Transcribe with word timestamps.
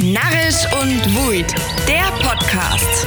Narrisch 0.00 0.64
und 0.80 1.16
Wuid, 1.16 1.52
der 1.88 2.04
Podcast. 2.22 3.04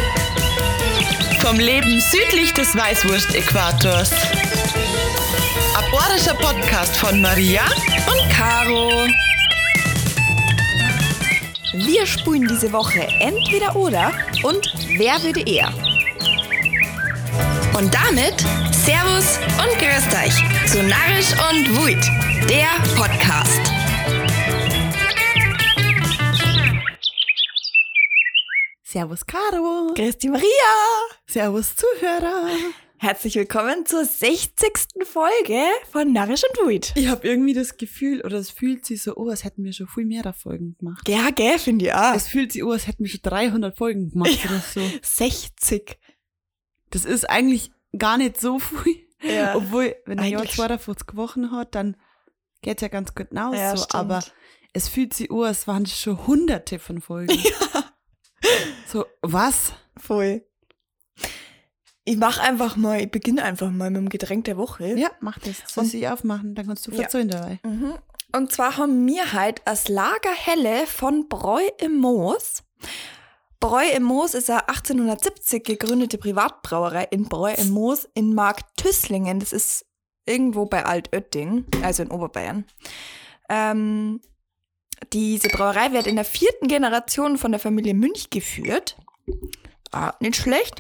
Vom 1.40 1.58
Leben 1.58 2.02
südlich 2.02 2.54
des 2.54 2.76
Weißwurst-Äquators. 2.76 4.12
Aborischer 5.74 6.34
Podcast 6.34 6.98
von 6.98 7.22
Maria 7.22 7.62
und 8.08 8.30
Caro. 8.30 9.08
Wir 11.72 12.06
spulen 12.06 12.46
diese 12.50 12.74
Woche 12.74 13.08
entweder 13.22 13.74
oder 13.78 14.12
und 14.44 14.74
wer 14.98 15.24
würde 15.24 15.50
eher. 15.50 15.72
Und 17.78 17.94
damit 17.94 18.46
Servus 18.84 19.40
und 19.64 19.80
Grüßt 19.80 20.14
euch 20.26 20.70
zu 20.70 20.84
Narrisch 20.84 21.32
und 21.52 21.78
Wuid, 21.78 22.04
der 22.50 22.68
Podcast. 22.98 23.81
Servus 28.92 29.26
Caro. 29.26 29.94
Christi 29.96 30.28
Maria. 30.28 30.46
Servus 31.26 31.76
Zuhörer. 31.78 32.50
Herzlich 32.98 33.36
willkommen 33.36 33.86
zur 33.86 34.04
60. 34.04 35.06
Folge 35.06 35.64
von 35.90 36.12
Narrisch 36.12 36.44
und 36.44 36.68
Wuid. 36.68 36.92
Ich 36.98 37.08
habe 37.08 37.26
irgendwie 37.26 37.54
das 37.54 37.78
Gefühl, 37.78 38.20
oder 38.22 38.36
es 38.38 38.50
fühlt 38.52 38.86
sich 38.86 39.02
so, 39.02 39.16
oh, 39.16 39.30
als 39.30 39.46
hätten 39.46 39.64
wir 39.64 39.72
schon 39.72 39.88
viel 39.88 40.04
mehr 40.04 40.34
Folgen 40.34 40.76
gemacht. 40.78 41.08
Ja, 41.08 41.30
gell, 41.30 41.58
finde 41.58 41.86
ich 41.86 41.94
auch. 41.94 42.14
Es 42.14 42.28
fühlt 42.28 42.52
sich, 42.52 42.66
oh, 42.66 42.72
als 42.72 42.86
hätten 42.86 43.06
wir 43.06 43.10
schon 43.10 43.22
300 43.24 43.78
Folgen 43.78 44.10
gemacht 44.12 44.38
Ja. 44.44 44.50
oder 44.50 44.60
so. 44.60 44.82
60. 45.02 45.98
Das 46.90 47.06
ist 47.06 47.30
eigentlich 47.30 47.72
gar 47.98 48.18
nicht 48.18 48.42
so 48.42 48.60
viel. 48.60 49.08
Ja. 49.24 49.56
Obwohl, 49.56 49.96
wenn 50.06 50.20
ein 50.20 50.32
Jahr 50.32 50.42
Eigentlich- 50.42 50.58
52 50.58 51.16
Wochen 51.16 51.52
hat, 51.52 51.76
dann 51.76 51.96
geht's 52.62 52.82
ja 52.82 52.90
ganz 52.90 53.16
gut 53.16 53.30
hinaus. 53.30 53.56
Ja, 53.56 53.78
so. 53.78 53.86
Aber 53.92 54.22
es 54.74 54.90
fühlt 54.90 55.14
sich, 55.14 55.32
oh, 55.32 55.46
es 55.46 55.66
waren 55.66 55.86
schon 55.86 56.28
hunderte 56.28 56.78
von 56.78 57.00
Folgen. 57.00 57.38
So, 58.88 59.06
was? 59.22 59.74
Voll. 59.98 60.44
Ich 62.04 62.18
mache 62.18 62.42
einfach 62.42 62.76
mal, 62.76 63.00
ich 63.02 63.12
beginne 63.12 63.44
einfach 63.44 63.70
mal 63.70 63.90
mit 63.92 64.02
dem 64.02 64.10
Getränk 64.10 64.46
der 64.46 64.58
Woche. 64.58 64.98
Ja, 64.98 65.12
mach 65.20 65.38
das. 65.40 65.62
Soll 65.68 65.84
Und- 65.86 65.94
ich 65.94 66.08
aufmachen, 66.08 66.56
dann 66.56 66.66
kannst 66.68 66.88
du 66.88 66.92
Ja. 66.92 67.02
verzeihen 67.02 67.30
dabei. 67.30 67.60
Mhm. 67.64 67.94
Und 68.36 68.52
zwar 68.52 68.78
haben 68.78 69.06
wir 69.08 69.34
halt 69.34 69.66
als 69.68 69.88
Lagerhelle 69.88 70.88
von 70.88 71.28
Bräu 71.30 71.62
im 71.80 71.98
Moos. 71.98 72.64
Bräu 73.60 73.84
im 73.96 74.04
Moos 74.04 74.34
ist 74.34 74.50
eine 74.50 74.68
1870 74.68 75.64
gegründete 75.64 76.18
Privatbrauerei 76.18 77.04
in 77.12 77.26
Bräu 77.26 77.54
im 77.54 77.70
Moos 77.70 78.10
in 78.16 78.34
Marktüsslingen. 78.34 79.40
Das 79.40 79.54
ist 79.54 79.86
irgendwo 80.26 80.66
bei 80.66 80.84
Altötting, 80.86 81.66
also 81.84 82.02
in 82.04 82.10
Oberbayern. 82.12 82.66
Ähm, 83.50 84.22
diese 85.14 85.50
Brauerei 85.50 85.92
wird 85.92 86.08
in 86.08 86.16
der 86.16 86.26
vierten 86.26 86.68
Generation 86.68 87.38
von 87.38 87.52
der 87.52 87.60
Familie 87.60 87.94
Münch 87.94 88.30
geführt. 88.30 88.98
Ah, 89.92 90.14
nicht 90.20 90.36
schlecht. 90.38 90.76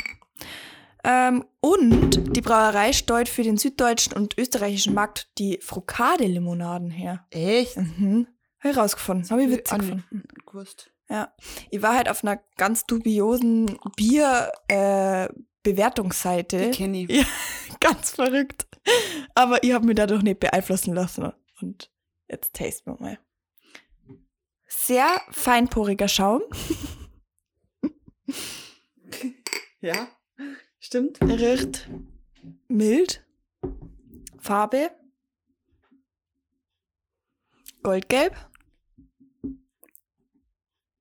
Ähm, 1.03 1.45
und 1.61 2.35
die 2.35 2.41
Brauerei 2.41 2.93
steuert 2.93 3.27
für 3.27 3.41
den 3.43 3.57
süddeutschen 3.57 4.13
und 4.13 4.37
österreichischen 4.37 4.93
Markt 4.93 5.29
die 5.39 5.57
Frukade-Limonaden 5.61 6.91
her. 6.91 7.25
Echt? 7.31 7.75
Mhm. 7.77 8.27
Habe 8.59 8.71
ich 8.71 8.77
rausgefunden. 8.77 9.27
Habe 9.31 9.43
ich 9.43 9.49
witzig 9.49 9.73
Ah, 9.73 9.77
gefunden. 9.77 10.23
Gewusst. 10.45 10.91
Ja. 11.09 11.33
Ich 11.71 11.81
war 11.81 11.95
halt 11.95 12.07
auf 12.07 12.23
einer 12.23 12.39
ganz 12.55 12.85
dubiosen 12.85 13.79
Bier-Bewertungsseite. 13.97 16.69
Die 16.69 16.77
kenn 16.77 16.93
ich. 16.93 17.09
Ja, 17.09 17.23
ganz 17.79 18.11
verrückt. 18.11 18.67
Aber 19.35 19.63
ich 19.63 19.73
habe 19.73 19.85
mich 19.85 19.95
dadurch 19.95 20.21
nicht 20.21 20.39
beeinflussen 20.39 20.93
lassen. 20.93 21.31
Und 21.61 21.91
jetzt 22.29 22.53
tasten 22.53 22.91
wir 22.91 22.97
mal. 22.99 23.19
Sehr 24.73 25.21
feinporiger 25.31 26.07
Schaum. 26.07 26.41
Ja, 29.81 30.07
stimmt. 30.79 31.19
Riecht 31.21 31.89
mild. 32.69 33.25
Farbe. 34.39 34.91
Goldgelb. 37.83 38.33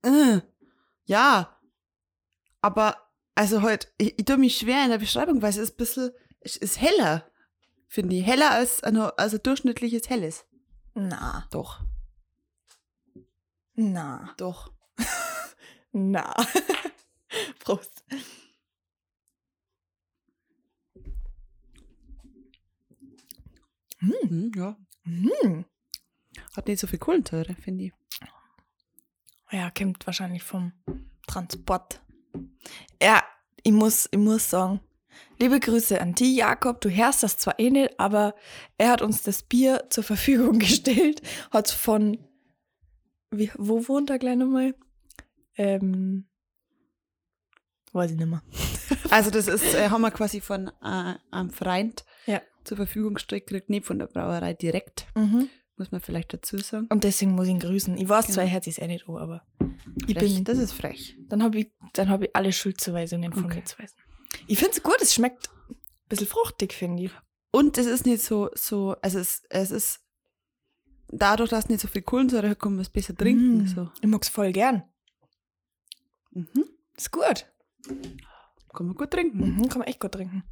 Äh, 0.02 0.40
ja, 1.04 1.60
aber 2.62 2.96
also 3.36 3.62
heute, 3.62 3.86
ich, 3.98 4.18
ich 4.18 4.24
tue 4.24 4.38
mich 4.38 4.56
schwer 4.58 4.82
in 4.82 4.90
der 4.90 4.98
Beschreibung, 4.98 5.42
weil 5.42 5.50
es 5.50 5.58
ist 5.58 5.74
ein 5.74 5.76
bisschen, 5.76 6.10
es 6.40 6.56
ist 6.56 6.80
heller, 6.80 7.30
finde 7.86 8.16
ich. 8.16 8.26
Heller 8.26 8.50
als 8.50 8.82
ein 8.82 8.96
also 8.96 9.38
durchschnittliches 9.38 10.08
Helles. 10.08 10.44
Na, 10.94 11.46
Doch, 11.50 11.84
na, 13.80 14.34
doch. 14.36 14.72
na. 15.92 16.34
Prost. 17.60 18.04
Hm, 23.98 24.52
ja. 24.54 24.76
Hm. 25.04 25.64
Hat 26.56 26.66
nicht 26.68 26.80
so 26.80 26.86
viel 26.86 26.98
Kohlensäure, 26.98 27.54
finde 27.54 27.84
ich. 27.84 27.92
Ja, 29.50 29.70
kommt 29.70 30.06
wahrscheinlich 30.06 30.42
vom 30.42 30.72
Transport. 31.26 32.00
Ja, 33.02 33.22
ich 33.62 33.72
muss, 33.72 34.08
ich 34.10 34.18
muss 34.18 34.48
sagen, 34.48 34.80
liebe 35.38 35.58
Grüße 35.58 36.00
an 36.00 36.14
die 36.14 36.36
Jakob. 36.36 36.80
Du 36.80 36.88
hörst 36.88 37.22
das 37.22 37.38
zwar 37.38 37.58
eh 37.58 37.70
nicht, 37.70 37.98
aber 37.98 38.34
er 38.78 38.90
hat 38.90 39.02
uns 39.02 39.22
das 39.22 39.42
Bier 39.42 39.86
zur 39.90 40.04
Verfügung 40.04 40.58
gestellt. 40.60 41.22
Hat 41.50 41.70
von, 41.70 42.18
wie, 43.30 43.50
wo 43.56 43.86
wohnt 43.88 44.10
er 44.10 44.18
gleich 44.18 44.36
nochmal? 44.36 44.74
Ähm, 45.56 46.26
weiß 47.92 48.12
ich 48.12 48.16
nicht 48.16 48.28
mehr. 48.28 48.42
Also 49.10 49.30
das 49.30 49.46
ist, 49.48 49.74
äh, 49.74 49.88
haben 49.88 50.00
wir 50.02 50.10
quasi 50.10 50.40
von 50.40 50.68
äh, 50.82 51.14
einem 51.30 51.50
Freund 51.50 52.04
Ja. 52.26 52.40
zur 52.64 52.76
Verfügung 52.76 53.14
gestellt 53.14 53.46
gekriegt, 53.46 53.70
nicht 53.70 53.86
von 53.86 53.98
der 53.98 54.06
Brauerei 54.06 54.52
direkt, 54.54 55.06
Mhm. 55.16 55.48
muss 55.76 55.90
man 55.92 56.00
vielleicht 56.00 56.32
dazu 56.32 56.58
sagen. 56.58 56.86
Und 56.90 57.04
deswegen 57.04 57.32
muss 57.32 57.46
ich 57.46 57.52
ihn 57.52 57.60
grüßen. 57.60 57.96
Ich 57.96 58.08
weiß 58.08 58.26
zwar, 58.26 58.44
Genau. 58.44 58.46
er 58.48 58.52
hört 58.54 58.64
sich 58.64 58.80
eh 58.82 58.86
nicht 58.88 59.08
an, 59.08 59.16
aber 59.16 59.46
ich 60.06 60.16
Frech, 60.16 60.34
bin, 60.34 60.44
das 60.44 60.58
ist 60.58 60.72
frech. 60.72 61.16
dann 61.28 61.42
habe 61.42 61.58
ich, 61.60 61.72
dann 61.92 62.08
hab 62.08 62.22
ich 62.22 62.34
alle 62.34 62.52
Schuldzuweisungen 62.52 63.32
von 63.32 63.44
Okay. 63.46 63.62
weisen. 63.78 63.96
Ich 64.48 64.58
finde 64.58 64.72
es 64.72 64.82
gut, 64.82 64.96
es 65.00 65.14
schmeckt 65.14 65.48
ein 65.68 65.76
bisschen 66.08 66.26
fruchtig, 66.26 66.72
finde 66.72 67.04
ich. 67.04 67.10
Und 67.52 67.78
es 67.78 67.86
ist 67.86 68.06
nicht 68.06 68.22
so, 68.22 68.50
so, 68.54 68.96
also 69.02 69.18
es, 69.18 69.42
es 69.50 69.70
ist, 69.70 70.00
dadurch, 71.12 71.50
dass 71.50 71.68
nicht 71.68 71.80
so 71.80 71.88
viel 71.88 72.02
Kohlensäure 72.02 72.50
hat, 72.50 72.58
kann 72.58 72.72
man 72.72 72.80
es 72.82 72.88
besser 72.88 73.14
trinken. 73.14 73.64
Mm. 73.64 73.66
So. 73.66 73.90
Ich 74.00 74.08
mag 74.08 74.22
es 74.22 74.28
voll 74.28 74.52
gern. 74.52 74.82
Mhm. 76.32 76.64
Ist 76.96 77.10
gut. 77.12 77.46
Kann 78.72 78.86
man 78.86 78.94
gut 78.94 79.10
trinken. 79.10 79.56
Mhm, 79.56 79.68
kann 79.68 79.78
man 79.80 79.88
echt 79.88 80.00
gut 80.00 80.12
trinken. 80.12 80.44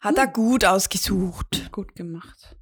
Hat 0.00 0.16
er 0.16 0.26
gut 0.26 0.64
ausgesucht. 0.64 1.70
Gut 1.72 1.94
gemacht. 1.94 2.56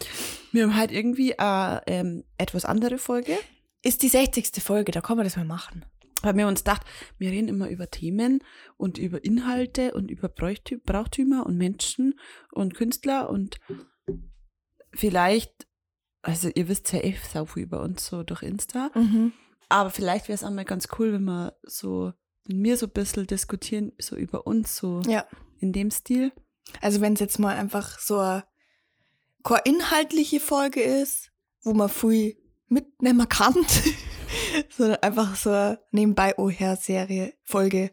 Wir 0.52 0.64
haben 0.64 0.76
halt 0.76 0.92
irgendwie 0.92 1.38
eine 1.38 1.82
ähm, 1.86 2.24
etwas 2.36 2.64
andere 2.66 2.98
Folge, 2.98 3.38
Ist 3.82 4.02
die 4.02 4.08
60. 4.08 4.62
Folge, 4.62 4.92
da 4.92 5.00
kann 5.00 5.16
man 5.16 5.24
das 5.24 5.36
mal 5.36 5.46
machen. 5.46 5.86
weil 6.22 6.36
wir 6.36 6.46
uns 6.46 6.60
gedacht, 6.62 6.82
wir 7.18 7.30
reden 7.30 7.48
immer 7.48 7.68
über 7.70 7.90
Themen 7.90 8.44
und 8.76 8.98
über 8.98 9.24
Inhalte 9.24 9.94
und 9.94 10.10
über 10.10 10.28
Brauchtümer 10.28 11.46
und 11.46 11.56
Menschen 11.56 12.14
und 12.52 12.74
Künstler 12.74 13.30
und 13.30 13.58
vielleicht, 14.92 15.66
also 16.22 16.48
ihr 16.54 16.68
wisst 16.68 16.92
ja 16.92 17.00
eh 17.02 17.16
sau 17.32 17.44
viel 17.46 17.64
über 17.64 17.80
uns 17.82 18.06
so 18.06 18.22
durch 18.22 18.42
Insta, 18.42 18.90
Mhm. 18.94 19.32
aber 19.68 19.90
vielleicht 19.90 20.28
wäre 20.28 20.34
es 20.34 20.44
auch 20.44 20.50
mal 20.50 20.64
ganz 20.64 20.88
cool, 20.98 21.12
wenn 21.12 21.24
wir 21.24 21.56
so, 21.62 22.12
wenn 22.44 22.62
wir 22.62 22.76
so 22.76 22.86
ein 22.86 22.92
bisschen 22.92 23.26
diskutieren, 23.26 23.92
so 24.00 24.16
über 24.16 24.46
uns, 24.46 24.76
so 24.76 25.00
Ja. 25.06 25.26
in 25.58 25.72
dem 25.72 25.90
Stil. 25.90 26.32
Also 26.80 27.00
wenn 27.00 27.14
es 27.14 27.20
jetzt 27.20 27.38
mal 27.38 27.56
einfach 27.56 27.98
so 27.98 28.18
eine 28.18 28.44
inhaltliche 29.64 30.40
Folge 30.40 30.80
ist, 30.82 31.30
wo 31.62 31.74
man 31.74 31.88
viel 31.88 32.36
mitnehmen 32.68 33.28
kann, 33.28 33.54
sondern 34.76 34.96
einfach 35.02 35.36
so 35.36 35.50
eine 35.50 35.80
nebenbei 35.90 36.36
oher 36.38 36.76
Serie 36.76 37.34
Folge. 37.42 37.90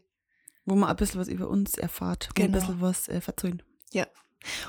Wo 0.66 0.76
man 0.76 0.90
ein 0.90 0.96
bisschen 0.98 1.20
was 1.20 1.28
über 1.28 1.48
uns 1.50 1.78
erfahrt, 1.80 2.30
wo 2.30 2.34
Genau. 2.36 2.48
ein 2.48 2.52
bisschen 2.62 2.82
was 2.82 3.08
äh, 3.08 3.22
verzeihen. 3.22 3.64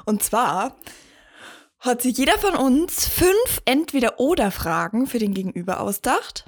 Und 0.07 0.23
zwar 0.23 0.77
hat 1.81 2.03
sich 2.03 2.17
jeder 2.19 2.39
von 2.39 2.55
uns 2.57 3.09
fünf 3.09 3.61
Entweder-Oder-Fragen 3.65 5.07
für 5.07 5.19
den 5.19 5.35
Gegenüber 5.35 5.81
ausgedacht. 5.81 6.45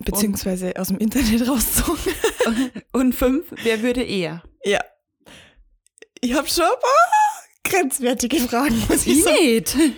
Beziehungsweise 0.00 0.74
aus 0.76 0.88
dem 0.88 0.98
Internet 0.98 1.48
rausgezogen. 1.48 2.12
Und 2.92 3.14
fünf, 3.14 3.46
wer 3.62 3.82
würde 3.82 4.02
eher? 4.02 4.42
Ja. 4.64 4.80
Ich 6.20 6.34
habe 6.34 6.48
schon 6.48 6.64
ein 6.64 6.80
paar 6.80 7.64
grenzwertige 7.64 8.38
Fragen, 8.40 8.78
muss 8.88 9.06
ich 9.06 9.22
sagen. 9.22 9.36
nicht. 9.42 9.76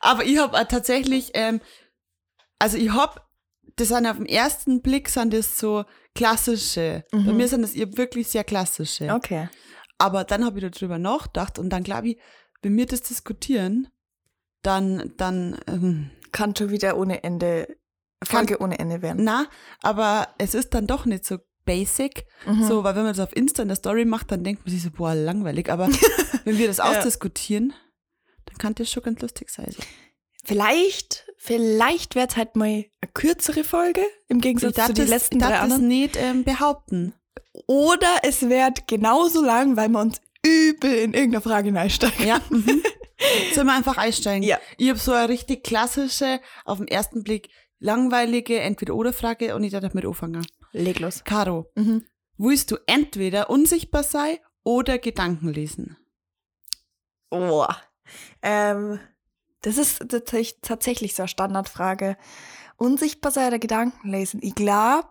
Aber 0.00 0.24
ich 0.24 0.38
habe 0.38 0.66
tatsächlich, 0.68 1.30
ähm, 1.34 1.60
also 2.58 2.76
ich 2.78 2.90
habe, 2.90 3.20
das 3.76 3.88
sind 3.88 4.06
auf 4.06 4.16
den 4.16 4.26
ersten 4.26 4.82
Blick 4.82 5.08
sind 5.08 5.32
das 5.34 5.58
so 5.58 5.84
klassische. 6.14 7.04
Bei 7.12 7.18
Mhm. 7.18 7.36
mir 7.36 7.48
sind 7.48 7.62
das 7.62 7.74
wirklich 7.74 8.28
sehr 8.28 8.44
klassische. 8.44 9.12
Okay. 9.12 9.48
Aber 9.98 10.24
dann 10.24 10.44
habe 10.44 10.60
ich 10.60 10.70
darüber 10.70 10.98
nachgedacht 10.98 11.58
und 11.58 11.70
dann 11.70 11.82
glaube 11.82 12.10
ich, 12.10 12.18
wenn 12.62 12.76
wir 12.76 12.86
das 12.86 13.02
diskutieren, 13.02 13.88
dann, 14.62 15.12
dann, 15.16 15.58
ähm, 15.66 16.10
Kann 16.32 16.54
schon 16.54 16.70
wieder 16.70 16.96
ohne 16.98 17.22
Ende 17.22 17.78
Folge 18.24 18.60
ohne 18.60 18.78
Ende 18.78 19.02
werden. 19.02 19.24
Na, 19.24 19.46
aber 19.82 20.28
es 20.38 20.54
ist 20.54 20.74
dann 20.74 20.86
doch 20.86 21.04
nicht 21.04 21.24
so 21.24 21.38
basic. 21.64 22.26
Mhm. 22.46 22.64
So, 22.64 22.84
weil 22.84 22.96
wenn 22.96 23.04
man 23.04 23.12
das 23.14 23.20
auf 23.24 23.36
Insta 23.36 23.62
in 23.62 23.68
der 23.68 23.76
Story 23.76 24.04
macht, 24.04 24.32
dann 24.32 24.42
denkt 24.42 24.64
man 24.64 24.74
sich 24.74 24.82
so, 24.82 24.90
boah, 24.90 25.14
langweilig. 25.14 25.70
Aber 25.70 25.88
wenn 26.44 26.58
wir 26.58 26.66
das 26.66 26.80
ausdiskutieren, 26.80 27.74
dann 28.46 28.58
kann 28.58 28.74
das 28.74 28.90
schon 28.90 29.02
ganz 29.02 29.20
lustig 29.20 29.50
sein. 29.50 29.70
So. 29.70 29.82
Vielleicht, 30.44 31.26
vielleicht 31.36 32.14
wird 32.14 32.30
es 32.30 32.36
halt 32.36 32.56
mal 32.56 32.66
eine 32.66 33.12
kürzere 33.12 33.64
Folge 33.64 34.00
im 34.28 34.40
Gegensatz 34.40 34.86
zu 34.86 34.94
den 34.94 35.08
letzten 35.08 35.36
ich 35.36 35.40
darf 35.42 35.50
drei 35.50 35.56
das 35.56 35.64
anderen. 35.64 35.88
nicht 35.88 36.16
ähm, 36.16 36.44
behaupten. 36.44 37.14
Oder 37.66 38.08
es 38.22 38.48
wird 38.48 38.88
genauso 38.88 39.44
lang, 39.44 39.76
weil 39.76 39.90
wir 39.90 40.00
uns 40.00 40.20
übel 40.44 40.92
in 40.94 41.14
irgendeiner 41.14 41.42
Frage 41.42 41.78
einsteigen. 41.78 42.26
Ja. 42.26 42.40
Mhm. 42.50 42.82
Sollen 43.52 43.66
wir 43.66 43.74
einfach 43.74 43.96
einsteigen? 43.98 44.44
Ja. 44.44 44.58
Ich 44.76 44.88
habe 44.88 44.98
so 45.00 45.12
eine 45.12 45.28
richtig 45.28 45.64
klassische, 45.64 46.40
auf 46.64 46.78
den 46.78 46.86
ersten 46.86 47.24
Blick 47.24 47.50
langweilige 47.80 48.60
Entweder-Oder-Frage 48.60 49.56
und 49.56 49.64
ich 49.64 49.72
darf 49.72 49.82
damit 49.82 50.06
anfangen. 50.06 50.46
Leg 50.72 51.00
los. 51.00 51.24
Caro, 51.24 51.66
Mhm. 51.74 52.04
willst 52.36 52.70
du 52.70 52.76
entweder 52.86 53.50
unsichtbar 53.50 54.04
sein 54.04 54.36
oder 54.62 54.98
Gedanken 54.98 55.48
lesen? 55.48 55.96
Oh. 57.30 57.66
Ähm, 58.42 59.00
das 59.62 59.78
ist 59.78 59.98
tatsächlich- 60.08 60.60
tatsächlich 60.62 61.14
so 61.16 61.22
eine 61.24 61.28
Standardfrage. 61.28 62.16
Unsichtbar 62.76 63.32
sei 63.32 63.48
oder 63.48 63.58
Gedanken 63.58 64.10
lesen? 64.10 64.38
Ich 64.44 64.54
glaube, 64.54 65.08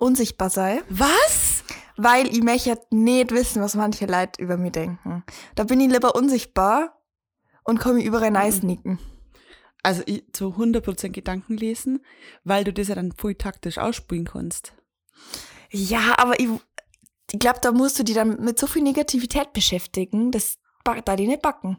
unsichtbar 0.00 0.50
sei, 0.50 0.82
Was? 0.88 1.64
weil 1.96 2.26
ich 2.28 2.42
möchte 2.42 2.78
nicht 2.90 3.30
wissen, 3.30 3.60
was 3.62 3.74
manche 3.74 4.06
Leute 4.06 4.40
über 4.42 4.56
mich 4.56 4.72
denken. 4.72 5.22
Da 5.54 5.64
bin 5.64 5.80
ich 5.80 5.90
lieber 5.90 6.14
unsichtbar 6.14 6.98
und 7.64 7.78
komme 7.78 8.02
überall 8.02 8.34
rein 8.34 8.52
sneaken. 8.52 8.98
Also 9.82 10.02
ich 10.06 10.24
zu 10.32 10.54
100% 10.56 11.10
Gedanken 11.10 11.56
lesen, 11.56 12.04
weil 12.44 12.64
du 12.64 12.72
das 12.72 12.88
ja 12.88 12.94
dann 12.94 13.12
voll 13.12 13.34
taktisch 13.34 13.78
ausspielen 13.78 14.24
kannst. 14.26 14.72
Ja, 15.70 16.14
aber 16.18 16.38
ich, 16.40 16.48
ich 17.32 17.38
glaube, 17.38 17.60
da 17.62 17.72
musst 17.72 17.98
du 17.98 18.02
dich 18.02 18.14
dann 18.14 18.40
mit 18.42 18.58
so 18.58 18.66
viel 18.66 18.82
Negativität 18.82 19.52
beschäftigen, 19.52 20.30
das 20.32 20.56
ba- 20.84 21.00
da 21.00 21.16
die 21.16 21.26
nicht 21.26 21.42
backen. 21.42 21.78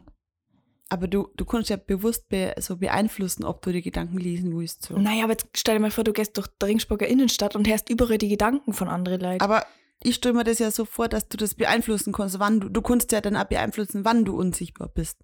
Aber 0.92 1.08
du, 1.08 1.28
du 1.36 1.46
kannst 1.46 1.70
ja 1.70 1.76
bewusst 1.76 2.28
be, 2.28 2.54
so 2.60 2.76
beeinflussen, 2.76 3.44
ob 3.44 3.62
du 3.62 3.72
die 3.72 3.80
Gedanken 3.80 4.18
lesen 4.18 4.54
willst. 4.56 4.82
So. 4.84 4.98
Naja, 4.98 5.24
aber 5.24 5.32
jetzt 5.32 5.46
stell 5.56 5.76
dir 5.76 5.80
mal 5.80 5.90
vor, 5.90 6.04
du 6.04 6.12
gehst 6.12 6.36
durch 6.36 6.48
die 6.60 6.66
Ringsburger 6.66 7.06
Innenstadt 7.06 7.56
und 7.56 7.66
hörst 7.66 7.88
überall 7.88 8.18
die 8.18 8.28
Gedanken 8.28 8.74
von 8.74 8.88
anderen 8.88 9.20
Leuten. 9.20 9.42
Aber 9.42 9.64
ich 10.02 10.16
stelle 10.16 10.34
mir 10.34 10.44
das 10.44 10.58
ja 10.58 10.70
so 10.70 10.84
vor, 10.84 11.08
dass 11.08 11.28
du 11.30 11.38
das 11.38 11.54
beeinflussen 11.54 12.12
kannst, 12.12 12.38
wann 12.38 12.60
du, 12.60 12.68
du 12.68 12.82
kannst 12.82 13.10
ja 13.10 13.22
dann 13.22 13.36
auch 13.36 13.44
beeinflussen, 13.44 14.04
wann 14.04 14.26
du 14.26 14.36
unsichtbar 14.36 14.88
bist. 14.88 15.16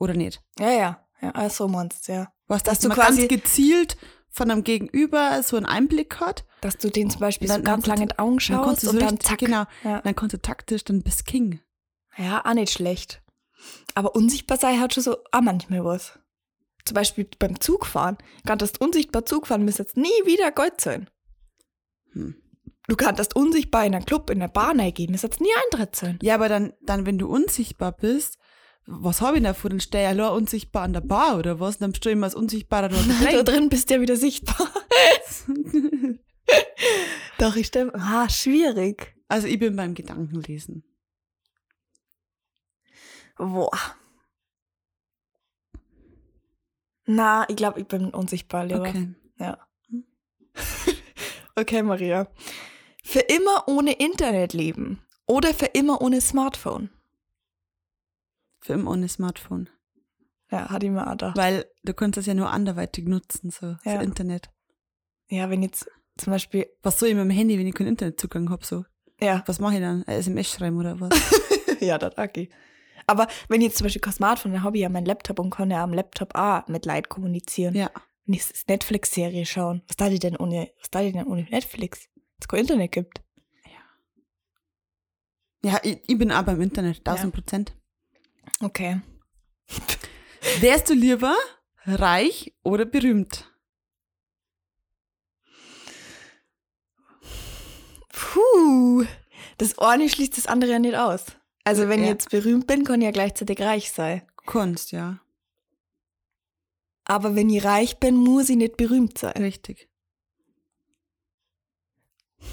Oder 0.00 0.14
nicht? 0.14 0.42
ja, 0.58 0.70
ja, 0.72 1.06
ja, 1.20 1.30
also 1.30 1.68
meinst 1.68 2.08
du, 2.08 2.12
ja. 2.14 2.32
Was, 2.48 2.64
dass 2.64 2.80
du 2.80 2.88
man 2.88 2.96
quasi- 2.96 3.28
ganz 3.28 3.42
gezielt 3.42 3.96
von 4.28 4.50
einem 4.50 4.64
Gegenüber 4.64 5.40
so 5.44 5.56
einen 5.56 5.66
Einblick 5.66 6.18
hat. 6.18 6.44
Dass 6.62 6.78
du 6.78 6.90
den 6.90 7.10
zum 7.10 7.20
Beispiel 7.20 7.46
Dann- 7.46 7.60
so 7.60 7.64
ganz 7.64 7.84
dann- 7.84 7.90
lange 7.90 8.02
in 8.02 8.08
die 8.08 8.18
Augen 8.18 8.30
Dann 8.32 8.40
schaust 8.40 8.64
kannst 8.64 8.82
du 8.82 8.86
so 8.88 8.92
und 8.94 9.00
dann 9.02 9.20
zack. 9.20 9.38
Genau. 9.38 9.64
Ja. 9.84 10.00
Dann 10.00 10.16
kannst 10.16 10.32
du 10.32 10.38
taktisch 10.42 10.82
dann 10.82 11.02
bis 11.02 11.24
King. 11.24 11.60
ja, 12.16 12.44
auch 12.44 12.54
nicht 12.54 12.72
schlecht. 12.72 13.21
Aber 13.94 14.14
unsichtbar 14.14 14.58
sein 14.58 14.80
hat 14.80 14.94
schon 14.94 15.02
so 15.02 15.18
auch 15.30 15.40
manchmal 15.40 15.84
was. 15.84 16.18
Zum 16.84 16.94
Beispiel 16.94 17.28
beim 17.38 17.60
Zugfahren. 17.60 18.18
Kanntest 18.46 18.80
unsichtbar 18.80 19.24
Zugfahren, 19.24 19.64
müsste 19.64 19.82
jetzt 19.82 19.96
nie 19.96 20.08
wieder 20.24 20.50
Gold 20.50 20.80
sein. 20.80 21.08
Hm. 22.12 22.36
Du 22.88 22.96
kanntest 22.96 23.36
unsichtbar 23.36 23.86
in 23.86 23.94
einen 23.94 24.04
Club, 24.04 24.28
in 24.30 24.42
eine 24.42 24.50
Bar 24.50 24.74
gehen, 24.74 25.12
müsste 25.12 25.28
jetzt 25.28 25.40
nie 25.40 25.48
Eintritt 25.64 25.94
sein. 25.94 26.18
Ja, 26.20 26.34
aber 26.34 26.48
dann, 26.48 26.72
dann, 26.82 27.06
wenn 27.06 27.18
du 27.18 27.28
unsichtbar 27.28 27.92
bist, 27.92 28.38
was 28.86 29.20
habe 29.20 29.36
ich 29.36 29.42
denn 29.42 29.52
davor? 29.52 29.70
Dann 29.70 29.80
stehe 29.80 30.02
ich 30.04 30.08
allein 30.08 30.32
unsichtbar 30.32 30.82
an 30.82 30.92
der 30.92 31.00
Bar 31.00 31.38
oder 31.38 31.60
was? 31.60 31.78
Dann 31.78 31.94
stehe 31.94 32.14
ich 32.14 32.20
mal 32.20 32.26
als 32.26 32.34
Unsichtbarer 32.34 32.88
dort 32.88 33.04
Da 33.22 33.30
drin. 33.30 33.44
drin 33.44 33.68
bist 33.68 33.88
du 33.88 33.94
ja 33.94 34.00
wieder 34.00 34.16
sichtbar. 34.16 34.68
Doch, 37.38 37.56
ich 37.56 37.68
stelle. 37.68 37.94
Ah, 37.94 38.28
schwierig. 38.28 39.14
Also 39.28 39.46
ich 39.46 39.58
bin 39.58 39.76
beim 39.76 39.94
Gedankenlesen. 39.94 40.84
Boah. 43.46 43.70
Na, 47.04 47.44
ich 47.48 47.56
glaube, 47.56 47.80
ich 47.80 47.86
bin 47.88 48.10
unsichtbar, 48.10 48.64
lieber. 48.64 48.80
Okay. 48.88 49.08
Ja. 49.38 49.58
okay, 51.56 51.82
Maria. 51.82 52.28
Für 53.04 53.20
immer 53.20 53.64
ohne 53.66 53.94
Internet 53.94 54.52
leben 54.52 55.02
oder 55.26 55.52
für 55.52 55.66
immer 55.66 56.00
ohne 56.00 56.20
Smartphone? 56.20 56.90
Für 58.60 58.74
immer 58.74 58.92
ohne 58.92 59.08
Smartphone. 59.08 59.68
Ja, 60.50 60.70
hat 60.70 60.84
ich 60.84 60.90
mir 60.90 61.04
auch 61.06 61.12
gedacht. 61.12 61.36
Weil 61.36 61.66
du 61.82 61.94
kannst 61.94 62.18
das 62.18 62.26
ja 62.26 62.34
nur 62.34 62.50
anderweitig 62.50 63.06
nutzen, 63.08 63.50
so 63.50 63.66
Ja. 63.66 63.78
das 63.96 64.04
Internet. 64.04 64.50
Ja, 65.28 65.50
wenn 65.50 65.62
jetzt 65.62 65.90
zum 66.18 66.32
Beispiel, 66.32 66.66
Was 66.82 66.98
soll 67.00 67.08
ich 67.08 67.14
mit 67.14 67.24
dem 67.24 67.30
Handy, 67.30 67.58
wenn 67.58 67.66
ich 67.66 67.74
keinen 67.74 67.88
Internetzugang 67.88 68.50
habe? 68.50 68.64
So? 68.64 68.84
ja, 69.20 69.42
Was 69.46 69.58
mache 69.58 69.74
ich 69.74 69.80
dann? 69.80 70.04
Eine 70.04 70.18
SMS 70.18 70.52
schreiben 70.52 70.76
oder 70.78 71.00
was? 71.00 71.10
ja, 71.80 71.98
das 71.98 72.16
okay. 72.16 72.48
Aber 73.12 73.28
wenn 73.48 73.60
ich 73.60 73.66
jetzt 73.66 73.76
zum 73.76 73.84
Beispiel 73.84 74.00
kein 74.00 74.14
Smartphone, 74.14 74.52
dann 74.52 74.62
habe 74.62 74.78
ich 74.78 74.82
ja 74.82 74.88
meinen 74.88 75.04
Laptop 75.04 75.38
und 75.38 75.50
kann 75.50 75.70
ja 75.70 75.84
am 75.84 75.92
Laptop 75.92 76.34
auch 76.34 76.66
mit 76.66 76.86
Leid 76.86 77.08
kommunizieren. 77.10 77.74
ja. 77.74 77.90
Wenn 78.24 78.36
ich 78.36 78.44
Netflix-Serie 78.68 79.44
schauen, 79.44 79.82
was 79.88 79.96
da 79.96 80.08
die 80.08 80.20
denn 80.20 80.36
ohne, 80.36 80.70
was 80.78 80.90
da 80.90 81.02
die 81.02 81.10
denn 81.10 81.26
ohne 81.26 81.42
Netflix? 81.42 82.08
Es 82.40 82.46
kein 82.46 82.60
Internet 82.60 82.92
gibt. 82.92 83.20
Ja, 85.64 85.80
ich, 85.82 85.98
ich 86.06 86.18
bin 86.18 86.32
auch 86.32 86.42
beim 86.42 86.60
Internet, 86.60 86.98
1000 87.06 87.34
Prozent. 87.34 87.72
Okay. 88.60 89.00
Wärst 90.60 90.88
du 90.88 90.94
lieber 90.94 91.34
reich 91.84 92.54
oder 92.62 92.84
berühmt? 92.84 93.52
Puh. 98.08 99.04
Das 99.58 99.78
eine 99.78 100.08
schließt 100.08 100.38
das 100.38 100.46
andere 100.46 100.72
ja 100.72 100.78
nicht 100.78 100.96
aus. 100.96 101.26
Also 101.64 101.88
wenn 101.88 102.00
ich 102.00 102.06
Ja. 102.06 102.12
jetzt 102.12 102.30
berühmt 102.30 102.66
bin, 102.66 102.84
kann 102.84 103.00
ich 103.00 103.04
ja 103.06 103.10
gleichzeitig 103.12 103.60
reich 103.60 103.92
sein. 103.92 104.22
Kunst, 104.46 104.90
ja. 104.92 105.20
Aber 107.04 107.34
wenn 107.36 107.50
ich 107.50 107.64
reich 107.64 107.98
bin, 107.98 108.16
muss 108.16 108.48
ich 108.48 108.56
nicht 108.56 108.76
berühmt 108.76 109.18
sein. 109.18 109.36
Richtig. 109.42 109.88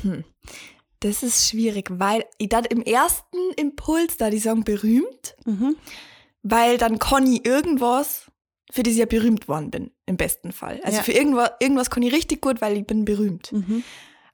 Hm. 0.01 0.23
Das 1.01 1.23
ist 1.23 1.49
schwierig, 1.49 1.87
weil 1.91 2.25
ich 2.37 2.49
dann 2.49 2.65
im 2.65 2.81
ersten 2.81 3.37
Impuls 3.55 4.17
da 4.17 4.29
die 4.29 4.39
sagen 4.39 4.63
berühmt, 4.63 5.35
Mhm. 5.45 5.77
weil 6.43 6.77
dann 6.77 6.99
kann 6.99 7.25
ich 7.31 7.45
irgendwas, 7.45 8.29
für 8.71 8.83
das 8.83 8.93
ich 8.93 8.99
ja 8.99 9.05
berühmt 9.05 9.47
worden 9.47 9.71
bin, 9.71 9.91
im 10.05 10.17
besten 10.17 10.51
Fall. 10.51 10.79
Also 10.83 10.97
Ja. 10.97 11.03
für 11.03 11.13
irgendwas, 11.13 11.51
irgendwas 11.59 11.89
kann 11.89 12.03
ich 12.03 12.13
richtig 12.13 12.41
gut, 12.41 12.61
weil 12.61 12.77
ich 12.77 12.85
bin 12.85 13.05
berühmt. 13.05 13.51
Mhm. 13.53 13.83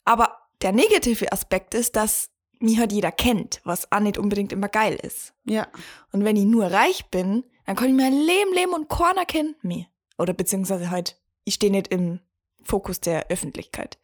Aber 0.06 0.38
der 0.62 0.72
negative 0.72 1.32
Aspekt 1.32 1.74
ist, 1.76 1.96
dass 1.96 2.30
mich 2.60 2.80
halt 2.80 2.92
jeder 2.92 3.12
kennt, 3.12 3.62
was 3.64 3.92
auch 3.92 4.00
nicht 4.00 4.18
unbedingt 4.18 4.52
immer 4.52 4.70
geil 4.70 4.96
ist. 4.96 5.34
Ja. 5.46 5.68
Und 6.12 6.24
wenn 6.24 6.36
ich 6.36 6.46
nur 6.46 6.66
reich 6.66 7.06
bin, 7.08 7.44
dann 7.66 7.76
kann 7.76 7.90
ich 7.90 7.96
mein 7.96 8.14
Leben 8.14 8.54
leben 8.54 8.74
und 8.74 8.90
keiner 8.90 9.26
kennt 9.26 9.64
mich. 9.64 9.88
Oder 10.18 10.34
beziehungsweise 10.34 10.90
halt, 10.90 11.20
ich 11.44 11.56
stehe 11.56 11.72
nicht 11.72 11.88
im 11.90 12.20
Fokus 12.64 13.00
der 13.00 13.28
Öffentlichkeit. 13.30 14.00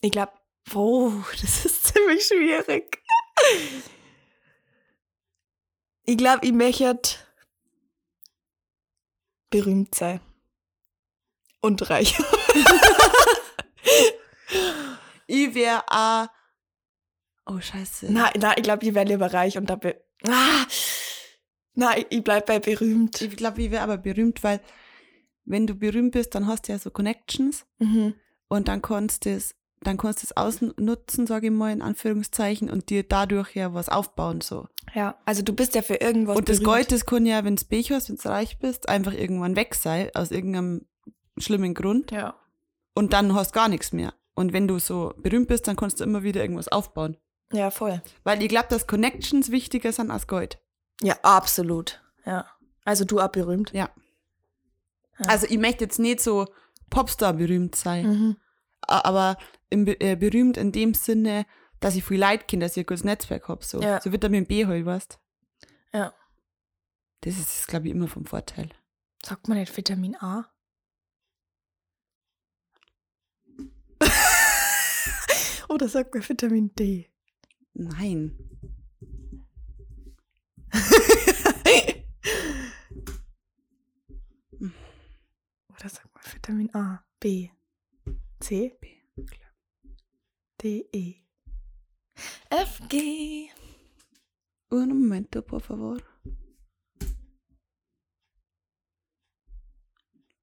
Ich 0.00 0.10
glaube, 0.10 0.32
oh, 0.74 1.12
das 1.40 1.64
ist 1.64 1.84
ziemlich 1.84 2.24
schwierig. 2.24 3.02
Ich 6.04 6.16
glaube, 6.16 6.44
ich 6.46 6.52
möchte 6.52 7.18
berühmt 9.50 9.94
sein. 9.94 10.20
Und 11.60 11.88
reich. 11.88 12.14
Ich 15.26 15.54
wäre 15.54 15.82
auch. 15.88 16.26
Oh, 17.46 17.60
scheiße. 17.60 18.12
Nein, 18.12 18.32
nein, 18.38 18.54
ich 18.56 18.62
glaube, 18.62 18.86
ich 18.86 18.94
wäre 18.94 19.04
lieber 19.06 19.32
reich 19.32 19.58
und 19.58 19.68
da 19.68 19.76
be 19.76 20.00
ah, 20.26 20.64
Nein, 21.74 22.04
ich 22.08 22.22
bleib 22.22 22.46
bei 22.46 22.58
berühmt. 22.60 23.20
Ich 23.20 23.36
glaube, 23.36 23.60
ich 23.62 23.70
wäre 23.70 23.82
aber 23.82 23.98
berühmt, 23.98 24.42
weil 24.44 24.60
wenn 25.44 25.66
du 25.66 25.74
berühmt 25.74 26.12
bist, 26.12 26.34
dann 26.34 26.46
hast 26.46 26.68
du 26.68 26.72
ja 26.72 26.78
so 26.78 26.90
Connections 26.90 27.66
Mhm. 27.78 28.14
und 28.48 28.68
dann 28.68 28.80
kannst 28.80 29.24
du 29.26 29.30
es, 29.30 29.54
dann 29.82 29.96
kannst 29.98 30.22
du 30.22 30.26
es 30.28 30.36
ausnutzen, 30.36 31.26
sage 31.26 31.48
ich 31.48 31.52
mal, 31.52 31.72
in 31.72 31.82
Anführungszeichen, 31.82 32.70
und 32.70 32.88
dir 32.88 33.02
dadurch 33.02 33.54
ja 33.54 33.74
was 33.74 33.88
aufbauen, 33.90 34.40
so. 34.40 34.68
Ja, 34.94 35.18
also 35.26 35.42
du 35.42 35.52
bist 35.52 35.74
ja 35.74 35.82
für 35.82 35.96
irgendwas 35.96 36.36
und 36.38 36.48
das 36.48 36.58
berühmt. 36.60 36.74
Gold, 36.76 36.92
das 36.92 37.04
kann 37.04 37.26
ja, 37.26 37.44
wenn 37.44 37.56
du 37.56 37.64
Pech 37.66 37.90
hast, 37.92 38.08
wenn 38.08 38.16
du 38.16 38.28
reich 38.28 38.58
bist, 38.58 38.88
einfach 38.88 39.12
irgendwann 39.12 39.56
weg 39.56 39.74
sein, 39.74 40.08
aus 40.14 40.30
irgendeinem 40.30 40.86
schlimmen 41.36 41.74
Grund, 41.74 42.10
Ja. 42.12 42.36
und 42.94 43.12
dann 43.12 43.34
hast 43.34 43.50
du 43.50 43.54
gar 43.58 43.68
nichts 43.68 43.92
mehr. 43.92 44.14
Und 44.34 44.52
wenn 44.52 44.66
du 44.68 44.78
so 44.78 45.14
berühmt 45.18 45.48
bist, 45.48 45.66
dann 45.68 45.76
kannst 45.76 46.00
du 46.00 46.04
immer 46.04 46.22
wieder 46.22 46.40
irgendwas 46.42 46.68
aufbauen. 46.68 47.16
Ja, 47.52 47.70
voll. 47.70 48.02
Weil 48.24 48.42
ich 48.42 48.48
glaube, 48.48 48.66
dass 48.68 48.86
Connections 48.86 49.50
wichtiger 49.50 49.92
sind 49.92 50.10
als 50.10 50.26
Gold. 50.26 50.58
Ja, 51.00 51.16
absolut. 51.22 52.02
Ja. 52.24 52.46
Also 52.84 53.04
du 53.04 53.20
auch 53.20 53.28
berühmt. 53.28 53.72
Ja. 53.72 53.90
Ja. 55.18 55.26
Also 55.28 55.46
ich 55.48 55.58
möchte 55.58 55.84
jetzt 55.84 55.98
nicht 55.98 56.20
so 56.20 56.46
Popstar 56.90 57.32
berühmt 57.34 57.76
sein, 57.76 58.06
Mhm. 58.06 58.36
aber 58.80 59.36
im, 59.70 59.86
äh, 59.86 60.16
berühmt 60.16 60.56
in 60.56 60.72
dem 60.72 60.94
Sinne, 60.94 61.46
dass 61.80 61.94
ich 61.94 62.04
viel 62.04 62.18
Leid 62.18 62.48
kenne, 62.48 62.64
dass 62.64 62.76
ich 62.76 62.82
ein 62.84 62.86
gutes 62.86 63.04
Netzwerk 63.04 63.48
habe. 63.48 63.64
So, 63.64 63.80
Ja. 63.80 64.00
so 64.00 64.10
Vitamin 64.12 64.46
B 64.46 64.66
halt, 64.66 64.84
weißt 64.84 65.18
Ja. 65.92 66.12
Das 67.20 67.38
ist, 67.38 67.68
glaube 67.68 67.86
ich, 67.86 67.92
immer 67.94 68.08
vom 68.08 68.26
Vorteil. 68.26 68.70
Sagt 69.24 69.48
man 69.48 69.58
nicht 69.58 69.74
Vitamin 69.76 70.16
A? 70.16 70.50
Oder 75.74 75.88
sagt 75.88 76.14
man 76.14 76.22
Vitamin 76.28 76.72
D? 76.76 77.10
Nein. 77.72 78.38
Oder 85.68 85.88
sagt 85.88 86.14
man 86.14 86.22
Vitamin 86.32 86.72
A? 86.76 87.04
B? 87.18 87.50
C? 88.38 88.78
B, 88.80 89.02
D? 90.62 90.88
E? 90.92 91.26
F? 92.50 92.80
G? 92.88 93.50
Un 94.70 94.88
momento, 94.90 95.42
por 95.42 95.60
favor. 95.60 96.00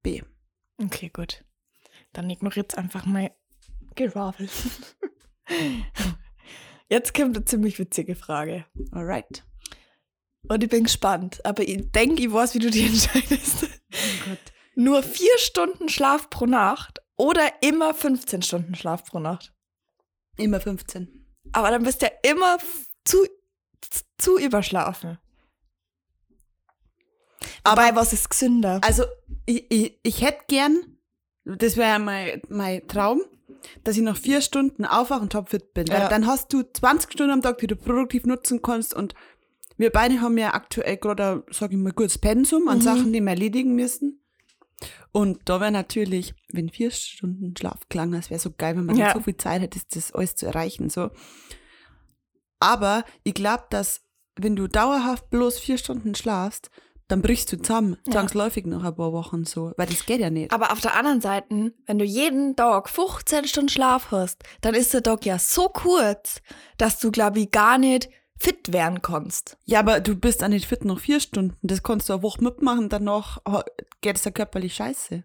B. 0.03 0.21
Okay, 0.77 1.07
gut. 1.07 1.45
Dann 2.11 2.29
ignoriert 2.29 2.77
einfach 2.77 3.05
mal 3.05 3.33
Geravel. 3.95 4.49
Jetzt 6.89 7.13
kommt 7.13 7.35
eine 7.35 7.45
ziemlich 7.45 7.79
witzige 7.79 8.15
Frage. 8.15 8.65
Alright. 8.91 9.45
Und 10.47 10.63
ich 10.63 10.69
bin 10.69 10.83
gespannt. 10.83 11.39
Aber 11.45 11.63
ich 11.63 11.91
denke, 11.91 12.21
ich 12.21 12.31
weiß, 12.31 12.55
wie 12.55 12.59
du 12.59 12.69
dich 12.69 12.85
entscheidest. 12.87 13.63
Oh 13.63 14.29
Gott. 14.29 14.39
Nur 14.75 15.03
vier 15.03 15.37
Stunden 15.37 15.89
Schlaf 15.89 16.29
pro 16.29 16.45
Nacht 16.45 17.01
oder 17.17 17.49
immer 17.61 17.93
15 17.93 18.41
Stunden 18.41 18.75
Schlaf 18.75 19.05
pro 19.05 19.19
Nacht. 19.19 19.53
Immer 20.37 20.59
15. 20.59 21.25
Aber 21.51 21.71
dann 21.71 21.83
bist 21.83 22.01
du 22.01 22.07
ja 22.07 22.31
immer 22.31 22.57
zu, 23.03 23.25
zu 24.17 24.37
überschlafen. 24.37 25.17
Aber 27.63 27.95
was 27.95 28.13
ist 28.13 28.29
gesünder? 28.29 28.79
Also, 28.83 29.03
ich, 29.45 29.69
ich, 29.69 29.99
ich 30.03 30.21
hätte 30.21 30.43
gern, 30.47 30.97
das 31.43 31.77
wäre 31.77 31.99
mein, 31.99 32.41
mein 32.49 32.87
Traum, 32.87 33.21
dass 33.83 33.95
ich 33.97 34.03
nach 34.03 34.17
vier 34.17 34.41
Stunden 34.41 34.85
aufwache 34.85 35.21
und 35.21 35.31
topfit 35.31 35.73
bin. 35.73 35.87
Ja. 35.87 36.07
dann 36.09 36.25
hast 36.27 36.51
du 36.53 36.63
20 36.63 37.11
Stunden 37.11 37.31
am 37.33 37.41
Tag, 37.41 37.57
die 37.59 37.67
du 37.67 37.75
produktiv 37.75 38.25
nutzen 38.25 38.61
kannst. 38.61 38.93
Und 38.93 39.13
wir 39.77 39.89
beide 39.89 40.21
haben 40.21 40.37
ja 40.37 40.53
aktuell 40.53 40.97
gerade, 40.97 41.43
sag 41.51 41.71
ich 41.71 41.77
mal, 41.77 41.91
gutes 41.93 42.17
Pensum 42.17 42.67
an 42.67 42.77
Mhm. 42.79 42.81
Sachen, 42.83 43.13
die 43.13 43.21
wir 43.21 43.29
erledigen 43.29 43.75
müssen. 43.75 44.17
Und 45.11 45.39
da 45.45 45.59
wäre 45.59 45.71
natürlich, 45.71 46.33
wenn 46.49 46.69
vier 46.69 46.89
Stunden 46.91 47.55
Schlaf 47.57 47.87
klang, 47.89 48.11
das 48.11 48.29
wäre 48.29 48.39
so 48.39 48.51
geil, 48.51 48.75
wenn 48.77 48.85
man 48.85 48.95
Ja. 48.97 49.13
so 49.13 49.19
viel 49.21 49.37
Zeit 49.37 49.61
hätte, 49.61 49.79
das 49.93 50.11
alles 50.13 50.35
zu 50.35 50.45
erreichen. 50.45 50.89
So. 50.89 51.09
Aber 52.59 53.03
ich 53.23 53.33
glaube, 53.33 53.65
dass 53.69 54.01
wenn 54.35 54.55
du 54.55 54.67
dauerhaft 54.67 55.29
bloß 55.29 55.59
vier 55.59 55.77
Stunden 55.77 56.15
schlafst, 56.15 56.69
dann 57.11 57.21
brichst 57.21 57.51
du 57.51 57.57
zusammen, 57.61 57.97
Ja. 58.07 58.13
zwangsläufig 58.13 58.65
nach 58.65 58.83
ein 58.83 58.95
paar 58.95 59.11
Wochen 59.13 59.45
so, 59.45 59.73
weil 59.77 59.87
das 59.87 60.05
geht 60.05 60.19
ja 60.21 60.29
nicht. 60.29 60.51
Aber 60.51 60.71
auf 60.71 60.79
der 60.81 60.95
anderen 60.95 61.21
Seite, 61.21 61.73
wenn 61.85 61.97
du 61.99 62.05
jeden 62.05 62.55
Tag 62.55 62.89
15 62.89 63.45
Stunden 63.47 63.69
Schlaf 63.69 64.11
hast, 64.11 64.43
dann 64.61 64.73
ist 64.75 64.93
der 64.93 65.03
Tag 65.03 65.25
ja 65.25 65.37
so 65.39 65.67
kurz, 65.69 66.41
dass 66.77 66.99
du, 66.99 67.11
glaube 67.11 67.39
ich, 67.41 67.51
gar 67.51 67.77
nicht 67.77 68.09
fit 68.39 68.73
werden 68.73 69.01
kannst. 69.03 69.57
Ja, 69.65 69.79
aber 69.79 69.99
du 69.99 70.15
bist 70.15 70.43
auch 70.43 70.47
nicht 70.47 70.65
fit 70.65 70.83
nach 70.85 70.99
vier 70.99 71.19
Stunden. 71.19 71.55
Das 71.61 71.83
kannst 71.83 72.09
du 72.09 72.13
eine 72.13 72.23
Woche 72.23 72.43
mitmachen, 72.43 72.89
danach 72.89 73.37
geht 74.01 74.15
es 74.17 74.23
ja 74.25 74.31
körperlich 74.31 74.73
scheiße. 74.73 75.23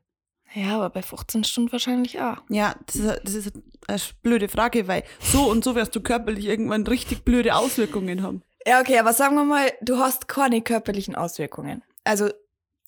Ja, 0.54 0.76
aber 0.76 0.90
bei 0.90 1.02
15 1.02 1.44
Stunden 1.44 1.72
wahrscheinlich 1.72 2.20
auch. 2.20 2.36
Ja, 2.48 2.76
das 2.86 2.96
ist, 2.96 3.20
das 3.24 3.34
ist 3.34 3.52
eine 3.88 3.98
blöde 4.22 4.48
Frage, 4.48 4.86
weil 4.86 5.02
so 5.20 5.50
und 5.50 5.64
so 5.64 5.74
wirst 5.74 5.94
du 5.96 6.00
körperlich 6.00 6.46
irgendwann 6.46 6.86
richtig 6.86 7.24
blöde 7.24 7.56
Auswirkungen 7.56 8.22
haben. 8.22 8.42
Ja, 8.66 8.80
okay, 8.80 8.98
aber 8.98 9.12
sagen 9.12 9.36
wir 9.36 9.44
mal, 9.44 9.72
du 9.80 9.98
hast 9.98 10.26
keine 10.28 10.60
körperlichen 10.60 11.14
Auswirkungen. 11.14 11.82
Also, 12.04 12.28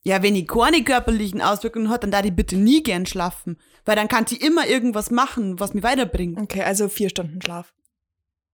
Ja, 0.03 0.23
wenn 0.23 0.35
ich 0.37 0.47
keine 0.49 0.83
körperlichen 0.83 1.41
Auswirkungen 1.43 1.89
hat, 1.89 2.03
dann 2.03 2.11
darf 2.11 2.25
ich 2.25 2.35
bitte 2.35 2.57
nie 2.57 2.83
gern 2.83 3.07
schlafen. 3.07 3.59
Weil 3.85 3.97
dann 3.97 4.09
kann 4.09 4.27
ich 4.29 4.41
immer 4.43 4.67
irgendwas 4.67 5.11
machen, 5.11 5.59
was 5.61 5.75
mich 5.75 5.83
weiterbringt. 5.85 6.39
okay, 6.39 6.63
also 6.63 6.89
vier 6.89 7.09
Stunden 7.11 7.41
Schlaf. 7.43 7.75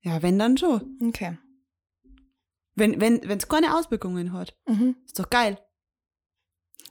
Ja, 0.02 0.22
wenn 0.22 0.38
dann 0.38 0.56
schon. 0.58 0.98
Okay. 1.08 1.38
Wenn 2.74 3.00
wenn 3.00 3.22
es 3.38 3.48
keine 3.48 3.76
Auswirkungen 3.76 4.32
hat. 4.32 4.56
Mhm. 4.66 4.96
Ist 5.06 5.18
doch 5.18 5.30
geil. 5.30 5.58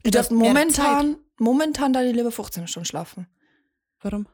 Du 0.03 0.17
hast 0.17 0.29
darf 0.29 0.31
mehr 0.31 0.49
momentan, 0.49 1.17
momentan 1.37 1.93
da 1.93 2.01
die 2.03 2.11
lieber 2.11 2.31
15 2.31 2.67
Stunden 2.67 2.85
schlafen, 2.85 3.27
Warum? 4.01 4.27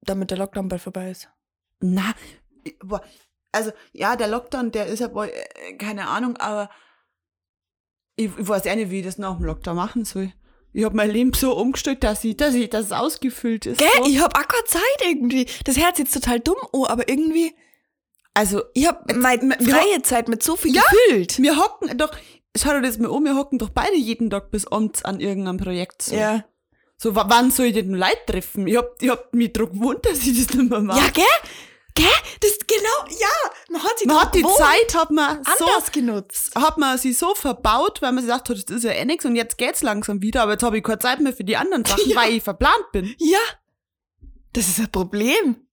damit 0.00 0.30
der 0.30 0.38
Lockdown 0.38 0.68
bald 0.68 0.80
vorbei 0.82 1.10
ist. 1.10 1.28
Na, 1.80 2.14
boah, 2.84 3.02
also 3.52 3.70
ja, 3.92 4.16
der 4.16 4.28
Lockdown, 4.28 4.72
der 4.72 4.86
ist 4.86 5.00
ja, 5.00 5.08
boah, 5.08 5.26
äh, 5.26 5.74
keine 5.78 6.08
Ahnung, 6.08 6.36
aber 6.38 6.70
ich, 8.16 8.30
ich 8.38 8.48
weiß 8.48 8.66
auch 8.66 8.74
nicht, 8.74 8.90
wie 8.90 9.00
ich 9.00 9.04
das 9.06 9.18
nach 9.18 9.36
dem 9.36 9.44
Lockdown 9.44 9.76
machen 9.76 10.04
soll. 10.04 10.32
Ich 10.74 10.84
habe 10.84 10.96
mein 10.96 11.10
Leben 11.10 11.32
so 11.34 11.54
umgestellt, 11.56 12.02
dass 12.02 12.24
ich, 12.24 12.36
dass 12.36 12.54
ich, 12.54 12.70
dass 12.70 12.86
es 12.86 12.92
ausgefüllt 12.92 13.66
ist. 13.66 13.78
Gell? 13.78 13.88
So. 13.98 14.06
Ich 14.08 14.20
hab 14.20 14.36
auch 14.36 14.48
keine 14.48 14.64
Zeit 14.64 14.82
irgendwie. 15.06 15.46
Das 15.64 15.76
sich 15.76 15.98
jetzt 15.98 16.14
total 16.14 16.40
dumm 16.40 16.56
an, 16.72 16.86
aber 16.86 17.08
irgendwie, 17.08 17.54
Also, 18.34 18.62
ich 18.72 18.86
hab 18.86 19.14
meine 19.14 19.54
freie 19.62 20.00
Zeit 20.02 20.28
mit 20.28 20.42
so 20.42 20.56
viel 20.56 20.74
Ja. 20.74 20.82
gefüllt. 20.90 21.38
wir 21.42 21.58
hocken 21.58 21.98
doch, 21.98 22.10
schau 22.56 22.70
dir 22.70 22.80
das 22.80 22.96
mal 22.98 23.08
um, 23.08 23.24
wir 23.24 23.36
hocken 23.36 23.58
doch 23.58 23.68
beide 23.68 23.96
jeden 23.96 24.30
Tag 24.30 24.50
bis 24.50 24.66
abends 24.66 25.04
an 25.04 25.20
irgendeinem 25.20 25.58
Projekt. 25.58 26.00
So, 26.00 26.14
Ja. 26.16 26.42
so 26.96 27.14
wa- 27.14 27.26
wann 27.28 27.50
soll 27.50 27.66
ich 27.66 27.74
denn 27.74 27.92
Leute 27.92 28.16
treffen? 28.26 28.66
Ich 28.66 28.76
hab, 28.78 29.02
ich 29.02 29.10
hab 29.10 29.34
mich 29.34 29.52
drauf 29.52 29.70
gewohnt, 29.72 30.06
dass 30.06 30.26
ich 30.26 30.46
das 30.46 30.56
nicht 30.56 30.70
mehr 30.70 30.80
mache. 30.80 31.00
Ja, 31.00 31.10
gell? 31.10 31.24
Gell? 31.94 32.06
Das 32.40 32.58
genau, 32.66 33.18
ja. 33.20 33.50
Man 33.70 33.82
hat 33.82 33.98
sich 33.98 34.06
man 34.06 34.20
hat 34.20 34.34
die 34.34 34.42
Zeit, 34.42 34.94
hat 34.94 35.10
man 35.10 35.42
so 35.58 35.66
anders 35.66 35.92
genutzt. 35.92 36.54
hat 36.54 36.78
man 36.78 36.96
sie 36.98 37.12
so 37.12 37.34
verbaut, 37.34 38.00
weil 38.00 38.12
man 38.12 38.24
sich 38.24 38.30
gedacht 38.32 38.48
hat, 38.48 38.56
das 38.70 38.76
ist 38.78 38.84
ja 38.84 38.92
eh 38.92 39.04
nix 39.04 39.24
und 39.26 39.36
jetzt 39.36 39.58
geht's 39.58 39.82
langsam 39.82 40.22
wieder, 40.22 40.42
aber 40.42 40.52
jetzt 40.52 40.62
habe 40.62 40.78
ich 40.78 40.84
keine 40.84 40.98
Zeit 40.98 41.20
mehr 41.20 41.32
für 41.34 41.44
die 41.44 41.56
anderen 41.56 41.84
Sachen, 41.84 42.02
Ja. 42.10 42.16
weil 42.16 42.32
ich 42.32 42.42
verplant 42.42 42.90
bin. 42.92 43.14
Ja. 43.18 43.38
Das 44.54 44.68
ist 44.68 44.78
ein 44.80 44.90
Problem. 44.90 45.66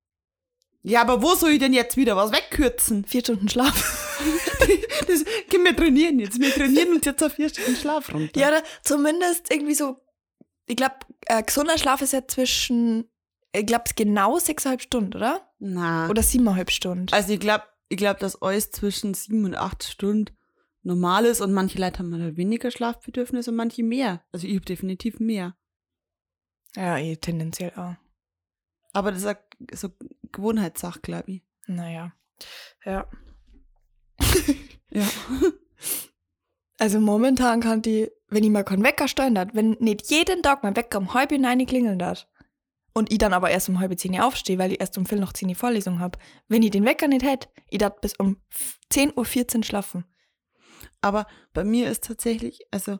Ja, 0.83 1.01
aber 1.01 1.21
wo 1.21 1.35
soll 1.35 1.51
ich 1.51 1.59
denn 1.59 1.73
jetzt 1.73 1.97
wieder 1.97 2.15
was 2.15 2.31
wegkürzen? 2.31 3.05
Vier 3.05 3.21
Stunden 3.21 3.49
Schlaf. 3.49 4.05
Das, 5.07 5.23
können 5.49 5.63
wir 5.63 5.75
trainieren 5.75 6.19
jetzt. 6.19 6.39
Wir 6.39 6.53
trainieren 6.53 6.89
uns 6.95 7.05
jetzt 7.05 7.23
auf 7.23 7.33
vier 7.33 7.49
Stunden 7.49 7.75
Schlaf 7.75 8.13
runter. 8.13 8.39
ja, 8.39 8.61
zumindest 8.83 9.49
irgendwie 9.49 9.73
so, 9.73 9.95
ich 10.67 10.75
glaube, 10.75 10.95
äh, 11.25 11.41
gesunder 11.41 11.77
Schlaf 11.79 12.01
ist 12.01 12.13
ja 12.13 12.27
zwischen, 12.27 13.09
ich 13.51 13.65
glaube, 13.65 13.85
genau 13.95 14.37
sechseinhalb 14.37 14.81
Stunden, 14.81 15.15
oder? 15.15 15.41
Na. 15.59 16.09
Oder 16.09 16.23
siebeneinhalb 16.23 16.71
Stunden. 16.71 17.11
also 17.11 17.33
ich 17.33 17.39
glaube, 17.39 17.63
ich 17.89 17.97
glaub, 17.97 18.19
dass 18.19 18.41
alles 18.41 18.71
zwischen 18.71 19.13
sieben 19.13 19.45
und 19.45 19.55
acht 19.55 19.83
Stunden 19.83 20.35
normal 20.83 21.25
ist 21.25 21.41
und 21.41 21.51
manche 21.53 21.79
Leute 21.79 21.99
haben 21.99 22.21
halt 22.21 22.37
weniger 22.37 22.71
Schlafbedürfnis 22.71 23.47
und 23.47 23.55
manche 23.55 23.83
mehr. 23.83 24.23
Also 24.31 24.47
ich 24.47 24.55
habe 24.55 24.65
definitiv 24.65 25.19
mehr. 25.19 25.55
Ja, 26.75 26.97
eh, 26.97 27.15
tendenziell 27.15 27.71
auch. 27.75 27.95
Aber 28.93 29.11
das 29.11 29.21
ist 29.21 29.27
eine 29.27 29.39
so 29.73 29.89
Gewohnheitssache, 30.31 30.99
glaube 31.01 31.31
ich. 31.31 31.43
Naja. 31.67 32.13
Ja. 32.85 33.09
Ja. 34.91 35.07
Also 36.81 37.01
momentan 37.01 37.59
kann 37.59 37.81
die, 37.81 38.09
wenn 38.29 38.45
ich 38.45 38.49
mal 38.49 38.63
keinen 38.63 38.85
Wecker 38.85 39.09
steuern 39.09 39.35
darf, 39.35 39.49
wenn 39.51 39.71
nicht 39.81 40.09
jeden 40.09 40.41
Tag 40.41 40.63
mein 40.63 40.77
Wecker 40.77 40.99
um 40.99 41.13
halb 41.13 41.31
neun 41.33 41.65
klingeln 41.65 41.99
darf 41.99 42.25
und 42.99 43.11
ich 43.11 43.17
dann 43.17 43.33
aber 43.33 43.49
erst 43.49 43.69
um 43.69 43.79
halb 43.79 43.97
zehn 43.97 44.13
Uhr 44.13 44.25
aufstehe, 44.25 44.59
weil 44.59 44.73
ich 44.73 44.81
erst 44.81 44.97
um 44.97 45.05
viertel 45.05 45.21
nach 45.21 45.31
zehn 45.31 45.47
die 45.47 45.55
Vorlesung 45.55 45.99
habe, 45.99 46.19
wenn 46.49 46.61
ich 46.63 46.71
den 46.71 46.83
Wecker 46.85 47.07
nicht 47.07 47.25
hätte, 47.25 47.47
ich 47.69 47.79
darf 47.79 47.99
bis 48.01 48.13
um 48.15 48.37
10.14 48.91 49.57
Uhr 49.57 49.63
schlafen. 49.63 50.03
Aber 51.01 51.25
bei 51.53 51.63
mir 51.63 51.89
ist 51.89 52.03
tatsächlich, 52.03 52.61
also 52.71 52.99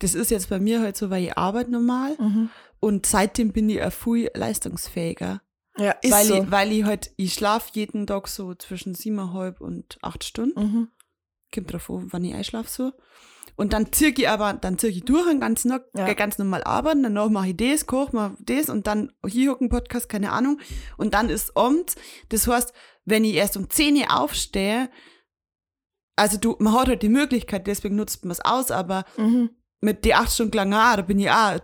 das 0.00 0.14
ist 0.14 0.30
jetzt 0.30 0.50
bei 0.50 0.60
mir 0.60 0.82
halt 0.82 0.98
so, 0.98 1.08
weil 1.08 1.24
ich 1.24 1.38
arbeite 1.38 1.70
normal 1.70 2.16
und 2.78 3.06
seitdem 3.06 3.52
bin 3.52 3.70
ich 3.70 3.82
auch 3.82 3.92
viel 3.92 4.30
leistungsfähiger. 4.34 5.40
Ja, 5.78 5.92
ist 6.02 6.12
weil, 6.12 6.26
so. 6.26 6.42
ich, 6.42 6.50
weil 6.50 6.72
ich 6.72 6.84
halt, 6.84 7.10
ich 7.16 7.32
schlafe 7.32 7.70
jeden 7.72 8.06
Tag 8.06 8.28
so 8.28 8.54
zwischen 8.54 8.94
siebeneinhalb 8.94 9.62
und 9.62 9.98
acht 10.02 10.24
Stunden. 10.24 10.60
mhm. 10.60 10.88
Kommt 11.54 11.72
drauf 11.72 11.90
an, 11.90 12.12
wann 12.12 12.24
ich 12.24 12.34
einschlafe 12.34 12.68
so. 12.68 12.92
Und 13.60 13.74
dann 13.74 13.92
ziehe 13.92 14.12
ich 14.16 14.26
aber, 14.28 14.54
dann 14.54 14.78
ziehe 14.78 14.90
ich 14.90 15.04
durch 15.04 15.28
den 15.28 15.38
ganzen 15.40 15.70
Tag, 15.70 15.84
Ja. 15.94 16.10
ganz 16.14 16.38
normal 16.38 16.64
arbeiten, 16.64 17.02
danach 17.02 17.28
mache 17.28 17.50
ich 17.50 17.56
das, 17.58 17.84
koche 17.86 18.16
mal 18.16 18.34
das 18.40 18.70
und 18.70 18.86
dann 18.86 19.12
hier 19.26 19.50
hocken 19.50 19.68
Podcast, 19.68 20.08
keine 20.08 20.32
Ahnung. 20.32 20.58
Und 20.96 21.12
dann 21.12 21.28
ist 21.28 21.54
abends, 21.56 21.94
das 22.30 22.46
heißt, 22.48 22.72
wenn 23.04 23.22
ich 23.24 23.34
erst 23.34 23.58
um 23.58 23.68
10 23.68 23.96
Uhr 23.96 24.18
aufstehe, 24.18 24.88
also 26.16 26.38
du, 26.38 26.56
man 26.58 26.72
hat 26.74 26.88
halt 26.88 27.02
die 27.02 27.08
Möglichkeit, 27.10 27.66
deswegen 27.66 27.96
nutzt 27.96 28.24
man 28.24 28.32
es 28.32 28.40
aus, 28.40 28.70
aber 28.70 29.04
Mhm. 29.18 29.50
mit 29.82 30.04
die 30.04 30.14
acht 30.14 30.32
Stunden 30.32 30.56
lang, 30.56 30.72
ah, 30.74 30.96
da 30.96 31.02
bin 31.02 31.18
ich 31.18 31.30
auch 31.30 31.58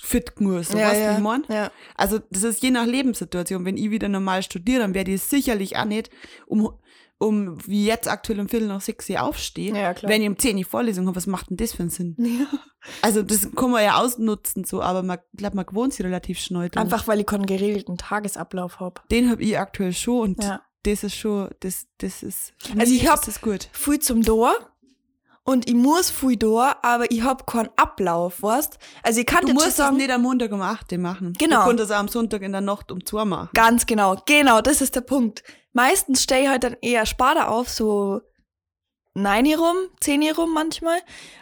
fit 0.00 0.36
genug, 0.36 0.64
so 0.64 0.78
ja, 0.78 0.92
du, 0.92 0.98
ja. 1.00 1.10
wie 1.10 1.14
ich 1.16 1.20
mein? 1.20 1.44
ja. 1.48 1.70
Also 1.96 2.18
das 2.30 2.44
ist 2.44 2.62
je 2.62 2.70
nach 2.70 2.86
Lebenssituation. 2.86 3.64
Wenn 3.64 3.76
ich 3.76 3.90
wieder 3.90 4.08
normal 4.08 4.42
studiere, 4.42 4.80
dann 4.80 4.94
werde 4.94 5.10
ich 5.12 5.22
sicherlich 5.22 5.76
auch 5.76 5.84
nicht 5.86 6.08
um, 6.46 6.72
um 7.22 7.56
wie 7.66 7.86
jetzt 7.86 8.08
aktuell 8.08 8.40
um 8.40 8.48
Viertel 8.48 8.68
nach 8.68 8.80
sechs 8.80 9.08
Uhr 9.08 9.22
aufstehen. 9.22 9.76
Ja. 9.76 9.94
Wenn 10.02 10.22
ich 10.22 10.28
um 10.28 10.38
zehn 10.38 10.56
die 10.56 10.64
Vorlesung 10.64 11.06
habe, 11.06 11.16
was 11.16 11.26
macht 11.26 11.50
denn 11.50 11.56
das 11.56 11.72
für 11.72 11.82
einen 11.82 11.90
Sinn? 11.90 12.16
Ja. 12.18 12.46
Also 13.00 13.22
das 13.22 13.48
kann 13.54 13.70
man 13.70 13.84
ja 13.84 13.98
ausnutzen, 14.00 14.64
so, 14.64 14.82
aber 14.82 15.04
man 15.04 15.18
glaube, 15.36 15.54
man 15.54 15.64
gewohnt 15.66 15.94
sich 15.94 16.04
relativ 16.04 16.40
schnell 16.40 16.68
dran. 16.68 16.82
Einfach 16.82 17.06
weil 17.06 17.20
ich 17.20 17.26
keinen 17.26 17.46
geregelten 17.46 17.96
Tagesablauf 17.96 18.80
habe. 18.80 19.00
Den 19.12 19.30
habe 19.30 19.40
ich 19.42 19.56
aktuell 19.56 19.92
schon 19.92 20.20
und 20.30 20.42
Ja. 20.42 20.60
das 20.82 21.04
ist 21.04 21.14
schon, 21.14 21.48
das, 21.60 21.86
das 21.98 22.24
ist, 22.24 22.52
Also 22.76 22.92
ich 22.92 23.06
hab- 23.08 23.20
ist 23.20 23.28
das 23.28 23.40
gut. 23.40 23.68
Früh 23.72 24.00
zum 24.00 24.22
Tor 24.22 24.52
und 25.44 25.68
ich 25.68 25.74
muss 25.74 26.10
viel 26.10 26.36
da, 26.36 26.76
aber 26.82 27.10
ich 27.10 27.22
hab 27.22 27.46
keinen 27.46 27.70
Ablauf, 27.76 28.42
weißt? 28.42 28.78
Also 29.02 29.20
ich 29.20 29.26
kann 29.26 29.44
Du 29.46 29.52
musst 29.54 29.78
das 29.78 29.90
nicht 29.92 30.10
am 30.10 30.22
Montag 30.22 30.52
um 30.52 30.60
8 30.62 30.92
Uhr 30.92 30.98
machen. 30.98 31.32
Genau. 31.38 31.68
Du 31.70 31.76
das 31.76 31.90
auch 31.90 31.96
am 31.96 32.08
Sonntag 32.08 32.42
in 32.42 32.52
der 32.52 32.60
Nacht 32.60 32.92
um 32.92 33.04
2 33.04 33.24
machen. 33.24 33.48
Ganz 33.54 33.86
genau, 33.86 34.16
genau, 34.26 34.60
das 34.60 34.80
ist 34.80 34.94
der 34.94 35.00
Punkt. 35.02 35.42
Meistens 35.72 36.22
stehe 36.22 36.42
ich 36.42 36.48
halt 36.48 36.64
dann 36.64 36.76
eher 36.82 37.06
später 37.06 37.50
auf, 37.50 37.68
so 37.68 38.20
9 39.14 39.44
Uhr 39.46 39.58
rum, 39.58 39.76
10 40.00 40.22
Uhr 40.22 40.34
rum 40.36 40.54
manchmal, 40.54 40.98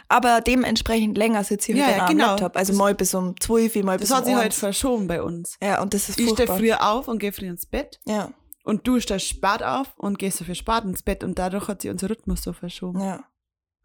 aber 0.09 0.41
dementsprechend 0.41 1.17
länger 1.17 1.43
sitze 1.43 1.71
ich 1.71 1.77
Ja, 1.77 1.85
halt 1.85 1.93
ja, 1.95 1.99
dann 1.99 2.07
am 2.09 2.17
genau. 2.17 2.27
Laptop. 2.31 2.57
Also 2.57 2.73
Das- 2.73 2.77
mal 2.79 2.95
bis 2.95 3.13
um 3.13 3.39
12 3.39 3.75
Uhr, 3.77 3.83
mal 3.83 3.97
Das 3.97 4.09
bis 4.09 4.15
hat 4.15 4.23
um 4.23 4.25
sich 4.25 4.35
halt 4.35 4.45
1. 4.51 4.59
verschoben 4.59 5.07
bei 5.07 5.21
uns. 5.21 5.57
Ja, 5.63 5.81
und 5.81 5.93
das 5.93 6.09
ist 6.09 6.19
Ich 6.19 6.25
stehe 6.25 6.35
furchtbar. 6.47 6.57
früher 6.57 6.89
auf 6.91 7.07
und 7.07 7.19
gehe 7.19 7.31
früh 7.31 7.45
ins 7.47 7.65
Bett. 7.65 7.99
Ja, 8.05 8.31
Und 8.63 8.85
du 8.87 8.99
stehst 8.99 9.25
spät 9.27 9.63
auf 9.63 9.87
und 9.97 10.19
gehst 10.19 10.39
dafür 10.41 10.53
spät 10.55 10.83
ins 10.83 11.01
Bett. 11.01 11.23
Und 11.23 11.39
dadurch 11.39 11.67
hat 11.67 11.81
sich 11.81 11.89
unser 11.91 12.09
Rhythmus 12.09 12.43
so 12.43 12.51
verschoben. 12.53 12.99
ja. 12.99 13.23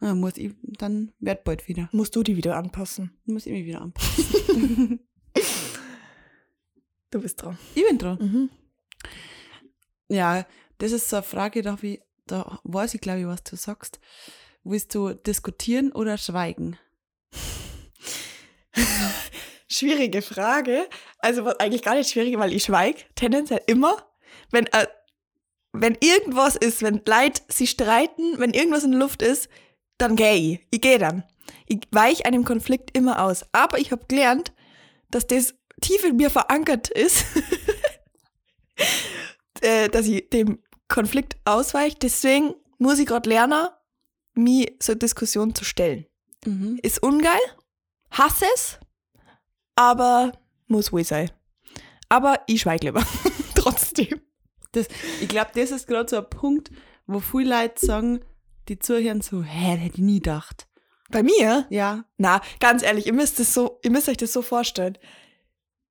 Ja, 0.00 0.14
muss 0.14 0.36
ich, 0.36 0.52
dann 0.62 1.12
bald 1.20 1.68
wieder. 1.68 1.88
Musst 1.92 2.14
du 2.16 2.22
die 2.22 2.36
wieder 2.36 2.56
anpassen. 2.56 3.16
Muss 3.24 3.46
ich 3.46 3.52
mich 3.52 3.66
wieder 3.66 3.80
anpassen. 3.80 5.00
Du 7.10 7.22
bist 7.22 7.40
dran. 7.40 7.56
ich 7.74 7.86
bin 7.86 7.98
dran. 7.98 8.18
Mhm. 8.20 8.50
Ja, 10.08 10.44
das 10.78 10.92
ist 10.92 11.08
so 11.08 11.16
eine 11.16 11.22
Frage, 11.22 11.62
da, 11.62 11.78
ich, 11.80 12.00
da 12.26 12.60
weiß 12.64 12.94
ich, 12.94 13.00
glaube 13.00 13.20
ich, 13.20 13.26
was 13.26 13.44
du 13.44 13.56
sagst. 13.56 14.00
Willst 14.64 14.94
du 14.94 15.14
diskutieren 15.14 15.92
oder 15.92 16.18
schweigen? 16.18 16.78
Schwierige 19.68 20.20
Frage. 20.20 20.88
Also 21.18 21.44
was 21.44 21.60
eigentlich 21.60 21.82
gar 21.82 21.94
nicht 21.94 22.10
schwierig, 22.10 22.36
weil 22.38 22.52
ich 22.52 22.64
schweige 22.64 23.02
tendenziell 23.14 23.62
immer. 23.66 24.10
Wenn, 24.50 24.66
äh, 24.66 24.86
wenn 25.72 25.96
irgendwas 26.00 26.56
ist, 26.56 26.82
wenn 26.82 27.02
Leute 27.06 27.42
sich 27.48 27.70
streiten, 27.70 28.38
wenn 28.38 28.52
irgendwas 28.52 28.84
in 28.84 28.90
der 28.90 29.00
Luft 29.00 29.22
ist, 29.22 29.48
dann 29.98 30.16
gehe 30.16 30.34
ich. 30.34 30.66
Ich 30.70 30.80
gehe 30.80 30.98
dann. 30.98 31.24
Ich 31.66 31.80
weiche 31.90 32.24
einem 32.24 32.44
Konflikt 32.44 32.96
immer 32.96 33.22
aus. 33.22 33.44
Aber 33.52 33.78
ich 33.78 33.92
habe 33.92 34.06
gelernt, 34.06 34.52
dass 35.10 35.26
das 35.26 35.54
tief 35.80 36.04
in 36.04 36.16
mir 36.16 36.30
verankert 36.30 36.88
ist, 36.88 37.24
äh, 39.60 39.88
dass 39.88 40.06
ich 40.06 40.28
dem 40.30 40.58
Konflikt 40.88 41.36
ausweiche. 41.44 41.96
Deswegen 42.00 42.54
muss 42.78 42.98
ich 42.98 43.06
gerade 43.06 43.28
lernen, 43.28 43.68
mich 44.34 44.74
so 44.82 44.94
Diskussionen 44.94 45.54
zu 45.54 45.64
stellen. 45.64 46.06
Mhm. 46.44 46.78
Ist 46.82 47.02
ungeil, 47.02 47.40
hasse 48.10 48.44
es, 48.54 48.78
aber 49.74 50.32
muss 50.66 50.92
wohl 50.92 51.04
sein. 51.04 51.30
Aber 52.08 52.40
ich 52.46 52.60
schweige 52.60 52.86
lieber. 52.86 53.04
Trotzdem. 53.54 54.20
Das, 54.72 54.86
ich 55.20 55.28
glaube, 55.28 55.50
das 55.54 55.70
ist 55.70 55.86
gerade 55.86 56.08
so 56.08 56.18
ein 56.18 56.30
Punkt, 56.30 56.70
wo 57.06 57.20
viele 57.20 57.50
Leute 57.50 57.84
sagen, 57.84 58.20
die 58.68 58.78
zuhören 58.78 59.20
so, 59.20 59.42
hä, 59.42 59.74
das 59.74 59.80
hätte 59.80 59.94
ich 59.96 60.02
nie 60.02 60.20
gedacht. 60.20 60.68
Bei 61.10 61.22
mir? 61.22 61.66
Ja, 61.70 62.04
Na, 62.16 62.40
ganz 62.60 62.82
ehrlich, 62.82 63.06
ihr 63.06 63.12
müsst, 63.12 63.38
es 63.38 63.54
so, 63.54 63.78
ihr 63.82 63.90
müsst 63.90 64.08
euch 64.08 64.16
das 64.16 64.32
so 64.32 64.42
vorstellen. 64.42 64.98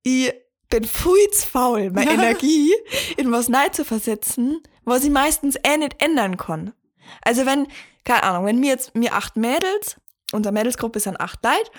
Ich 0.04 0.34
bin 0.70 0.84
zu 0.84 1.48
faul, 1.48 1.92
meine 1.92 2.12
Energie 2.14 2.74
in 3.18 3.32
was 3.32 3.50
Nein 3.50 3.72
zu 3.72 3.86
versetzen, 3.86 4.62
was 4.84 5.04
ich 5.04 5.10
meistens 5.10 5.56
eh 5.64 5.78
nicht 5.78 6.02
ändern 6.04 6.38
kann. 6.38 6.74
Also 7.22 7.46
wenn, 7.46 7.68
keine 8.04 8.24
Ahnung, 8.24 8.46
wenn 8.46 8.60
mir 8.60 8.72
jetzt, 8.72 8.96
mir 8.96 9.14
acht 9.14 9.38
Mädels, 9.38 9.98
unsere 10.32 10.54
Mädelsgruppe 10.54 11.00
sind 11.00 11.20
acht 11.20 11.44
Leute, 11.44 11.72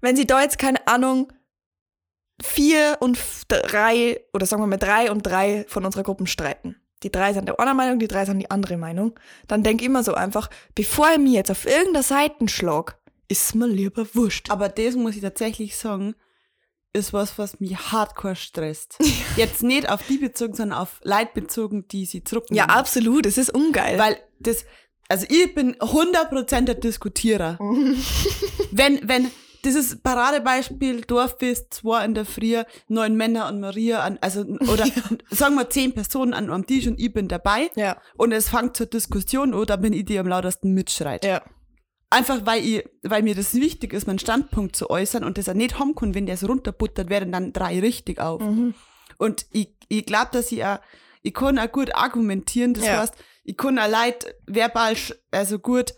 wenn 0.00 0.16
sie 0.16 0.26
da 0.26 0.42
jetzt, 0.42 0.58
keine 0.58 0.86
Ahnung, 0.86 1.32
vier 2.42 2.98
und 3.00 3.18
drei, 3.48 4.20
oder 4.34 4.44
sagen 4.44 4.62
wir 4.62 4.66
mal 4.66 4.76
drei 4.76 5.10
und 5.10 5.22
drei 5.22 5.64
von 5.68 5.84
unserer 5.84 6.02
Gruppen 6.02 6.26
streiten. 6.26 6.76
Die 7.02 7.12
drei 7.12 7.32
sind 7.32 7.46
der 7.46 7.60
eine 7.60 7.74
Meinung, 7.74 7.98
die 7.98 8.08
drei 8.08 8.24
sind 8.24 8.38
die 8.38 8.50
andere 8.50 8.76
Meinung. 8.76 9.18
Dann 9.48 9.62
denk 9.62 9.82
immer 9.82 10.02
so 10.02 10.14
einfach, 10.14 10.48
bevor 10.74 11.12
ich 11.12 11.18
mir 11.18 11.32
jetzt 11.32 11.50
auf 11.50 11.66
irgendeiner 11.66 12.02
Seite 12.02 12.48
schlag, 12.48 12.98
ist 13.28 13.54
mir 13.54 13.66
lieber 13.66 14.06
wurscht. 14.14 14.50
aber 14.50 14.68
das 14.68 14.94
muss 14.94 15.16
ich 15.16 15.22
tatsächlich 15.22 15.76
sagen, 15.76 16.14
ist 16.96 17.12
was, 17.12 17.38
was 17.38 17.60
mich 17.60 17.76
hardcore 17.76 18.36
stresst. 18.36 18.98
Jetzt 19.36 19.62
nicht 19.62 19.88
auf 19.88 20.02
die 20.06 20.16
bezogen, 20.16 20.54
sondern 20.54 20.78
auf 20.78 21.00
Leute 21.04 21.30
bezogen, 21.34 21.86
die 21.88 22.06
sie 22.06 22.24
zurücknehmen. 22.24 22.68
Ja, 22.68 22.74
absolut, 22.74 23.26
es 23.26 23.36
ist 23.36 23.50
ungeil. 23.50 23.98
Weil 23.98 24.16
das, 24.40 24.64
also 25.08 25.26
ich 25.28 25.54
bin 25.54 25.76
100% 25.76 26.62
der 26.62 26.74
Diskutierer. 26.74 27.58
wenn, 28.70 29.06
wenn, 29.06 29.30
ist 29.74 30.02
Paradebeispiel, 30.02 31.00
Dorffest, 31.02 31.74
zwei 31.74 32.04
in 32.04 32.14
der 32.14 32.24
Früh, 32.24 32.62
neun 32.88 33.16
Männer 33.16 33.48
und 33.48 33.60
Maria 33.60 34.00
an, 34.00 34.18
also, 34.20 34.42
oder 34.42 34.84
sagen 35.30 35.54
wir 35.56 35.68
zehn 35.70 35.92
Personen 35.92 36.32
an 36.34 36.50
einem 36.50 36.66
Tisch 36.66 36.86
und 36.86 37.00
ich 37.00 37.12
bin 37.12 37.28
dabei. 37.28 37.70
ja, 37.74 37.96
Und 38.16 38.32
es 38.32 38.48
fängt 38.50 38.76
zur 38.76 38.86
Diskussion 38.86 39.54
an, 39.54 39.66
da 39.66 39.76
bin 39.76 39.92
ich 39.92 40.04
die, 40.04 40.18
am 40.18 40.28
lautesten 40.28 40.72
mitschreit. 40.72 41.24
ja. 41.24 41.42
Einfach 42.08 42.46
weil 42.46 42.64
ich, 42.64 42.84
weil 43.02 43.24
mir 43.24 43.34
das 43.34 43.54
wichtig 43.54 43.92
ist, 43.92 44.06
meinen 44.06 44.20
Standpunkt 44.20 44.76
zu 44.76 44.90
äußern 44.90 45.24
und 45.24 45.38
das 45.38 45.48
er 45.48 45.54
nicht 45.54 45.80
haben 45.80 45.96
kann, 45.96 46.14
wenn 46.14 46.24
der 46.26 46.36
so 46.36 46.46
runterbuttert, 46.46 47.10
werden 47.10 47.32
dann 47.32 47.52
drei 47.52 47.80
richtig 47.80 48.20
auf. 48.20 48.40
Mhm. 48.40 48.74
Und 49.18 49.46
ich, 49.50 49.74
ich 49.88 50.06
glaube, 50.06 50.28
dass 50.30 50.52
ich 50.52 50.64
auch, 50.64 50.78
ich 51.22 51.34
kann 51.34 51.58
auch 51.58 51.70
gut 51.70 51.96
argumentieren, 51.96 52.74
das 52.74 52.86
Ja. 52.86 53.00
heißt, 53.00 53.14
ich 53.42 53.56
kann 53.56 53.76
auch 53.80 53.88
Leute 53.90 54.32
verbal, 54.46 54.94
also 55.32 55.58
gut 55.58 55.94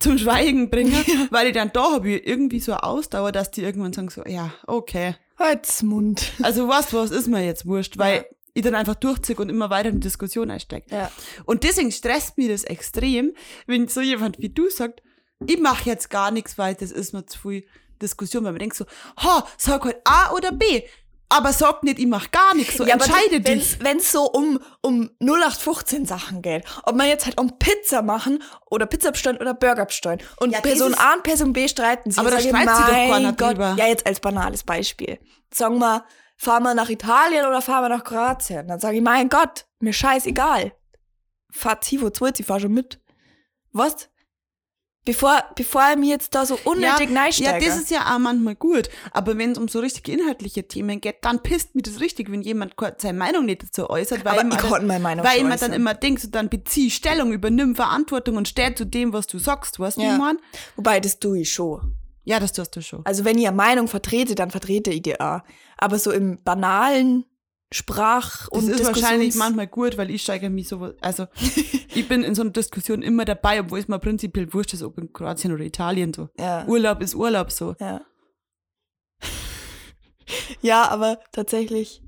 zum 0.00 0.18
Schweigen 0.18 0.70
bringen, 0.70 0.92
weil 1.30 1.46
ich 1.48 1.54
dann 1.54 1.70
da 1.72 1.92
habe 1.92 2.10
ich 2.10 2.26
irgendwie 2.26 2.60
so 2.60 2.72
eine 2.72 2.82
Ausdauer, 2.84 3.32
dass 3.32 3.50
die 3.50 3.62
irgendwann 3.62 3.92
sagen 3.92 4.10
so, 4.10 4.22
ja, 4.26 4.52
okay. 4.66 5.16
Halsmund. 5.38 6.32
Also 6.42 6.68
was, 6.68 6.92
was 6.92 7.10
ist 7.10 7.26
mir 7.28 7.44
jetzt 7.44 7.66
wurscht, 7.66 7.98
weil 7.98 8.16
Ja. 8.18 8.24
ich 8.54 8.62
dann 8.62 8.74
einfach 8.74 8.94
durchziehe 8.96 9.36
und 9.36 9.48
immer 9.48 9.70
weiter 9.70 9.88
in 9.88 9.96
die 9.96 10.00
Diskussion 10.00 10.50
einsteige. 10.50 10.86
Ja. 10.90 11.10
Und 11.44 11.64
deswegen 11.64 11.90
stresst 11.90 12.36
mich 12.38 12.48
das 12.48 12.64
extrem, 12.64 13.32
wenn 13.66 13.88
so 13.88 14.00
jemand 14.00 14.38
wie 14.40 14.50
du 14.50 14.68
sagt, 14.68 15.02
ich 15.46 15.58
mache 15.60 15.88
jetzt 15.90 16.10
gar 16.10 16.30
nichts, 16.30 16.56
weil 16.58 16.74
das 16.74 16.90
ist 16.92 17.12
mir 17.12 17.26
zu 17.26 17.38
viel 17.38 17.64
Diskussion, 18.00 18.44
weil 18.44 18.52
man 18.52 18.60
denkt 18.60 18.76
so, 18.76 18.84
ha, 19.18 19.46
sag 19.58 19.84
halt 19.84 19.96
A 20.04 20.32
oder 20.32 20.52
B, 20.52 20.82
aber 21.28 21.52
sag 21.52 21.82
nicht, 21.82 21.98
ich 21.98 22.06
mach 22.06 22.30
gar 22.30 22.54
nichts, 22.54 22.76
so 22.76 22.84
entscheide 22.84 23.40
dich. 23.40 23.78
Wenn 23.80 23.96
es 23.96 24.12
so 24.12 24.30
um, 24.30 24.60
um 24.82 25.10
0815 25.20 26.06
Sachen 26.06 26.42
geht, 26.42 26.64
ob 26.84 26.94
man 26.96 27.08
jetzt 27.08 27.26
halt 27.26 27.40
um 27.40 27.58
Pizza 27.58 28.02
machen 28.02 28.42
oder 28.70 28.86
Pizza 28.86 29.10
bestellen 29.12 29.38
oder 29.38 29.54
Burger 29.54 29.86
bestellen 29.86 30.20
und 30.38 30.52
Ja, 30.52 30.60
Person 30.60 30.94
A 30.94 31.14
und 31.14 31.22
Person 31.22 31.52
B 31.52 31.66
streiten 31.68 32.10
sich. 32.10 32.18
Aber 32.20 32.30
da 32.30 32.40
streitet 32.40 32.76
sich 32.76 32.86
doch 32.86 32.92
keiner 32.92 33.32
Gott. 33.32 33.52
drüber. 33.52 33.74
Ja, 33.78 33.86
jetzt 33.86 34.06
als 34.06 34.20
banales 34.20 34.62
Beispiel. 34.62 35.18
Sagen 35.52 35.78
wir, 35.78 36.04
fahren 36.36 36.62
wir 36.62 36.74
nach 36.74 36.88
Italien 36.88 37.46
oder 37.46 37.62
fahren 37.62 37.84
wir 37.84 37.88
nach 37.88 38.04
Kroatien? 38.04 38.68
Dann 38.68 38.80
sage 38.80 38.96
ich, 38.96 39.02
mein 39.02 39.28
Gott, 39.28 39.66
mir 39.80 39.92
scheißegal. 39.92 40.72
Fahr 41.50 41.80
Tivo 41.80 42.10
12, 42.10 42.40
ich 42.40 42.46
fahr 42.46 42.60
schon 42.60 42.72
mit. 42.72 43.00
Was? 43.72 44.08
Bevor, 45.06 45.44
bevor 45.54 45.82
er 45.82 45.96
mir 45.96 46.08
jetzt 46.10 46.34
da 46.34 46.46
so 46.46 46.58
unnötig 46.64 47.08
ja, 47.08 47.14
neinsteige. 47.14 47.66
das 47.66 47.76
ist 47.76 47.90
ja 47.90 48.14
auch 48.14 48.18
manchmal 48.18 48.54
gut, 48.54 48.88
aber 49.12 49.36
wenn 49.36 49.52
es 49.52 49.58
um 49.58 49.68
so 49.68 49.80
richtige 49.80 50.12
inhaltliche 50.12 50.66
Themen 50.66 50.98
geht, 51.02 51.16
dann 51.22 51.42
pisst 51.42 51.74
mich 51.74 51.84
das 51.84 52.00
richtig, 52.00 52.32
wenn 52.32 52.40
jemand 52.40 52.74
seine 52.96 53.18
Meinung 53.18 53.44
nicht 53.44 53.62
dazu 53.64 53.90
äußert, 53.90 54.24
weil 54.24 54.38
Aber 54.38 54.48
ich 54.48 54.58
konnte 54.58 54.86
meine 54.86 55.02
Meinung 55.02 55.26
weil 55.26 55.44
man 55.44 55.58
dann 55.58 55.74
immer 55.74 55.92
denkt, 55.92 56.22
so 56.22 56.28
dann 56.28 56.48
bezieh 56.48 56.90
Stellung, 56.90 57.32
übernimm 57.32 57.74
Verantwortung 57.76 58.36
und 58.36 58.48
steh 58.48 58.74
zu 58.74 58.86
dem, 58.86 59.12
was 59.12 59.26
du 59.26 59.38
sagst, 59.38 59.78
weißt 59.78 59.98
du, 59.98 60.02
Ja. 60.02 60.12
ich 60.12 60.18
mein? 60.18 60.38
Wobei, 60.76 61.00
das 61.00 61.18
tue 61.18 61.40
ich 61.40 61.52
schon. 61.52 61.96
Ja, 62.24 62.40
das 62.40 62.52
tust 62.52 62.74
du 62.74 62.80
schon. 62.80 63.04
Also 63.04 63.26
wenn 63.26 63.36
ich 63.38 63.46
eine 63.46 63.56
Meinung 63.56 63.88
vertrete, 63.88 64.34
dann 64.34 64.50
vertrete 64.50 64.90
ich 64.90 65.02
die 65.02 65.20
auch. 65.20 65.40
Aber 65.76 65.98
so 65.98 66.10
im 66.10 66.42
banalen 66.42 67.26
Sprach- 67.72 68.48
Das 68.50 68.62
und 68.64 68.68
ist 68.70 68.84
wahrscheinlich 68.84 69.28
Diskussions- 69.30 69.36
manchmal 69.36 69.66
gut, 69.66 69.96
weil 69.98 70.10
ich 70.10 70.22
steige 70.22 70.48
mich 70.50 70.68
so, 70.68 70.92
also 71.00 71.26
ich 71.94 72.06
bin 72.08 72.22
in 72.22 72.34
so 72.34 72.42
einer 72.42 72.50
Diskussion 72.50 73.02
immer 73.02 73.24
dabei, 73.24 73.60
obwohl 73.60 73.78
es 73.80 73.88
mir 73.88 73.98
prinzipiell 73.98 74.52
wurscht 74.52 74.74
ist, 74.74 74.82
ob 74.82 74.96
in 74.98 75.12
Kroatien 75.12 75.52
oder 75.52 75.64
Italien 75.64 76.12
so. 76.14 76.28
Ja, 76.38 76.66
Urlaub 76.66 77.00
ist 77.00 77.14
Urlaub 77.14 77.50
so. 77.50 77.74
ja. 77.80 78.00
ja, 80.60 80.88
aber 80.88 81.18
tatsächlich, 81.32 82.02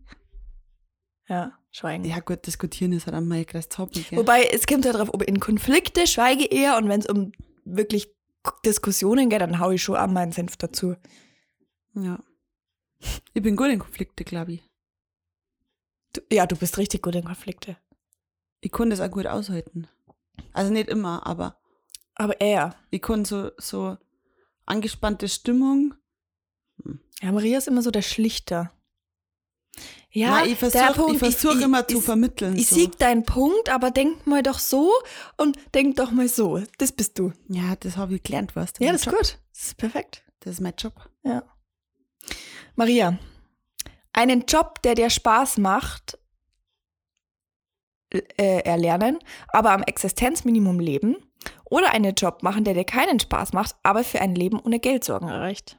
ja, 1.28 1.52
schweigen. 1.70 2.04
Ja 2.04 2.20
gut, 2.20 2.46
diskutieren 2.46 2.92
ist 2.92 3.06
halt 3.06 3.16
einmal 3.16 3.38
ein 3.38 3.46
größtes 3.46 3.78
Hobby. 3.78 4.02
Gell? 4.02 4.18
Wobei, 4.18 4.44
es 4.44 4.66
kommt 4.66 4.84
ja 4.84 4.92
darauf, 4.92 5.12
ob 5.12 5.22
in 5.22 5.40
Konflikte 5.40 6.06
schweige 6.06 6.44
eher 6.44 6.76
und 6.76 6.88
wenn 6.88 7.00
es 7.00 7.06
um 7.06 7.32
wirklich 7.64 8.08
Diskussionen 8.64 9.28
geht, 9.28 9.40
dann 9.40 9.58
hau 9.58 9.72
ich 9.72 9.82
schon 9.82 9.96
an 9.96 10.12
meinen 10.12 10.32
Senf 10.32 10.56
dazu. 10.56 10.94
Ja. 11.94 12.20
Ich 13.34 13.42
bin 13.42 13.56
gut 13.56 13.68
in 13.68 13.78
Konflikte, 13.80 14.22
glaube 14.24 14.52
ich. 14.54 14.62
Ja, 16.32 16.46
du 16.46 16.56
bist 16.56 16.78
richtig 16.78 17.02
gut 17.02 17.14
in 17.14 17.24
Konflikte. 17.24 17.76
Ich 18.60 18.72
kann 18.72 18.90
das 18.90 19.00
auch 19.00 19.10
gut 19.10 19.26
aushalten. 19.26 19.88
Also 20.52 20.72
nicht 20.72 20.88
immer, 20.88 21.26
aber 21.26 21.58
Aber 22.14 22.40
eher. 22.40 22.74
ich 22.90 23.02
kann 23.02 23.24
so, 23.24 23.50
so 23.58 23.96
angespannte 24.64 25.28
Stimmung. 25.28 25.94
Ja, 27.22 27.32
Maria 27.32 27.58
ist 27.58 27.68
immer 27.68 27.82
so 27.82 27.90
der 27.90 28.02
Schlichter. 28.02 28.72
Ja, 30.10 30.30
Nein, 30.30 30.48
ich 30.50 30.58
versuche 30.58 31.18
versuch 31.18 31.60
immer 31.60 31.86
zu 31.86 31.98
ich, 31.98 32.04
vermitteln. 32.04 32.56
Ich 32.56 32.68
so. 32.68 32.76
sieg 32.76 32.98
deinen 32.98 33.24
Punkt, 33.24 33.68
aber 33.68 33.90
denk 33.90 34.26
mal 34.26 34.42
doch 34.42 34.58
so 34.58 34.90
und 35.36 35.58
denk 35.74 35.96
doch 35.96 36.10
mal 36.10 36.28
so. 36.28 36.62
Das 36.78 36.92
bist 36.92 37.18
du. 37.18 37.32
Ja, 37.48 37.76
das 37.76 37.98
habe 37.98 38.14
ich 38.16 38.22
gelernt, 38.22 38.56
weißt 38.56 38.80
du. 38.80 38.84
Ja, 38.84 38.92
das 38.92 39.02
ist 39.02 39.06
Job. 39.06 39.16
gut. 39.16 39.38
Das 39.52 39.66
ist 39.66 39.76
perfekt. 39.76 40.24
Das 40.40 40.54
ist 40.54 40.60
mein 40.60 40.72
Job. 40.78 40.94
Ja. 41.22 41.42
Maria, 42.76 43.18
einen 44.16 44.44
Job, 44.46 44.82
der 44.82 44.94
dir 44.96 45.10
Spaß 45.10 45.58
macht, 45.58 46.18
äh, 48.12 48.60
erlernen, 48.64 49.18
aber 49.48 49.70
am 49.72 49.82
Existenzminimum 49.82 50.80
leben 50.80 51.16
Oder 51.64 51.90
einen 51.92 52.14
Job 52.14 52.42
machen, 52.42 52.64
der 52.64 52.74
dir 52.74 52.84
keinen 52.84 53.20
Spaß 53.20 53.52
macht, 53.52 53.76
aber 53.82 54.02
für 54.04 54.20
ein 54.20 54.34
Leben 54.34 54.58
ohne 54.60 54.80
Geldsorgen 54.80 55.28
erreicht. 55.28 55.76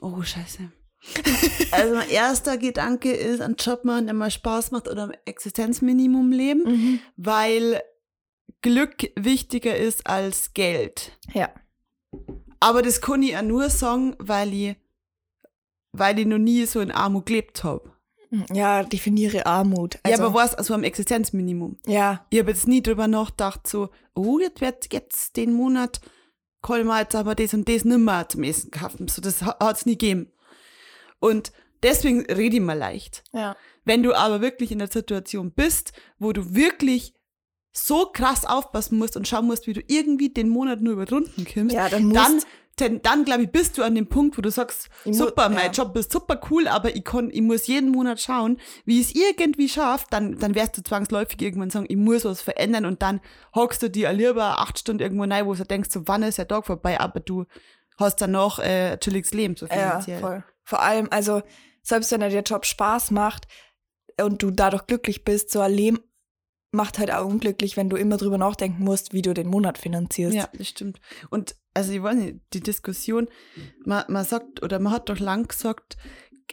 Oh, 0.00 0.22
scheiße. 0.22 0.70
also 1.70 1.94
mein 1.94 2.08
erster 2.08 2.56
Gedanke 2.58 3.12
ist, 3.12 3.40
einen 3.40 3.56
Job 3.56 3.84
machen, 3.84 4.06
der 4.06 4.14
mal 4.14 4.30
Spaß 4.30 4.70
macht 4.70 4.88
oder 4.88 5.04
am 5.04 5.12
Existenzminimum 5.24 6.32
leben, 6.32 6.62
Mhm. 6.64 7.00
weil 7.16 7.80
Glück 8.64 9.10
wichtiger 9.14 9.76
ist 9.76 10.06
als 10.06 10.54
Geld. 10.54 11.12
Ja. 11.34 11.50
Aber 12.60 12.80
das 12.80 13.02
kann 13.02 13.22
ich 13.22 13.36
auch 13.36 13.42
nur 13.42 13.68
sagen, 13.68 14.16
weil 14.18 14.52
ich, 14.54 14.76
weil 15.92 16.18
ich 16.18 16.24
noch 16.26 16.38
nie 16.38 16.64
so 16.64 16.80
in 16.80 16.90
Armut 16.90 17.26
gelebt 17.26 17.62
habe. 17.62 17.92
Ja, 18.52 18.82
definiere 18.82 19.44
Armut. 19.46 19.94
ja, 19.96 20.00
Also, 20.04 20.22
aber 20.24 20.34
was, 20.34 20.54
also 20.54 20.72
am 20.74 20.82
Existenzminimum. 20.82 21.76
ja, 21.86 22.26
Ich 22.30 22.38
habe 22.40 22.50
jetzt 22.50 22.66
nie 22.66 22.82
drüber 22.82 23.06
nachgedacht, 23.06 23.66
so, 23.68 23.90
oh, 24.14 24.38
jetzt 24.40 24.60
wird 24.62 24.92
jetzt 24.92 25.36
den 25.36 25.52
Monat, 25.52 26.00
kann 26.62 26.84
man 26.86 27.00
jetzt 27.02 27.14
aber 27.14 27.34
das 27.36 27.52
und 27.54 27.68
das 27.68 27.84
nimmer 27.84 28.26
zum 28.28 28.42
Essen 28.42 28.70
kaufen. 28.72 29.06
So, 29.08 29.20
das 29.22 29.42
hat 29.42 29.76
es 29.76 29.86
nie 29.86 29.92
gegeben. 29.98 30.32
Und 31.20 31.52
deswegen 31.82 32.22
rede 32.24 32.56
ich 32.56 32.62
mal 32.62 32.78
leicht. 32.78 33.22
ja. 33.32 33.54
Wenn 33.86 34.02
du 34.02 34.14
aber 34.14 34.40
wirklich 34.40 34.72
in 34.72 34.78
der 34.78 34.88
Situation 34.88 35.50
bist, 35.52 35.92
wo 36.18 36.32
du 36.32 36.54
wirklich 36.54 37.13
so 37.76 38.06
krass 38.12 38.44
aufpassen 38.44 38.98
musst 38.98 39.16
und 39.16 39.26
schauen 39.26 39.46
musst, 39.46 39.66
wie 39.66 39.72
du 39.72 39.82
irgendwie 39.86 40.28
den 40.30 40.48
Monat 40.48 40.80
nur 40.80 40.94
über 40.94 41.04
die 41.04 41.14
Runden 41.14 41.44
kommst, 41.44 41.74
Ja, 41.74 41.88
dann 41.88 42.12
dann, 42.12 42.40
denn, 42.78 43.02
dann 43.02 43.24
glaube 43.24 43.42
ich, 43.42 43.50
bist 43.50 43.76
du 43.78 43.82
an 43.82 43.94
dem 43.94 44.08
Punkt, 44.08 44.38
wo 44.38 44.42
du 44.42 44.50
sagst, 44.50 44.88
Ich 45.04 45.16
super, 45.16 45.48
mein 45.48 45.66
ja. 45.66 45.70
Job 45.72 45.96
ist 45.96 46.12
super 46.12 46.40
cool, 46.50 46.68
aber 46.68 46.94
ich, 46.94 47.04
kann, 47.04 47.30
ich 47.32 47.40
muss 47.42 47.66
jeden 47.66 47.90
Monat 47.90 48.20
schauen, 48.20 48.58
wie 48.84 49.00
ich 49.00 49.08
es 49.08 49.14
irgendwie 49.14 49.68
schaffe, 49.68 50.06
dann, 50.10 50.38
dann 50.38 50.54
wirst 50.54 50.78
du 50.78 50.82
zwangsläufig 50.82 51.40
irgendwann 51.42 51.70
sagen, 51.70 51.86
ich 51.88 51.96
muss 51.96 52.24
was 52.24 52.42
verändern 52.42 52.84
und 52.86 53.02
dann 53.02 53.20
hockst 53.54 53.82
du 53.82 53.90
dir 53.90 54.12
lieber 54.12 54.60
acht 54.60 54.78
Stunden 54.78 55.02
irgendwo 55.02 55.24
rein, 55.24 55.46
wo 55.46 55.54
du 55.54 55.64
denkst, 55.64 55.90
so, 55.90 56.06
wann 56.06 56.22
ist 56.22 56.38
der 56.38 56.48
Tag 56.48 56.66
vorbei, 56.66 57.00
aber 57.00 57.20
du 57.20 57.44
hast 57.98 58.20
dann 58.20 58.32
noch 58.32 58.58
äh, 58.60 58.92
ein 58.92 59.00
chilliges 59.00 59.32
Leben, 59.32 59.56
so 59.56 59.66
Ja, 59.66 59.72
finanziell. 59.72 60.20
voll. 60.20 60.44
Vor 60.62 60.80
allem, 60.82 61.08
also, 61.10 61.42
selbst 61.82 62.10
wenn 62.12 62.20
dir 62.20 62.28
der 62.30 62.42
Job 62.42 62.66
Spaß 62.66 63.10
macht 63.10 63.46
und 64.20 64.42
du 64.42 64.50
dadurch 64.50 64.86
glücklich 64.86 65.24
bist, 65.24 65.50
so 65.50 65.60
ein 65.60 65.72
Leben 65.72 65.98
macht 66.74 66.98
halt 66.98 67.10
auch 67.12 67.24
unglücklich, 67.26 67.76
wenn 67.76 67.88
du 67.88 67.96
immer 67.96 68.16
drüber 68.16 68.38
nachdenken 68.38 68.84
musst, 68.84 69.12
wie 69.12 69.22
du 69.22 69.32
den 69.32 69.48
Monat 69.48 69.78
finanzierst. 69.78 70.34
Ja, 70.36 70.48
das 70.52 70.68
stimmt. 70.68 71.00
Und 71.30 71.56
also 71.72 71.92
ich 71.92 72.02
weiß 72.02 72.16
nicht, 72.16 72.36
die 72.52 72.60
Diskussion, 72.60 73.28
man, 73.84 74.04
man 74.08 74.24
sagt, 74.24 74.62
oder 74.62 74.78
man 74.78 74.92
hat 74.92 75.08
doch 75.08 75.18
lang 75.18 75.48
gesagt, 75.48 75.96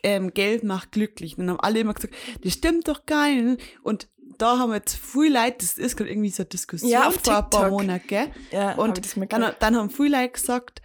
ähm, 0.03 0.33
Geld 0.33 0.63
macht 0.63 0.91
glücklich. 0.91 1.37
Und 1.37 1.45
dann 1.47 1.57
haben 1.57 1.63
alle 1.63 1.79
immer 1.79 1.93
gesagt, 1.93 2.13
das 2.43 2.53
stimmt 2.53 2.87
doch 2.87 3.05
gar 3.05 3.29
nicht. 3.29 3.61
Und 3.83 4.09
da 4.37 4.57
haben 4.57 4.73
jetzt 4.73 4.95
viele 4.95 5.39
Leute, 5.39 5.57
das 5.59 5.77
ist 5.77 5.97
gerade 5.97 6.09
irgendwie 6.09 6.29
so 6.29 6.43
eine 6.43 6.49
Diskussion 6.49 6.89
Ja, 6.89 7.07
auf 7.07 7.15
vor 7.15 7.37
ein 7.37 7.49
paar. 7.49 7.69
Monaten, 7.69 8.07
gell? 8.07 8.31
ja 8.51 8.73
Und 8.75 9.01
dann, 9.31 9.53
dann 9.59 9.75
haben 9.75 9.89
viele 9.89 10.17
Leute 10.17 10.31
gesagt, 10.33 10.81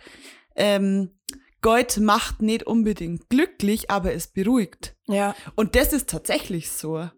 ähm, 0.57 1.13
Geld 1.63 1.99
macht 1.99 2.43
nicht 2.43 2.65
unbedingt 2.67 3.29
glücklich, 3.31 3.91
aber 3.91 4.13
es 4.13 4.29
beruhigt. 4.29 4.95
ja, 5.07 5.35
Und 5.55 5.75
das 5.75 5.93
ist 5.93 6.09
tatsächlich 6.11 6.71
so. 6.71 7.09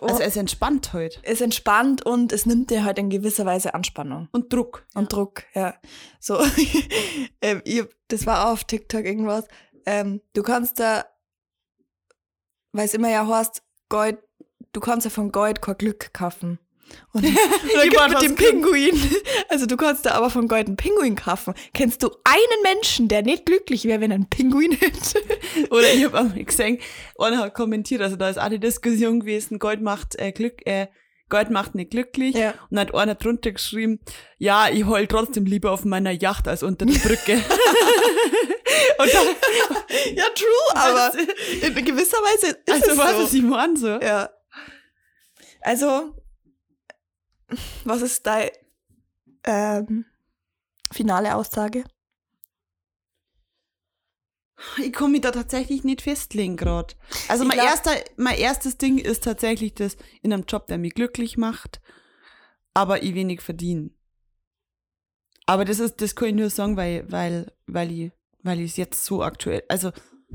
Also 0.00 0.22
es 0.22 0.36
entspannt 0.36 0.92
halt. 0.92 1.20
es 1.22 1.40
entspannt 1.40 2.04
und 2.04 2.32
es 2.32 2.46
nimmt 2.46 2.70
dir 2.70 2.84
halt 2.84 2.98
in 2.98 3.10
gewisser 3.10 3.44
Weise 3.44 3.74
Anspannung. 3.74 4.28
Und 4.32 4.52
Druck. 4.52 4.86
Und 4.94 5.12
Druck, 5.12 5.44
ja. 5.54 5.74
So, 6.20 6.40
ähm, 7.40 7.60
ich, 7.64 7.82
das 8.08 8.26
war 8.26 8.46
auch 8.46 8.52
auf 8.52 8.64
TikTok 8.64 9.04
irgendwas. 9.04 9.46
Ähm, 9.84 10.20
du 10.32 10.42
kannst 10.42 10.78
da, 10.78 11.04
weil 12.72 12.84
es 12.84 12.94
immer 12.94 13.10
ja 13.10 13.26
heißt, 13.26 13.62
Gold, 13.88 14.18
du 14.72 14.80
kannst 14.80 15.04
ja 15.04 15.10
von 15.10 15.32
Gold 15.32 15.60
kein 15.60 15.76
Glück 15.76 16.12
kaufen. 16.12 16.58
Und, 17.12 17.24
wollt 17.24 18.08
mit 18.08 18.14
was 18.14 18.22
dem 18.22 18.34
Pinguin. 18.34 18.92
Also 19.48 19.66
du 19.66 19.76
kannst 19.76 20.06
da 20.06 20.12
aber 20.12 20.30
von 20.30 20.48
Gold 20.48 20.66
einen 20.66 20.76
Pinguin 20.76 21.14
kaufen. 21.14 21.52
Kennst 21.74 22.02
du 22.02 22.10
einen 22.24 22.62
Menschen, 22.62 23.08
der 23.08 23.22
nicht 23.22 23.44
glücklich 23.44 23.84
wäre, 23.84 24.00
wenn 24.00 24.10
er 24.10 24.14
einen 24.14 24.30
Pinguin 24.30 24.72
hätte? 24.80 25.20
Oder 25.70 25.92
ich 25.92 26.04
habe 26.04 26.18
einmal 26.18 26.42
gesehen, 26.44 26.78
einer 27.18 27.38
hat 27.38 27.54
kommentiert, 27.54 28.00
also 28.00 28.16
da 28.16 28.30
ist 28.30 28.38
auch 28.38 28.48
die 28.48 28.58
Diskussion 28.58 29.20
gewesen, 29.20 29.58
Gold 29.58 29.82
macht 29.82 30.18
äh, 30.18 30.32
Glück, 30.32 30.66
äh, 30.66 30.86
Gold 31.28 31.50
macht 31.50 31.74
nicht 31.74 31.90
glücklich. 31.90 32.34
Ja. 32.34 32.50
Und 32.70 32.76
dann 32.76 32.88
hat 32.88 32.94
einer 32.94 33.14
drunter 33.14 33.52
geschrieben, 33.52 34.00
ja, 34.38 34.68
ich 34.70 34.86
heul 34.86 35.06
trotzdem 35.06 35.44
lieber 35.44 35.70
auf 35.72 35.84
meiner 35.84 36.10
Yacht 36.12 36.48
als 36.48 36.62
unter 36.62 36.86
der 36.86 36.98
Brücke. 36.98 37.34
Und 38.98 39.14
dann, 39.14 39.26
Ja, 40.14 40.24
true, 40.34 40.74
aber 40.74 41.12
in 41.62 41.84
gewisser 41.84 42.18
Weise 42.18 42.56
ist 42.66 42.70
also 42.70 42.90
es 42.92 42.98
was 42.98 43.16
so. 43.16 43.22
ist 43.24 43.34
ich 43.34 43.42
meine 43.42 43.76
so? 43.76 43.88
Ja. 44.00 44.30
Also, 45.60 46.14
was 47.84 48.02
ist 48.02 48.26
deine 48.26 48.50
ähm, 49.44 50.04
finale 50.92 51.34
Aussage? 51.34 51.84
Ich 54.78 54.92
mich 55.10 55.20
da 55.22 55.32
tatsächlich 55.32 55.82
nicht 55.82 56.02
festlegen 56.02 56.56
gerade. 56.56 56.94
Also 57.28 57.42
Ich 57.44 57.48
mein, 57.48 57.58
glaub- 57.58 57.68
erster, 57.68 57.90
mein 58.16 58.38
erstes 58.38 58.78
Ding 58.78 58.98
ist 58.98 59.24
tatsächlich 59.24 59.74
das 59.74 59.96
in 60.22 60.32
einem 60.32 60.44
Job, 60.44 60.66
der 60.68 60.78
mich 60.78 60.94
glücklich 60.94 61.36
macht, 61.36 61.80
aber 62.74 63.02
ich 63.02 63.14
wenig 63.14 63.40
verdiene. 63.40 63.90
Aber 65.46 65.64
das 65.64 65.80
ist, 65.80 66.00
das 66.00 66.14
kann 66.14 66.28
ich 66.28 66.34
nur 66.34 66.50
sagen, 66.50 66.76
weil, 66.76 67.10
weil, 67.10 67.52
weil 67.66 67.90
ich, 67.90 68.12
weil 68.42 68.60
ich 68.60 68.70
es 68.72 68.76
jetzt 68.76 69.04
so 69.04 69.22
aktuell, 69.24 69.64
also 69.68 69.90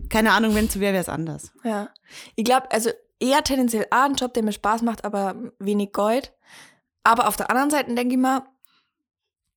keine 0.09 0.33
Ahnung, 0.33 0.53
wenn 0.53 0.65
es 0.65 0.73
so 0.73 0.79
wäre, 0.81 0.93
wäre 0.93 1.01
es 1.01 1.09
anders. 1.09 1.53
Ja. 1.63 1.89
Ich 2.35 2.43
glaube, 2.43 2.69
also 2.71 2.91
eher 3.19 3.43
tendenziell 3.43 3.87
A, 3.89 4.05
ein 4.05 4.15
Job, 4.15 4.33
der 4.33 4.43
mir 4.43 4.51
Spaß 4.51 4.81
macht, 4.81 5.05
aber 5.05 5.35
wenig 5.59 5.93
Gold. 5.93 6.33
Aber 7.07 7.29
auf 7.29 7.37
der 7.37 7.49
anderen 7.49 7.69
Seite 7.69 7.95
denke 7.95 8.15
ich 8.15 8.19
mir, 8.19 8.45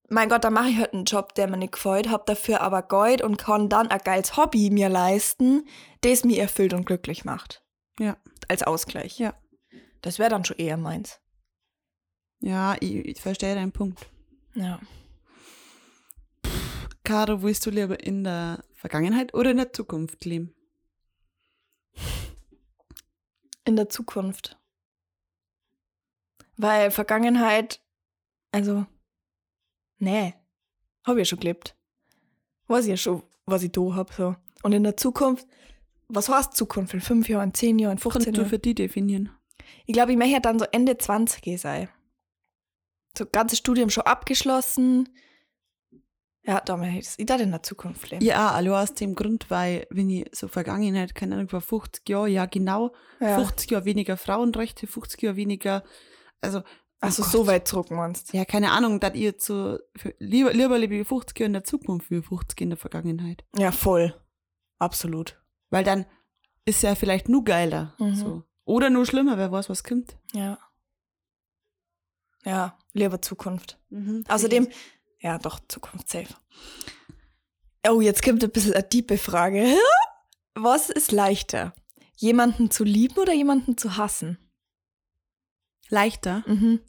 mein 0.09 0.29
Gott, 0.29 0.45
dann 0.45 0.53
mache 0.53 0.69
ich 0.69 0.77
halt 0.77 0.95
einen 0.95 1.05
Job, 1.05 1.35
der 1.35 1.49
mir 1.49 1.57
nicht 1.57 1.73
gefällt, 1.73 2.09
hab 2.09 2.25
dafür 2.27 2.61
aber 2.61 2.81
Gold 2.81 3.23
und 3.23 3.39
kann 3.39 3.69
dann 3.69 3.89
ein 3.89 3.99
geiles 4.05 4.37
Hobby 4.37 4.71
mir 4.71 4.89
leisten, 4.89 5.67
das 6.03 6.23
mich 6.23 6.39
erfüllt 6.39 6.75
und 6.75 6.87
glücklich 6.87 7.25
macht. 7.25 7.65
Ja. 7.99 8.17
Als 8.47 8.63
Ausgleich. 8.63 9.19
Ja. 9.19 9.35
Das 10.01 10.21
wäre 10.21 10.31
dann 10.31 10.45
schon 10.45 10.59
eher 10.59 10.77
meins. 10.77 11.21
Ja, 12.39 12.77
ich, 12.79 12.95
ich 13.05 13.21
verstehe 13.21 13.57
deinen 13.57 13.73
Punkt. 13.73 13.99
Ja. 14.55 14.79
Caro, 17.03 17.43
willst 17.43 17.67
du 17.67 17.71
lieber 17.71 17.99
in 17.99 18.23
der 18.23 18.63
Vergangenheit 18.75 19.35
oder 19.35 19.51
in 19.51 19.57
der 19.57 19.73
Zukunft 19.73 20.25
leben? 20.25 20.55
In 23.65 23.75
der 23.75 23.89
Zukunft. 23.89 24.60
Weil 26.63 26.91
Vergangenheit, 26.91 27.81
also, 28.53 28.85
nee, 29.99 30.35
hab 31.07 31.15
ich 31.15 31.21
ja 31.21 31.25
schon 31.25 31.41
gelebt. 31.41 31.75
Weiß 32.67 32.85
ich 32.85 32.91
ja 32.91 32.97
schon, 32.99 33.23
was 33.47 33.63
ich 33.63 33.73
da 33.73 33.81
hab, 33.95 34.13
so. 34.13 34.37
Und 34.63 34.73
in 34.73 34.83
der 34.83 34.97
Zukunft, 34.97 35.47
was 36.09 36.29
heißt 36.29 36.55
Zukunft? 36.55 36.93
In 36.93 37.01
fünf 37.01 37.29
Jahren, 37.31 37.55
zehn 37.55 37.79
Jahren, 37.79 37.93
in 37.93 37.99
15 37.99 38.25
Kannst 38.25 38.37
du 38.37 38.41
Jahren? 38.43 38.51
für 38.51 38.59
die 38.59 38.75
definieren? 38.75 39.31
Ich 39.87 39.95
glaube, 39.95 40.13
ich 40.13 40.19
möchte 40.19 40.41
dann 40.43 40.59
so 40.59 40.67
Ende 40.71 40.99
20 40.99 41.59
sein. 41.59 41.89
So 43.17 43.25
ganzes 43.25 43.59
Studium 43.59 43.89
schon 43.89 44.05
abgeschlossen. 44.05 45.09
Ja, 46.43 46.61
da 46.61 46.77
möchte 46.77 46.99
ich 46.99 47.05
das. 47.07 47.19
Ich 47.19 47.27
darf 47.27 47.41
in 47.41 47.51
der 47.53 47.63
Zukunft 47.63 48.11
leben. 48.11 48.25
Ja, 48.25 48.51
also 48.51 48.75
aus 48.75 48.93
dem 48.95 49.15
Grund, 49.15 49.51
weil, 49.51 49.87
wenn 49.91 50.11
ich 50.11 50.29
so 50.33 50.47
Vergangenheit, 50.49 51.15
keine 51.15 51.37
Ahnung, 51.37 51.49
vor 51.49 51.61
50 51.63 52.07
Jahren, 52.09 52.31
ja 52.31 52.45
genau, 52.47 52.93
Ja. 53.19 53.37
50 53.39 53.71
Jahre 53.71 53.85
weniger 53.87 54.17
Frauenrechte, 54.17 54.87
50 54.87 55.23
Jahre 55.23 55.37
weniger, 55.37 55.85
also, 56.41 56.63
Also 57.01 57.23
oh 57.23 57.27
so 57.27 57.39
Gott. 57.39 57.47
weit 57.49 57.69
zurück 57.69 57.91
meinst. 57.91 58.33
Ja, 58.33 58.45
keine 58.45 58.73
Ahnung, 58.73 59.01
dass 59.01 59.15
ihr 59.15 59.35
so, 59.39 59.79
für, 59.97 60.15
lieber, 60.19 60.53
lieber 60.53 60.79
lebe 60.79 60.95
ich 60.97 61.09
50 61.09 61.39
Jahre 61.39 61.47
in 61.47 61.53
der 61.55 61.65
Zukunft 61.65 62.11
wie 62.11 62.21
50 62.23 62.61
in 62.61 62.71
der 62.71 62.77
Vergangenheit. 62.79 63.45
Ja, 63.57 63.73
voll. 63.73 64.15
Absolut. 64.79 65.41
Weil 65.71 65.85
dann 65.85 66.07
ist 66.65 66.83
ja 66.83 66.95
vielleicht 66.95 67.29
nur 67.29 67.45
geiler, 67.45 67.95
Mhm. 67.99 68.15
so. 68.15 68.43
Oder 68.65 68.91
nur 68.91 69.07
schlimmer, 69.07 69.37
wer 69.39 69.51
weiß, 69.51 69.69
was 69.71 69.83
kommt. 69.85 70.17
Ja. 70.33 70.59
Ja, 72.45 72.79
lieber 72.93 73.21
Zukunft. 73.21 73.79
Mhm. 73.91 74.25
Außerdem, 74.29 74.69
ja, 75.19 75.39
doch, 75.39 75.61
Zukunft 75.69 76.09
safe. 76.09 76.35
Oh, 77.89 78.01
jetzt 78.01 78.23
kommt 78.23 78.43
ein 78.45 78.51
bisschen 78.51 78.75
eine 78.75 78.89
tiefe 78.89 79.17
Frage. 79.19 79.65
Was 80.55 80.91
ist 80.91 81.13
leichter? 81.13 81.73
Jemanden 82.17 82.71
zu 82.71 82.85
lieben 82.85 83.19
oder 83.19 83.33
jemanden 83.33 83.79
zu 83.79 83.97
hassen? 83.97 84.39
Leichter. 85.91 86.43
Mhm. 86.47 86.81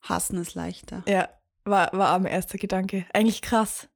Hassen 0.00 0.38
ist 0.38 0.54
leichter. 0.54 1.02
Ja, 1.06 1.28
war, 1.64 1.92
war 1.92 2.14
auch 2.14 2.20
mein 2.20 2.32
erster 2.32 2.58
Gedanke. 2.58 3.06
Eigentlich 3.12 3.42
krass. 3.42 3.88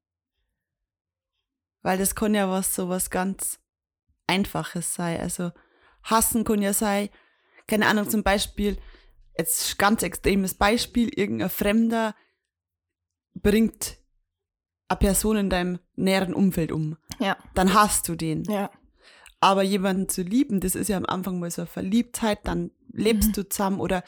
Weil 1.82 1.98
das 1.98 2.14
kann 2.14 2.34
ja 2.34 2.50
was 2.50 2.74
so 2.74 2.88
was 2.88 3.10
ganz 3.10 3.60
Einfaches 4.26 4.94
sein. 4.94 5.20
Also 5.20 5.52
hassen 6.02 6.44
kann 6.44 6.62
ja 6.62 6.72
sein, 6.72 7.08
keine 7.66 7.86
Ahnung, 7.86 8.08
zum 8.08 8.22
Beispiel, 8.22 8.78
jetzt 9.36 9.78
ganz 9.78 10.02
extremes 10.02 10.54
Beispiel, 10.54 11.08
irgendein 11.08 11.50
Fremder 11.50 12.14
bringt 13.34 13.98
eine 14.88 14.98
Person 14.98 15.36
in 15.36 15.50
deinem 15.50 15.78
näheren 15.94 16.34
Umfeld 16.34 16.72
um. 16.72 16.96
Ja. 17.18 17.36
Dann 17.54 17.74
hasst 17.74 18.08
du 18.08 18.14
den. 18.14 18.44
Ja. 18.44 18.70
Aber 19.42 19.62
jemanden 19.62 20.08
zu 20.08 20.22
lieben, 20.22 20.60
das 20.60 20.74
ist 20.76 20.88
ja 20.88 20.96
am 20.96 21.04
Anfang 21.06 21.38
mal 21.40 21.50
so 21.50 21.62
eine 21.62 21.66
Verliebtheit, 21.66 22.38
dann 22.44 22.70
lebst 22.92 23.30
Mhm. 23.30 23.32
du 23.32 23.48
zusammen 23.48 23.80
oder 23.80 24.04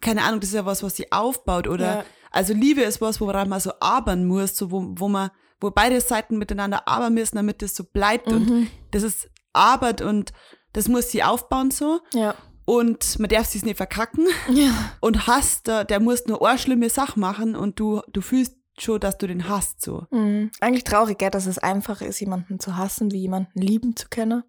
keine 0.00 0.22
Ahnung, 0.22 0.40
das 0.40 0.50
ist 0.50 0.54
ja 0.54 0.66
was, 0.66 0.82
was 0.82 0.96
sie 0.96 1.10
aufbaut 1.12 1.66
oder 1.66 1.96
Ja. 1.98 2.04
also 2.30 2.52
Liebe 2.54 2.82
ist 2.82 3.00
was, 3.00 3.20
woran 3.20 3.48
man 3.48 3.60
so 3.60 3.72
arbeiten 3.80 4.26
muss, 4.26 4.56
so 4.56 4.70
wo, 4.70 4.84
wo 4.96 5.08
man, 5.08 5.30
wo 5.60 5.70
beide 5.70 6.00
Seiten 6.00 6.36
miteinander 6.38 6.86
arbeiten 6.88 7.14
müssen, 7.14 7.36
damit 7.36 7.62
das 7.62 7.74
so 7.74 7.84
bleibt 7.84 8.28
und 8.28 8.48
Mhm. 8.50 8.66
das 8.90 9.02
ist 9.02 9.28
Arbeit 9.52 10.02
und 10.02 10.32
das 10.72 10.88
muss 10.88 11.10
sie 11.10 11.22
aufbauen 11.22 11.70
so 11.70 12.00
Ja. 12.12 12.34
und 12.66 13.18
man 13.18 13.28
darf 13.30 13.46
sich 13.46 13.64
nicht 13.64 13.76
verkacken 13.76 14.26
Ja. 14.50 14.72
und 15.00 15.26
Hass, 15.26 15.62
der, 15.62 15.84
der 15.84 16.00
muss 16.00 16.26
nur 16.26 16.46
eine 16.46 16.58
schlimme 16.58 16.90
Sache 16.90 17.18
machen 17.20 17.54
und 17.56 17.78
du, 17.80 18.02
du 18.12 18.20
fühlst 18.20 18.56
schon, 18.78 19.00
dass 19.00 19.18
du 19.18 19.26
den 19.26 19.48
hast 19.48 19.80
so. 19.82 20.06
Mhm. 20.10 20.50
Eigentlich 20.60 20.84
traurig, 20.84 21.18
gell, 21.18 21.30
dass 21.30 21.46
es 21.46 21.58
einfacher 21.58 22.06
ist, 22.06 22.20
jemanden 22.20 22.58
zu 22.60 22.76
hassen, 22.76 23.10
wie 23.12 23.20
jemanden 23.20 23.60
lieben 23.60 23.96
zu 23.96 24.08
können. 24.08 24.42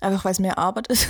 Einfach 0.00 0.24
weil 0.24 0.32
es 0.32 0.40
mehr 0.40 0.58
Arbeit 0.58 0.88
ist. 0.88 1.08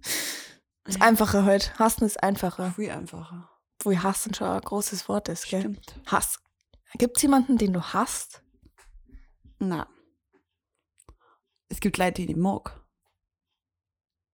ist 0.86 1.00
einfacher 1.00 1.44
heute. 1.44 1.72
Hassen 1.78 2.04
ist 2.04 2.22
einfacher. 2.22 2.72
Viel 2.72 2.90
einfacher. 2.90 3.48
Wo 3.82 3.96
hassen 3.96 4.34
schon 4.34 4.48
ein 4.48 4.60
großes 4.60 5.08
Wort 5.08 5.28
ist, 5.28 5.48
gell? 5.48 5.60
Stimmt. 5.60 6.00
Hass. 6.06 6.40
Gibt 6.94 7.16
es 7.16 7.22
jemanden, 7.22 7.58
den 7.58 7.72
du 7.72 7.80
hasst? 7.80 8.42
Na. 9.58 9.86
Es 11.68 11.80
gibt 11.80 11.98
Leute, 11.98 12.22
die 12.22 12.30
ich 12.30 12.36
mag. 12.36 12.80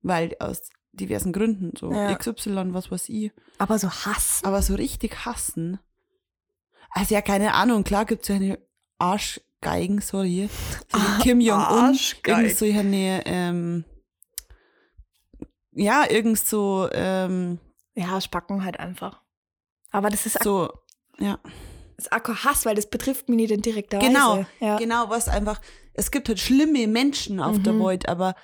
Weil 0.01 0.37
aus 0.41 0.71
diversen 0.93 1.33
Gründen, 1.33 1.73
so 1.77 1.93
Ja. 1.93 2.15
XY, 2.15 2.75
was 2.75 2.91
weiß 2.91 3.09
ich. 3.09 3.33
Aber 3.59 3.79
so 3.79 3.91
Hass. 3.91 4.43
Aber 4.45 4.63
so 4.63 4.75
richtig 4.75 5.25
hassen. 5.25 5.79
Also 6.93 7.15
ja, 7.15 7.23
keine 7.23 7.55
Ahnung, 7.55 7.85
klar 7.85 8.05
gibt 8.05 8.23
es 8.23 8.29
ja 8.29 8.35
eine 8.37 8.59
Arschgeigen, 8.99 10.01
sorry. 10.01 10.49
So 10.93 10.99
wie 10.99 11.23
Kim 11.23 11.41
Jong-un. 11.41 11.63
Arschgeigen. 11.63 12.45
Irgend 12.45 12.59
so 12.59 12.65
eine, 12.67 13.23
ähm, 13.27 13.85
ja, 15.73 16.05
irgend 16.09 16.39
so, 16.39 16.89
ähm, 16.93 17.59
Ja, 17.95 18.21
Spacken 18.21 18.65
halt 18.65 18.79
einfach. 18.79 19.23
Aber 19.91 20.09
das 20.11 20.27
ist, 20.27 20.43
so, 20.43 20.71
ja. 21.19 21.39
das 21.97 22.09
kein 22.23 22.45
Hass, 22.45 22.65
weil 22.67 22.75
das 22.75 22.89
betrifft 22.89 23.29
mich 23.29 23.37
nicht 23.37 23.51
in 23.51 23.63
direkter 23.63 23.99
Genau, 23.99 24.39
Weise. 24.39 24.47
Ja. 24.61 24.77
genau, 24.79 25.09
was 25.11 25.29
einfach, 25.29 25.61
es 25.95 26.11
gibt 26.11 26.29
halt 26.29 26.41
schlimme 26.41 26.87
Menschen 26.87 27.41
auf 27.41 27.59
der 27.63 27.73
Mhm. 27.75 27.85
Welt, 27.85 28.09
aber 28.09 28.35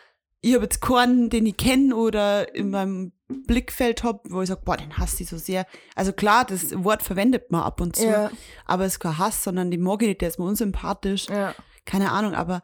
ich 0.41 0.55
habe 0.55 0.65
jetzt 0.65 0.81
keinen, 0.81 1.31
den 1.31 1.47
ich 1.47 1.57
kenne 1.57 1.95
oder 1.97 2.55
in 2.55 2.71
meinem 2.71 3.13
Blickfeld 3.29 4.05
habe, 4.05 4.21
wo 4.31 4.41
ich 4.43 4.49
sage, 4.49 4.63
boah, 4.65 4.77
den 4.77 4.97
hasst 4.97 5.21
ich 5.21 5.29
so 5.29 5.37
sehr. 5.37 5.67
Also 5.95 6.13
klar, 6.13 6.45
das 6.45 6.73
Wort 6.85 7.03
verwendet 7.03 7.51
man 7.51 7.63
ab 7.63 7.81
und 7.81 7.97
zu, 7.97 8.07
Ja. 8.07 8.31
aber 8.65 8.85
es 8.87 8.95
ist 8.95 9.01
kein 9.01 9.19
Hass, 9.19 9.43
sondern 9.45 9.71
die 9.71 9.79
mag 9.79 10.01
ich 10.03 10.09
nicht, 10.09 10.21
der 10.21 10.29
ist 10.29 10.39
mir 10.39 10.45
unsympathisch. 10.47 11.27
ja. 11.29 11.55
Keine 11.85 12.13
Ahnung, 12.13 12.35
aber 12.35 12.63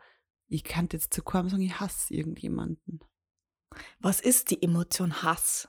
ich 0.48 0.64
kann 0.64 0.88
jetzt 0.92 1.14
zu 1.14 1.22
keinem 1.22 1.48
sagen, 1.48 1.62
ich 1.62 1.80
hasse 1.80 2.12
irgendjemanden. 2.12 3.00
Was 3.98 4.20
ist 4.20 4.50
die 4.50 4.62
Emotion 4.62 5.22
Hass? 5.22 5.68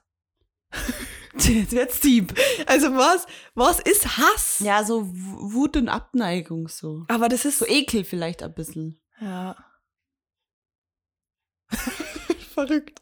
Jetzt 1.38 1.72
wird's 1.72 2.00
deep. 2.02 2.34
Also 2.68 2.94
was? 2.96 3.26
Was 3.54 3.80
ist 3.80 4.18
Hass? 4.18 4.60
Ja, 4.60 4.84
so 4.84 5.08
Wut 5.14 5.78
und 5.78 5.88
Abneigung 5.90 6.68
so. 6.68 7.06
Aber 7.08 7.30
das 7.30 7.46
ist 7.46 7.60
So 7.60 7.66
Ekel 7.66 8.04
vielleicht 8.04 8.44
ein 8.44 8.54
bisschen. 8.54 9.00
Ja. 9.22 9.56
Verrückt. 12.54 13.02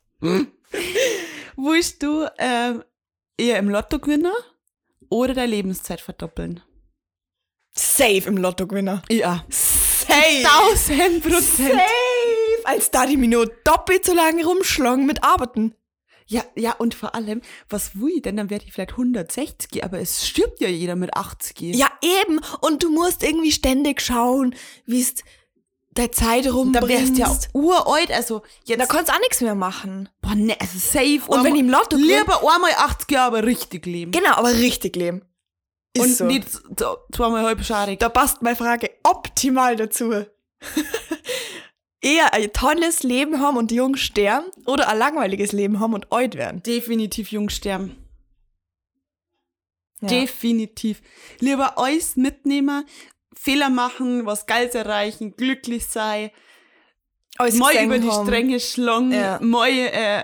Willst 1.56 2.04
du 2.04 2.26
ähm, 2.38 2.84
eher 3.38 3.58
im 3.60 3.70
Lotto 3.70 4.00
gewinnen 4.00 4.32
oder 5.10 5.34
deine 5.34 5.52
Lebenszeit 5.52 6.02
verdoppeln? 6.02 6.62
Safe 7.76 8.24
im 8.26 8.38
Lottogewinner. 8.38 9.02
Ja. 9.10 9.46
Safe. 9.50 10.46
1000 10.88 11.24
Prozent. 11.24 11.72
Safe. 11.72 12.66
Als 12.66 12.92
da 12.92 13.06
die 13.06 13.18
Minute 13.18 13.56
doppelt 13.64 14.06
so 14.06 14.14
lange 14.14 14.46
rumschlagen 14.46 15.06
mit 15.06 15.24
Arbeiten. 15.24 15.76
Ja, 16.28 16.44
ja, 16.56 16.72
und 16.74 16.96
vor 16.96 17.16
allem, 17.16 17.42
was 17.70 18.00
will 18.00 18.14
ich 18.16 18.22
denn? 18.22 18.38
Dann 18.38 18.50
werde 18.50 18.66
ich 18.66 18.74
vielleicht 18.74 18.92
160, 18.92 19.84
aber 19.84 20.00
es 20.00 20.26
stirbt 20.28 20.62
ja 20.62 20.70
jeder 20.70 20.96
mit 20.96 21.16
80. 21.16 21.76
Ja, 21.76 21.92
eben. 22.02 22.40
Und 22.62 22.84
du 22.84 22.90
musst 22.90 23.24
irgendwie 23.24 23.52
ständig 23.52 24.02
schauen, 24.02 24.56
wie 24.86 25.02
es 25.02 25.16
der 25.98 26.12
Zeit 26.12 26.46
da 26.46 26.52
rumbringst. 26.52 26.90
wärst 26.90 27.18
du 27.18 27.22
ja 27.22 27.38
uralt, 27.54 28.12
also 28.12 28.42
jetzt, 28.66 28.80
da 28.82 28.86
kannst 28.86 29.10
du 29.10 29.16
auch 29.16 29.20
nichts 29.20 29.42
mehr 29.42 29.56
machen. 29.56 30.10
boah, 30.22 30.36
ne, 30.36 30.56
also 30.60 30.78
safe. 30.80 31.22
Und 31.28 31.44
wenn 31.44 31.56
ich 31.56 31.62
im 31.62 31.70
Lotto 31.70 31.98
gewinne- 31.98 32.20
Lieber 32.20 32.40
einmal 32.54 32.72
80 32.78 33.12
Jahre, 33.12 33.28
aber 33.38 33.44
richtig 33.46 33.86
leben. 33.86 34.12
Genau, 34.12 34.32
aber 34.34 34.52
richtig 34.54 34.96
leben. 34.96 35.22
Ist 35.96 36.02
und 36.04 36.16
so. 36.16 36.26
nicht 36.26 36.48
so, 36.50 36.98
zweimal 37.14 37.44
halb 37.44 37.64
scharig. 37.64 38.00
Da 38.00 38.10
passt 38.10 38.42
meine 38.42 38.56
Frage 38.56 38.90
optimal 39.04 39.76
dazu. 39.76 40.12
Eher 42.02 42.34
ein 42.34 42.52
tolles 42.52 43.04
Leben 43.04 43.40
haben 43.40 43.58
und 43.58 43.72
jung 43.72 43.96
sterben 43.96 44.48
oder 44.66 44.90
ein 44.90 44.98
langweiliges 44.98 45.52
Leben 45.52 45.80
haben 45.80 45.94
und 45.94 46.12
alt 46.12 46.36
werden. 46.36 46.62
Definitiv 46.64 47.32
jung 47.32 47.50
sterben. 47.50 47.96
Ja. 50.02 50.10
Definitiv. 50.10 51.02
Lieber 51.40 51.78
alles 51.78 52.18
mitnehmen, 52.18 52.86
Fehler 53.36 53.70
machen, 53.70 54.26
was 54.26 54.46
Geiles 54.46 54.76
erreichen, 54.76 55.36
glücklich 55.36 55.88
sein, 55.88 56.30
Alles 57.38 57.56
mal 57.56 57.74
über 57.84 57.98
die 58.00 58.10
haben. 58.10 58.26
Stränge 58.28 58.60
schlagen, 58.60 59.12
Ja. 59.12 59.40
mal 59.42 59.70
äh, 59.70 60.24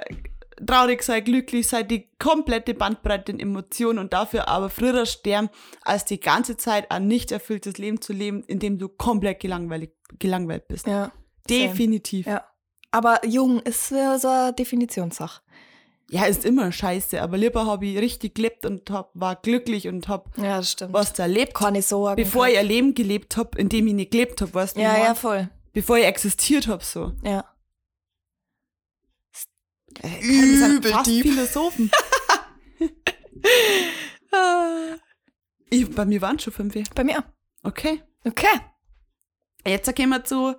traurig 0.65 1.02
sein, 1.04 1.24
glücklich 1.24 1.67
sein, 1.67 1.88
die 1.88 2.10
komplette 2.19 2.74
Bandbreite 2.74 3.32
in 3.32 3.39
Emotionen 3.39 3.98
und 4.00 4.13
dafür 4.13 4.48
aber 4.48 4.69
früher 4.69 5.06
sterben, 5.06 5.50
als 5.82 6.06
die 6.06 6.19
ganze 6.19 6.58
Zeit 6.58 6.91
ein 6.91 7.08
nicht 7.08 7.32
erfülltes 7.32 7.78
Leben 7.78 8.02
zu 8.02 8.13
leben, 8.13 8.43
in 8.43 8.60
dem 8.60 8.78
du 8.78 8.89
komplett 8.89 9.39
gelangweilt, 9.39 9.91
gelangweilt 10.19 10.67
bist. 10.67 10.86
Ja. 10.88 11.12
Definitiv. 11.50 12.28
Ja. 12.28 12.45
Aber 12.91 13.26
jung 13.26 13.60
ist 13.62 13.88
so 13.89 14.17
so 14.17 14.28
eine 14.28 14.54
Definitionssache. 14.54 15.41
Ja, 16.12 16.26
ist 16.26 16.43
immer 16.45 16.72
scheiße, 16.72 17.22
aber 17.22 17.38
lieber 17.38 17.65
habe 17.67 17.86
ich 17.86 17.98
richtig 18.00 18.34
gelebt 18.36 18.65
und 18.65 18.89
hab, 18.89 19.12
war 19.13 19.36
glücklich 19.36 19.88
und 19.88 20.08
hab 20.08 20.36
Ja, 20.38 20.58
das 20.58 20.72
stimmt. 20.72 20.93
was 20.93 21.17
erlebt, 21.19 21.54
Keine 21.54 21.82
Sorgen. 21.84 22.15
bevor 22.15 22.48
ich 22.48 22.58
ein 22.58 22.65
Leben 22.65 22.95
gelebt 22.95 23.38
hab, 23.38 23.56
in 23.56 23.69
dem 23.69 23.86
ich 23.88 23.93
nicht 23.93 24.12
gelebt 24.12 24.41
hab, 24.41 24.54
weißt 24.54 24.76
du? 24.78 24.82
Ja, 24.82 24.98
ja, 24.98 25.13
voll. 25.15 25.50
Bevor 25.74 25.98
ich 25.98 26.06
existiert 26.06 26.67
hab, 26.67 26.84
so. 26.84 27.13
Ja. 27.24 27.45
Äh, 30.02 30.19
Übel 30.22 30.91
fast 30.91 31.08
deep. 31.08 31.28
Philosophen. 31.28 31.91
ich, 35.69 35.89
bei 35.93 36.06
mir 36.06 36.22
waren 36.22 36.39
schon 36.39 36.54
fünf. 36.54 36.74
Bei 36.95 37.04
mir. 37.04 37.24
Okay. 37.63 38.02
Okay. 38.26 38.48
Jetzt 39.65 39.93
gehen 39.95 40.10
wir 40.10 40.24
zu 40.24 40.56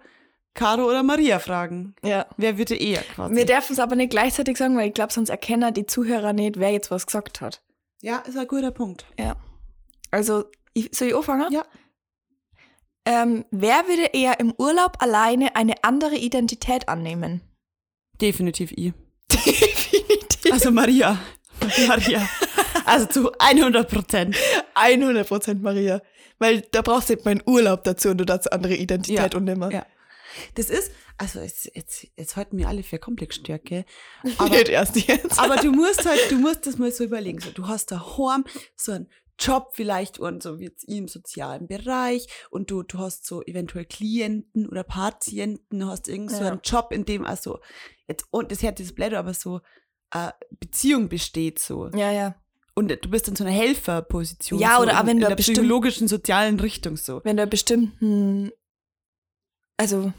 Caro 0.55 0.85
oder 0.89 1.03
Maria 1.03 1.39
fragen. 1.39 1.95
Ja. 2.03 2.27
Wer 2.37 2.59
würde 2.59 2.75
eher 2.77 3.03
quasi? 3.03 3.35
Wir 3.37 3.47
dürfen 3.47 3.73
es 3.73 3.79
aber 3.79 3.95
nicht 3.97 4.11
gleichzeitig 4.11 4.57
sagen, 4.57 4.77
weil 4.77 4.89
ich 4.89 4.95
glaube, 4.95 5.13
sonst 5.13 5.29
erkennen 5.29 5.73
die 5.75 5.87
Zuhörer 5.87 6.33
nicht, 6.33 6.59
wer 6.59 6.71
jetzt 6.73 6.91
was 6.91 7.07
gesagt 7.07 7.41
hat. 7.41 7.63
ja, 8.03 8.19
ist 8.19 8.37
ein 8.37 8.49
guter 8.49 8.71
Punkt. 8.73 9.05
Ja. 9.19 9.37
Also, 10.11 10.45
ich, 10.75 10.91
soll 10.93 11.09
ich 11.09 11.15
anfangen? 11.15 11.53
Ja. 11.53 11.63
Ähm, 13.07 13.45
wer 13.51 13.87
würde 13.89 14.07
eher 14.13 14.41
im 14.41 14.53
Urlaub 14.59 14.97
alleine 15.01 15.57
eine 15.57 15.75
andere 15.83 16.17
Identität 16.17 16.89
annehmen? 16.89 17.41
Definitiv 18.21 18.73
ich. 18.73 18.93
Definitiv. 19.33 20.53
Also 20.53 20.71
Maria. 20.71 21.19
Maria. 21.89 22.29
Also 22.85 23.07
zu 23.07 23.33
100 23.39 23.89
Prozent. 23.91 24.37
100% 24.75 25.61
Maria. 25.61 26.03
Weil 26.39 26.63
da 26.73 26.83
brauchst 26.83 27.09
du 27.09 27.15
nicht 27.15 27.25
mal 27.25 27.31
einen 27.33 27.43
Urlaub 27.47 27.85
dazu 27.85 28.11
und 28.11 28.19
du 28.19 28.25
dazu 28.25 28.51
andere 28.51 28.75
Identität 28.75 29.33
Ja, 29.33 29.39
und 29.39 29.45
nimmer. 29.45 29.71
ja. 29.73 29.87
Das 30.55 30.71
ist, 30.71 30.93
also 31.19 31.41
jetzt, 31.41 31.71
jetzt, 31.75 32.07
jetzt 32.17 32.37
halten 32.37 32.57
wir 32.59 32.69
alle 32.69 32.83
für 32.83 32.99
Komplexstärke. 32.99 33.85
Aber, 34.39 34.51
Nicht 34.51 34.69
erst 34.69 34.97
jetzt. 34.97 35.39
aber 35.39 35.57
du 35.57 35.73
musst 35.73 36.07
halt, 36.07 36.31
du 36.31 36.37
musst 36.39 36.67
das 36.67 36.79
mal 36.79 36.93
so 36.93 37.05
überlegen. 37.05 37.41
So, 37.41 37.51
du 37.51 37.67
hast 37.67 37.91
daheim 37.93 38.45
so 38.77 38.93
einen 38.93 39.11
Job 39.39 39.71
vielleicht 39.73 40.19
und 40.19 40.43
so 40.43 40.59
wie 40.59 40.65
jetzt 40.65 40.85
im 40.85 41.09
sozialen 41.09 41.67
Bereich 41.67 42.27
und 42.51 42.71
du, 42.71 42.83
du 42.83 42.99
hast 42.99 43.25
so 43.27 43.43
eventuell 43.43 43.87
Klienten 43.87 44.69
oder 44.69 44.85
Patienten, 44.85 45.81
du 45.81 45.87
hast 45.87 46.09
irgend 46.09 46.31
so 46.31 46.43
Ja. 46.43 46.51
einen 46.51 46.61
Job, 46.63 46.93
in 46.93 47.07
dem 47.07 47.25
also 47.25 47.59
jetzt, 48.07 48.27
und 48.31 48.53
das 48.53 48.63
hört 48.63 48.79
dieses 48.79 48.95
Blöde, 48.95 49.19
aber 49.19 49.33
so 49.33 49.61
äh, 50.13 50.31
Beziehung 50.59 51.09
besteht 51.09 51.59
so. 51.59 51.89
ja, 51.95 52.13
ja. 52.13 52.35
Und 52.75 52.89
du 52.91 53.11
bist 53.11 53.29
in 53.29 53.37
so 53.37 53.45
einer 53.45 53.53
Helferposition. 53.53 54.59
Ja, 54.61 54.77
so 54.77 54.83
oder 54.83 54.97
auch 54.97 55.01
in, 55.03 55.07
wenn 55.09 55.17
in 55.17 55.23
du 55.23 55.29
der 55.29 55.37
bestimmt- 55.37 55.57
psychologischen, 55.59 56.07
sozialen 56.09 56.61
Richtung 56.61 56.97
so. 56.97 57.21
Wenn 57.25 57.37
du 57.37 57.47
bestimmten, 57.47 58.53
also, 59.77 60.13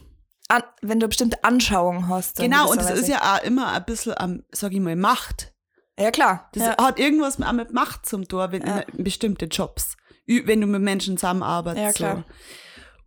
an, 0.52 0.64
wenn 0.82 1.00
du 1.00 1.08
bestimmte 1.08 1.44
Anschauung 1.44 2.08
hast. 2.08 2.38
Genau, 2.38 2.70
und 2.70 2.80
das 2.80 2.92
ist 2.92 3.08
ja 3.08 3.36
auch 3.36 3.44
immer 3.44 3.72
ein 3.72 3.86
bisschen 3.86 4.18
am, 4.18 4.44
sag 4.52 4.74
ich 4.74 4.80
mal, 4.80 4.96
Macht. 4.96 5.54
Ja, 5.98 6.12
klar. 6.12 6.50
Das 6.54 6.64
ja. 6.64 6.78
hat 6.78 7.00
irgendwas 7.00 7.38
mit, 7.38 7.48
auch 7.48 7.54
mit 7.54 7.74
Macht 7.74 8.06
zum 8.06 8.28
Tor, 8.28 8.52
wenn 8.52 8.66
Ja. 8.66 8.84
bestimmte 8.94 9.46
Jobs, 9.46 9.98
wenn 10.26 10.62
du 10.62 10.68
mit 10.68 10.82
Menschen 10.82 11.18
zusammenarbeitest. 11.18 11.84
Ja, 11.84 11.92
klar. 11.94 12.26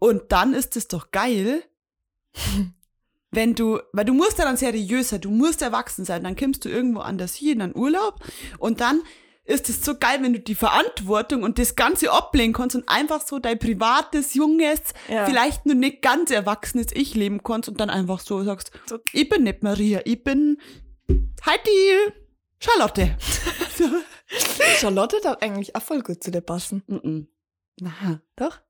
So. 0.00 0.08
Und 0.08 0.32
dann 0.32 0.54
ist 0.54 0.76
es 0.76 0.88
doch 0.88 1.10
geil, 1.10 1.62
wenn 3.30 3.54
du, 3.54 3.80
weil 3.92 4.04
du 4.04 4.14
musst 4.14 4.38
ja 4.38 4.44
dann 4.44 4.56
seriös 4.56 5.10
sein, 5.10 5.20
du 5.20 5.30
musst 5.30 5.62
erwachsen 5.62 6.04
sein, 6.04 6.24
dann 6.24 6.36
kommst 6.36 6.64
du 6.64 6.68
irgendwo 6.68 7.00
anders 7.00 7.34
hier 7.34 7.52
in 7.52 7.62
einen 7.62 7.76
Urlaub 7.76 8.20
und 8.58 8.80
dann 8.80 9.02
ist 9.44 9.68
es 9.68 9.84
so 9.84 9.96
geil, 9.98 10.22
wenn 10.22 10.32
du 10.32 10.40
die 10.40 10.54
Verantwortung 10.54 11.42
und 11.42 11.58
das 11.58 11.76
Ganze 11.76 12.10
ablehnen 12.10 12.52
kannst 12.54 12.76
und 12.76 12.88
einfach 12.88 13.20
so 13.26 13.38
dein 13.38 13.58
privates, 13.58 14.34
junges, 14.34 14.80
Ja. 15.08 15.26
vielleicht 15.26 15.66
nur 15.66 15.74
nicht 15.74 16.00
ganz 16.02 16.30
erwachsenes 16.30 16.86
Ich 16.92 17.14
leben 17.14 17.42
kannst 17.42 17.68
und 17.68 17.78
dann 17.80 17.90
einfach 17.90 18.20
so 18.20 18.42
sagst, 18.42 18.70
So. 18.86 18.98
ich 19.12 19.28
bin 19.28 19.42
nicht 19.44 19.62
Maria, 19.62 20.00
ich 20.04 20.22
bin 20.24 20.58
halt 21.44 21.60
die 21.66 22.12
Charlotte. 22.58 23.16
Charlotte 24.78 25.20
darf 25.22 25.42
eigentlich 25.42 25.76
auch 25.76 25.82
voll 25.82 26.00
gut 26.02 26.22
zu 26.24 26.30
dir 26.30 26.40
passen. 26.40 26.82
Mm 26.86 26.94
-mm. 26.96 27.26
Na, 27.80 28.20
Doch? 28.36 28.60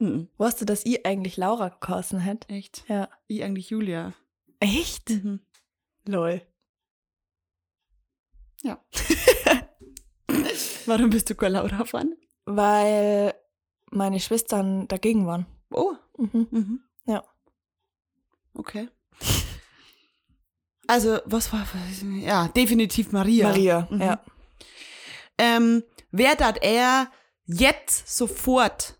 -mm. 0.00 0.28
Weißt 0.36 0.60
du, 0.60 0.64
dass 0.64 0.86
ich 0.86 1.04
eigentlich 1.04 1.36
Laura 1.36 1.70
geheißen 1.70 2.20
hätte? 2.20 2.48
echt. 2.50 2.84
Ja. 2.88 3.08
Ich 3.26 3.42
eigentlich 3.42 3.70
Julia. 3.70 4.12
Echt? 4.60 5.10
Mhm. 5.10 5.40
Lol. 6.06 6.42
Ja. 8.62 8.80
Warum 10.88 11.10
bist 11.10 11.28
du 11.30 11.34
kein 11.34 11.52
Laura-Fan? 11.52 12.14
Weil 12.46 13.34
meine 13.90 14.20
Schwestern 14.20 14.88
dagegen 14.88 15.26
waren. 15.26 15.46
Oh. 15.70 15.92
Mhm. 16.16 16.48
Mhm. 16.50 16.80
Ja. 17.06 17.22
Okay. 18.54 18.88
Also, 20.86 21.18
was 21.26 21.52
war. 21.52 21.66
Ja, 22.20 22.48
definitiv 22.48 23.12
Maria. 23.12 23.48
Maria, 23.48 23.86
Mhm. 23.90 24.00
ja. 24.00 24.24
Ähm, 25.36 25.82
wer 26.10 26.34
darf 26.34 26.56
er 26.62 27.10
jetzt 27.44 28.08
sofort 28.16 28.98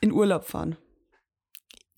in 0.00 0.12
Urlaub 0.12 0.44
fahren? 0.44 0.76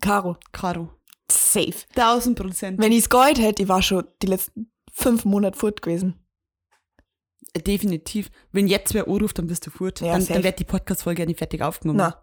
Caro. 0.03 0.37
Caro. 0.53 0.91
Safe. 1.31 1.75
1000 1.95 2.39
Prozent. 2.39 2.79
Wenn 2.81 2.93
ich 2.93 2.99
es 2.99 3.09
geholt 3.09 3.39
hätte, 3.39 3.63
ich 3.63 3.69
war 3.69 3.83
schon 3.83 4.07
die 4.23 4.27
letzten 4.27 4.71
fünf 4.93 5.25
Monate 5.25 5.59
fort 5.59 5.81
gewesen. 5.83 6.23
Definitiv. 7.57 8.31
Wenn 8.53 8.67
jetzt 8.67 8.95
wer 8.95 9.09
anruft, 9.09 9.39
dann 9.39 9.47
bist 9.47 9.67
du 9.67 9.71
fort. 9.71 10.01
Ja, 10.01 10.13
dann, 10.13 10.27
dann 10.27 10.45
wird 10.45 10.59
die 10.59 10.65
Podcast-Folge 10.65 11.23
ja 11.23 11.27
nicht 11.27 11.39
fertig 11.39 11.63
aufgenommen. 11.63 11.99
Na, 11.99 12.23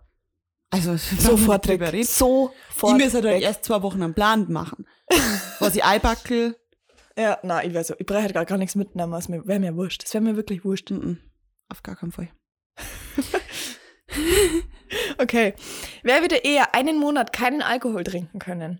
Also, 0.70 0.96
sofort 1.18 1.68
drüber 1.68 1.92
reden. 1.92 2.06
Sofort 2.08 2.98
Ich 3.00 3.04
muss 3.04 3.14
halt 3.14 3.26
erst 3.42 3.66
zwei 3.66 3.82
Wochen 3.82 4.02
einen 4.04 4.14
Plan 4.14 4.52
machen. 4.52 4.86
Was 5.60 5.76
ich 5.76 5.84
einbackel. 5.84 6.56
Ja, 7.18 7.38
nein, 7.44 7.70
ich 7.70 7.76
weiß 7.76 7.88
so, 7.88 7.96
ich 7.98 8.06
brauche 8.06 8.24
halt 8.24 8.34
gar, 8.34 8.46
gar 8.46 8.58
nichts 8.58 8.76
mitnehmen, 8.76 9.14
es 9.14 9.30
wäre 9.30 9.60
mir 9.60 9.76
wurscht. 9.76 10.04
Das 10.04 10.14
wäre 10.14 10.24
mir 10.24 10.36
wirklich 10.36 10.66
wurscht. 10.66 10.90
Mm-mm. 10.92 11.18
Auf 11.70 11.84
gar 11.84 11.96
keinen 11.96 12.12
Fall. 12.12 12.30
Okay. 15.18 15.54
Wer 16.04 16.22
würde 16.22 16.36
eher 16.36 16.76
einen 16.76 17.00
Monat 17.00 17.34
keinen 17.34 17.62
Alkohol 17.62 18.04
trinken 18.04 18.40
können? 18.40 18.80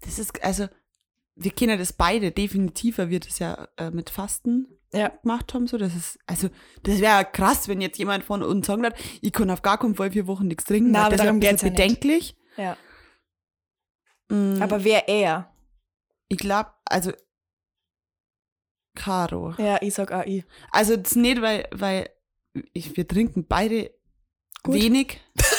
Das 0.00 0.18
ist, 0.18 0.42
also, 0.44 0.68
wir 1.34 1.50
kennen 1.50 1.78
das 1.78 1.92
beide, 1.92 2.30
definitiv, 2.30 2.98
weil 2.98 3.10
wir 3.10 3.20
das 3.20 3.38
ja 3.38 3.68
äh, 3.76 3.90
mit 3.90 4.08
Fasten 4.10 4.68
Ja. 4.92 5.08
gemacht 5.08 5.52
haben. 5.52 5.66
So, 5.66 5.76
das 5.78 5.94
ist, 5.94 6.18
also, 6.26 6.48
das 6.82 7.00
wäre 7.00 7.24
krass, 7.24 7.68
wenn 7.68 7.80
jetzt 7.80 7.98
jemand 7.98 8.24
von 8.24 8.42
uns 8.42 8.66
sagen 8.66 8.84
hat, 8.86 8.94
ich 9.20 9.32
kann 9.32 9.50
auf 9.50 9.62
gar 9.62 9.78
keinen 9.78 9.94
Fall 9.96 10.12
vier 10.12 10.26
Wochen 10.26 10.46
nichts 10.46 10.64
trinken. 10.64 10.92
Na, 10.92 11.00
aber 11.06 11.10
das 11.16 11.20
ist 11.20 11.24
darum 11.26 11.40
geht's 11.40 11.62
ja 11.62 11.68
bedenklich. 11.68 12.36
Ja. 12.56 12.76
Mm, 14.28 14.62
Aber 14.62 14.82
wer 14.84 15.08
eher? 15.08 15.52
ich 16.28 16.38
glaube, 16.38 16.70
also, 16.84 17.12
Caro. 18.94 19.54
Ja, 19.58 19.78
ich 19.82 19.92
sag 19.94 20.10
AI. 20.12 20.44
Also, 20.70 20.96
das 20.96 21.16
nicht, 21.16 21.42
weil, 21.42 21.68
weil 21.72 22.08
ich, 22.72 22.96
wir 22.96 23.06
trinken 23.06 23.44
beide 23.46 23.90
Gut. 24.62 24.74
wenig. 24.74 25.20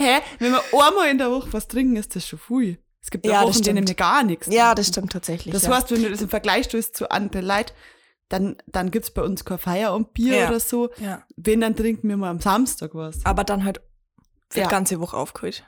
Hä? 0.00 0.20
Wenn 0.38 0.52
wir 0.52 0.62
einmal 0.72 1.08
in 1.10 1.18
der 1.18 1.30
Woche 1.30 1.52
was 1.52 1.68
trinken, 1.68 1.96
ist 1.96 2.16
das 2.16 2.26
schon 2.26 2.38
viel. 2.38 2.78
Es 3.02 3.10
gibt 3.10 3.24
ja, 3.26 3.32
Ja, 3.32 3.42
Wochen, 3.42 3.52
denen 3.62 3.78
stimmt. 3.78 3.88
wir 3.88 3.94
gar 3.96 4.22
nichts 4.22 4.46
Ja, 4.50 4.74
das 4.74 4.88
stimmt 4.88 5.12
tatsächlich. 5.12 5.52
Das 5.52 5.64
ja. 5.64 5.74
heißt, 5.74 5.90
wenn 5.90 6.02
du 6.02 6.10
das 6.10 6.20
im 6.22 6.28
Vergleich 6.28 6.66
stößt 6.66 6.96
zu 6.96 7.10
anderen 7.10 7.46
Leuten, 7.46 7.72
dann, 8.28 8.56
dann 8.66 8.90
gibt 8.90 9.06
es 9.06 9.10
bei 9.10 9.22
uns 9.22 9.44
kein 9.44 9.58
Feierabendbier 9.58 10.36
Ja. 10.36 10.48
oder 10.48 10.60
so. 10.60 10.90
ja. 10.98 11.22
Wenn, 11.36 11.60
dann 11.60 11.74
trinken 11.76 12.08
wir 12.08 12.16
mal 12.16 12.30
am 12.30 12.40
Samstag 12.40 12.94
was. 12.94 13.24
Aber 13.26 13.44
dann 13.44 13.64
halt 13.64 13.80
für 14.48 14.60
Ja. 14.60 14.66
die 14.66 14.70
ganze 14.70 15.00
Woche 15.00 15.16
aufgeholt. 15.16 15.64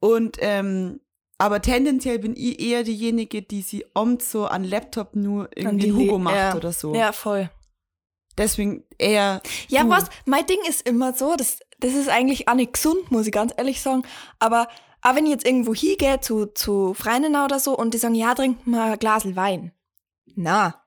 Und, 0.00 0.36
ähm, 0.40 1.00
aber 1.38 1.60
tendenziell 1.62 2.18
bin 2.20 2.34
ich 2.36 2.60
eher 2.60 2.84
diejenige, 2.84 3.42
die 3.42 3.62
sie 3.62 3.84
abends 3.94 4.30
so 4.30 4.46
an 4.46 4.64
Laptop 4.64 5.16
nur 5.16 5.48
irgendwie 5.56 5.86
die 5.86 5.92
Hugo 5.92 6.18
macht 6.18 6.36
ja. 6.36 6.54
oder 6.56 6.72
so. 6.72 6.94
Ja, 6.94 7.12
voll. 7.12 7.50
Deswegen 8.36 8.84
eher. 8.98 9.40
Ja, 9.68 9.82
du. 9.84 9.90
was? 9.90 10.06
Mein 10.26 10.46
Ding 10.46 10.58
ist 10.68 10.88
immer 10.88 11.12
so, 11.12 11.36
das, 11.36 11.58
das 11.80 11.94
ist 11.94 12.08
eigentlich 12.08 12.48
auch 12.48 12.54
nicht 12.54 12.72
gesund, 12.74 13.10
muss 13.10 13.26
ich 13.26 13.32
ganz 13.32 13.52
ehrlich 13.56 13.80
sagen. 13.80 14.04
Aber 14.38 14.68
auch 15.02 15.14
wenn 15.14 15.26
ich 15.26 15.32
jetzt 15.32 15.46
irgendwo 15.46 15.74
hingehe 15.74 16.20
zu, 16.20 16.46
zu 16.46 16.94
Freundinnen 16.94 17.42
oder 17.44 17.58
so 17.60 17.76
und 17.76 17.92
die 17.94 17.98
sagen, 17.98 18.14
ja, 18.14 18.34
trink 18.34 18.66
mal 18.66 18.92
ein 18.92 18.98
Glas 18.98 19.36
Wein. 19.36 19.72
Na, 20.34 20.82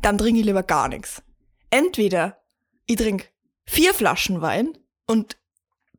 dann 0.00 0.18
trinke 0.18 0.40
ich 0.40 0.46
lieber 0.46 0.62
gar 0.62 0.88
nichts. 0.88 1.22
Entweder 1.70 2.38
ich 2.86 2.96
trinke 2.96 3.26
vier 3.66 3.94
Flaschen 3.94 4.40
Wein 4.40 4.76
und 5.06 5.36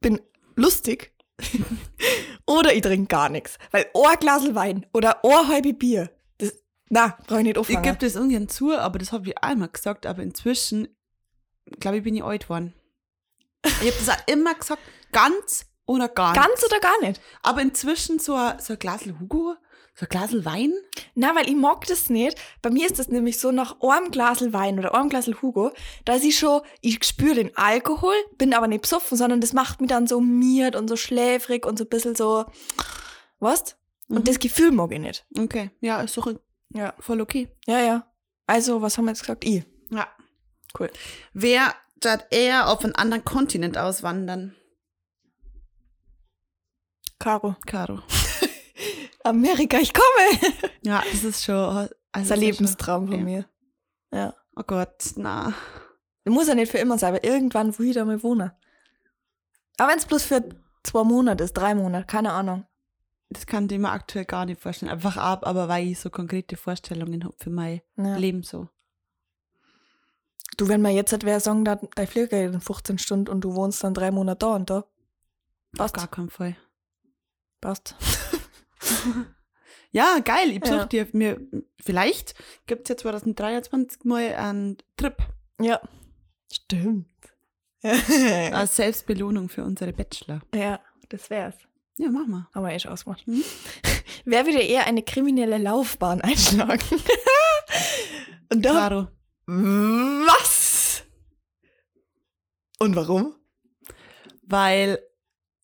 bin 0.01 0.19
lustig 0.55 1.13
oder 2.45 2.73
ich 2.73 2.81
trinke 2.81 3.07
gar 3.07 3.29
nichts. 3.29 3.57
Weil 3.71 3.86
ein 3.93 4.19
Glas 4.19 4.53
Wein 4.55 4.86
oder 4.93 5.23
ein 5.23 5.47
halbe 5.47 5.73
Bier, 5.73 6.09
das, 6.39 6.53
na, 6.89 7.17
brauche 7.27 7.39
ich 7.39 7.43
nicht 7.45 7.55
Ich 7.55 7.59
auffangen. 7.59 7.83
gebe 7.83 7.97
das 7.97 8.15
ungern 8.15 8.49
zu, 8.49 8.75
aber 8.77 8.99
das 8.99 9.12
habe 9.12 9.29
ich 9.29 9.38
einmal 9.39 9.69
gesagt, 9.69 10.05
aber 10.05 10.21
inzwischen, 10.23 10.88
glaube 11.79 11.97
ich, 11.97 12.03
bin 12.03 12.15
ich 12.15 12.23
alt 12.23 12.43
geworden. 12.43 12.73
Ich 13.65 13.91
habe 13.91 14.06
das 14.06 14.10
auch 14.10 14.28
immer 14.28 14.54
gesagt, 14.54 14.82
ganz 15.12 15.65
oder 15.86 16.08
gar 16.10 16.34
Ganz 16.34 16.47
nichts. 16.47 16.65
oder 16.65 16.80
gar 16.80 16.99
nicht? 17.02 17.21
Aber 17.41 17.62
inzwischen 17.62 18.19
so 18.19 18.36
ein, 18.36 18.60
so 18.60 18.73
ein 18.73 18.80
Glasl 18.80 19.15
Hugo, 19.19 19.56
so 19.95 20.06
ein 20.06 20.10
Glasl 20.10 20.45
Wein. 20.45 20.73
Na, 21.15 21.36
weil 21.36 21.47
ich 21.49 21.56
mag 21.56 21.86
das 21.88 22.10
nicht. 22.10 22.38
Bei 22.62 22.69
mir 22.69 22.86
ist 22.86 22.99
das 22.99 23.10
nämlich 23.10 23.39
so 23.39 23.52
nach 23.52 23.78
einem 23.82 24.10
Glasel 24.12 24.54
Wein 24.54 24.80
oder 24.80 24.95
einem 24.95 25.10
Glasel 25.10 25.41
Hugo, 25.41 25.71
da 26.06 26.13
ist 26.15 26.23
ich 26.23 26.38
schon, 26.38 26.62
ich 26.82 27.04
spüre 27.04 27.36
den 27.36 27.56
Alkohol, 27.58 28.15
bin 28.38 28.54
aber 28.54 28.67
nicht 28.67 28.82
besoffen, 28.82 29.17
sondern 29.17 29.41
das 29.41 29.54
macht 29.54 29.82
mich 29.82 29.89
dann 29.89 30.08
so 30.08 30.19
miert 30.21 30.76
und 30.76 30.88
so 30.88 30.95
schläfrig 30.95 31.65
und 31.65 31.78
so 31.78 31.84
ein 31.84 31.89
bisschen 31.89 32.15
so, 32.15 32.45
was? 33.39 33.76
Mhm. 34.08 34.17
Und 34.17 34.28
das 34.28 34.39
Gefühl 34.39 34.71
mag 34.71 34.91
ich 34.93 34.99
nicht. 34.99 35.26
Okay, 35.38 35.71
ja, 35.82 36.02
ist 36.02 36.17
doch 36.17 36.34
Ja. 36.69 36.93
voll 36.99 37.21
okay. 37.21 37.49
Ja, 37.67 37.80
ja. 37.80 38.08
Also, 38.47 38.82
was 38.82 38.97
haben 38.97 39.06
wir 39.06 39.12
jetzt 39.12 39.21
gesagt? 39.21 39.45
Ich. 39.45 39.63
Ja. 39.89 40.08
Cool. 40.78 40.89
Wer 41.34 41.73
statt 42.03 42.27
eher 42.31 42.67
auf 42.69 42.83
einen 42.83 42.95
anderen 42.95 43.23
Kontinent 43.23 43.77
auswandern? 43.77 44.55
Caro. 47.17 47.55
Caro. 47.65 48.01
Amerika, 49.23 49.77
ich 49.77 49.93
komme. 49.93 50.53
Ja, 50.81 51.01
das 51.11 51.23
ist 51.23 51.45
schon. 51.45 51.55
Also 51.55 51.89
Das 52.11 52.23
ist 52.23 52.31
ein 52.33 52.39
Lebenstraum 52.41 53.07
von 53.07 53.19
ja. 53.19 53.23
mir. 53.23 53.45
Ja. 54.11 54.33
Oh 54.55 54.63
Gott, 54.67 55.13
na. 55.15 55.53
Muss 56.25 56.47
ja 56.47 56.55
nicht 56.55 56.71
für 56.71 56.77
immer 56.77 56.97
sein, 56.97 57.15
aber 57.15 57.23
irgendwann 57.23 57.77
will 57.79 57.87
ich 57.87 57.95
da 57.95 58.03
mal 58.03 58.21
wohnen. 58.21 58.51
Aber 59.77 59.89
wenn 59.91 59.97
es 59.97 60.05
bloß 60.05 60.23
für 60.23 60.43
zwei 60.83 61.03
Monate 61.03 61.43
ist, 61.45 61.53
drei 61.53 61.73
Monate, 61.73 62.05
keine 62.05 62.33
Ahnung. 62.33 62.65
Das 63.29 63.45
kann 63.45 63.69
ich 63.69 63.79
mir 63.79 63.89
aktuell 63.89 64.25
gar 64.25 64.45
nicht 64.45 64.61
vorstellen. 64.61 64.91
Einfach 64.91 65.17
ab, 65.17 65.47
aber 65.47 65.67
weil 65.69 65.87
ich 65.87 65.99
so 65.99 66.09
konkrete 66.09 66.57
Vorstellungen 66.57 67.23
habe 67.23 67.35
für 67.39 67.49
mein 67.49 67.81
Ja. 67.95 68.17
Leben 68.17 68.43
so. 68.43 68.67
Du, 70.57 70.67
wenn 70.67 70.81
man 70.81 70.93
jetzt 70.93 71.11
halt 71.11 71.23
wer 71.25 71.39
sagen, 71.39 71.65
da, 71.65 71.75
dein 71.95 72.07
Flieger 72.07 72.41
in 72.43 72.59
15 72.61 72.97
Stunden 72.99 73.29
und 73.29 73.41
du 73.41 73.55
wohnst 73.55 73.83
dann 73.83 73.93
drei 73.93 74.11
Monate 74.11 74.39
da 74.45 74.55
und 74.55 74.69
da. 74.69 74.77
Auf 74.77 74.87
Passt. 75.77 75.95
gar 75.95 76.07
keinen 76.07 76.29
Fall. 76.29 76.55
Passt. 77.61 77.95
Ja, 79.91 80.19
geil. 80.19 80.51
Ich 80.51 80.59
besuche 80.59 80.77
Ja. 80.79 80.85
dir 80.85 81.07
mir. 81.13 81.39
Vielleicht 81.81 82.35
gibt 82.67 82.83
es 82.83 82.89
ja 82.89 82.97
2023 82.97 84.03
mal 84.05 84.33
einen 84.35 84.77
Trip 84.97 85.15
Ja. 85.59 85.79
Stimmt. 86.51 87.07
als 87.83 88.75
Selbstbelohnung 88.75 89.49
für 89.49 89.63
unsere 89.63 89.91
Bachelor. 89.93 90.41
ja, 90.55 90.79
das 91.09 91.29
wär's. 91.29 91.55
Ja, 91.97 92.09
mach 92.09 92.25
mal. 92.27 92.47
Haben 92.55 92.65
wir 92.65 92.73
eh 92.73 92.79
schon 92.79 92.91
ausgemacht. 92.91 93.27
Mhm. 93.27 93.43
Wer 94.25 94.45
würde 94.45 94.61
eher 94.61 94.85
eine 94.87 95.03
kriminelle 95.03 95.57
Laufbahn 95.57 96.21
einschlagen? 96.21 96.81
und 98.51 98.63
da. 98.65 98.71
Caro. 98.71 99.08
Was? 99.45 100.42
Und 102.84 102.98
warum? 102.98 103.34
Weil 104.42 105.00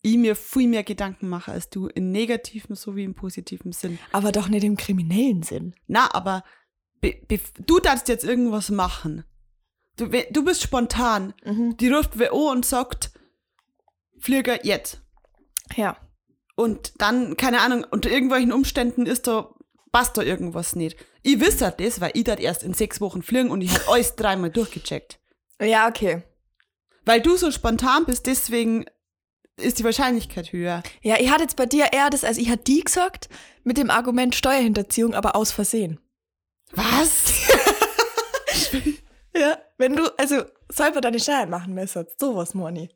ich 0.00 0.16
mir 0.16 0.34
viel 0.34 0.68
mehr 0.68 0.84
Gedanken 0.84 1.28
mache 1.28 1.52
als 1.52 1.68
du, 1.68 1.86
in 1.86 2.10
negativem 2.12 2.74
sowie 2.74 3.04
im 3.04 3.14
positiven 3.14 3.72
Sinn. 3.72 3.98
Aber 4.10 4.32
doch 4.32 4.48
nicht 4.48 4.64
im 4.64 4.78
kriminellen 4.78 5.42
Sinn. 5.42 5.74
Na, 5.86 6.14
aber 6.14 6.44
be, 7.02 7.20
be, 7.28 7.38
du 7.58 7.78
darfst 7.78 8.08
jetzt 8.08 8.24
irgendwas 8.24 8.70
machen. 8.70 9.24
Du, 9.98 10.06
du 10.06 10.44
bist 10.46 10.62
spontan. 10.62 11.34
Mhm. 11.44 11.76
Die 11.76 11.90
ruft 11.90 12.18
WO 12.18 12.50
und 12.50 12.64
sagt, 12.64 13.10
Flieger 14.18 14.64
jetzt. 14.64 15.02
Ja. 15.76 15.98
Und 16.56 16.94
dann, 17.02 17.36
keine 17.36 17.60
Ahnung, 17.60 17.84
unter 17.90 18.10
irgendwelchen 18.10 18.52
Umständen 18.52 19.04
ist 19.04 19.26
da, 19.26 19.54
passt 19.92 20.16
da 20.16 20.22
irgendwas 20.22 20.74
nicht. 20.74 20.96
Ich 21.22 21.38
wisse 21.38 21.74
das, 21.76 22.00
weil 22.00 22.12
ich 22.14 22.24
das 22.24 22.40
erst 22.40 22.62
in 22.62 22.72
sechs 22.72 22.98
Wochen 23.02 23.22
fliegen 23.22 23.50
und 23.50 23.60
ich 23.60 23.74
habe 23.74 23.88
alles 23.92 24.16
dreimal 24.16 24.50
durchgecheckt. 24.50 25.20
Ja, 25.60 25.86
okay. 25.86 26.22
Weil 27.10 27.20
du 27.20 27.36
so 27.36 27.50
spontan 27.50 28.04
bist, 28.04 28.26
deswegen 28.26 28.84
ist 29.56 29.80
die 29.80 29.84
Wahrscheinlichkeit 29.84 30.52
höher. 30.52 30.84
Ja, 31.02 31.16
ich 31.18 31.28
hatte 31.28 31.42
jetzt 31.42 31.56
bei 31.56 31.66
dir 31.66 31.92
eher 31.92 32.08
das, 32.08 32.22
also 32.22 32.40
ich 32.40 32.48
hatte 32.50 32.62
die 32.62 32.84
gesagt, 32.84 33.28
mit 33.64 33.78
dem 33.78 33.90
Argument 33.90 34.32
Steuerhinterziehung, 34.36 35.14
aber 35.14 35.34
aus 35.34 35.50
Versehen. 35.52 35.98
Was? 36.72 37.32
Ja, 39.32 39.58
wenn 39.78 39.94
du, 39.94 40.06
also 40.18 40.42
selber 40.68 41.00
deine 41.00 41.20
Steuern 41.20 41.50
machen 41.50 41.72
müsstest, 41.72 42.18
sowas, 42.18 42.52
Moni. 42.52 42.90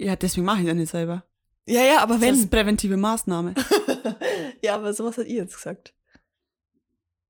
ja, 0.00 0.16
deswegen 0.16 0.46
mache 0.46 0.62
ich 0.62 0.66
das 0.66 0.74
nicht 0.76 0.90
selber. 0.90 1.24
Ja, 1.66 1.82
ja, 1.82 1.98
aber 2.02 2.14
Das 2.14 2.22
wenn. 2.22 2.34
ist 2.34 2.50
präventive 2.50 2.96
Maßnahme. 2.96 3.54
ja, 4.62 4.74
aber 4.76 4.94
sowas 4.94 5.18
hat 5.18 5.26
ihr 5.26 5.42
jetzt 5.42 5.56
gesagt. 5.56 5.94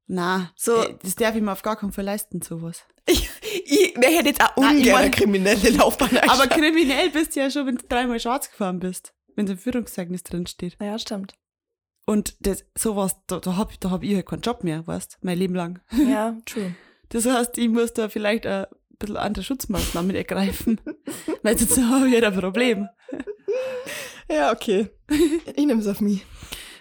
Na, 0.07 0.51
So- 0.57 0.83
so. 0.83 0.89
das 1.03 1.15
darf 1.17 1.35
ich 1.35 1.43
mir 1.43 1.53
auf 1.53 1.63
gar 1.63 1.77
keinen 1.77 1.93
Fall 1.93 2.05
leisten, 2.05 2.41
sowas. 2.43 2.85
Ich, 3.07 3.29
ich, 3.67 3.95
wer 3.99 4.09
hätte 4.11 4.29
jetzt 4.31 4.41
auch 4.43 4.57
Nein, 4.57 4.77
ich 4.79 4.85
ungern 4.85 4.97
eine 4.97 5.05
mein- 5.05 5.11
kriminelle 5.11 5.71
Laufbahn 5.71 6.17
Aber 6.29 6.47
kriminell 6.47 7.11
bist 7.11 7.37
du 7.37 7.41
ja 7.41 7.51
schon, 7.51 7.67
wenn 7.67 7.77
du 7.77 7.87
dreimal 7.87 8.19
schwarz 8.19 8.51
gefahren 8.51 8.79
bist. 8.81 9.13
Wenn 9.37 9.47
im 9.47 9.59
Führungszeugnis 9.59 10.23
drin 10.23 10.47
steht. 10.47 10.77
Ja, 10.81 10.99
stimmt. 10.99 11.35
Und 12.07 12.35
das, 12.47 12.65
sowas, 12.79 13.17
da, 13.27 13.41
da 13.41 13.57
hab, 13.57 13.79
da 13.81 13.91
hab 13.91 14.03
ich 14.03 14.15
halt 14.15 14.27
keinen 14.27 14.41
Job 14.41 14.65
mehr, 14.65 14.87
weißt 14.87 15.19
mein 15.23 15.37
Leben 15.39 15.55
lang. 15.55 15.81
Ja, 15.93 16.37
true. 16.47 16.75
Das 17.11 17.27
heißt, 17.27 17.59
ich 17.59 17.69
muss 17.69 17.93
da 17.93 18.09
vielleicht 18.09 18.47
ein 18.47 18.67
bisschen 18.99 19.17
andere 19.19 19.45
Schutzmaßnahmen 19.45 20.15
ergreifen. 20.17 20.81
Weil 21.43 21.59
sonst 21.59 21.77
habe 21.79 22.09
ich 22.09 22.15
halt 22.15 22.25
ein 22.25 22.41
Problem. 22.41 22.89
Ja, 24.31 24.51
okay. 24.53 24.89
Ich 25.55 25.67
nehme 25.67 25.81
es 25.81 25.87
auf 25.87 26.01
mich. 26.01 26.25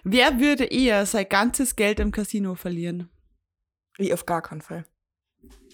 Wer 0.05 0.39
würde 0.39 0.63
eher 0.65 1.05
sein 1.05 1.27
ganzes 1.29 1.75
Geld 1.75 1.99
im 1.99 2.11
Casino 2.11 2.55
verlieren? 2.55 3.09
Wie 3.97 4.13
auf 4.13 4.25
gar 4.25 4.41
keinen 4.41 4.61
Fall. 4.61 4.85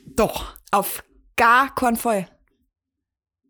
Doch. 0.06 0.56
Auf 0.72 1.04
gar 1.36 1.74
keinen 1.74 1.96
Fall. 1.96 2.28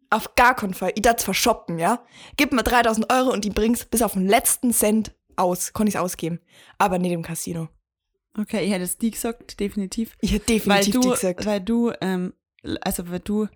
Auf 0.09 0.35
gar 0.35 0.55
keinen 0.55 0.73
Fall. 0.73 0.91
Ich 0.95 1.01
darf 1.01 1.23
verschoppen, 1.23 1.77
ja? 1.79 2.03
Gib 2.37 2.51
mir 2.51 2.63
3000 2.63 3.11
Euro 3.11 3.31
und 3.31 3.45
die 3.45 3.49
bringst 3.51 3.91
bis 3.91 4.01
auf 4.01 4.13
den 4.13 4.27
letzten 4.27 4.73
Cent 4.73 5.13
aus. 5.35 5.73
Kann 5.73 5.87
ich's 5.87 5.95
ausgeben. 5.95 6.39
Aber 6.77 6.97
nicht 6.97 7.11
im 7.11 7.21
Casino. 7.21 7.69
Okay, 8.37 8.65
ich 8.65 8.71
hätte 8.71 8.83
es 8.83 8.97
die 8.97 9.11
gesagt, 9.11 9.59
definitiv. 9.59 10.15
Ich 10.21 10.31
hätte 10.31 10.47
Weil 10.47 10.83
definitiv 10.83 10.93
du, 10.93 11.01
die 11.01 11.09
gesagt. 11.09 11.45
weil 11.45 11.61
du, 11.61 11.91
ähm, 12.01 12.33
also 12.81 13.09
weil 13.09 13.19
du, 13.19 13.47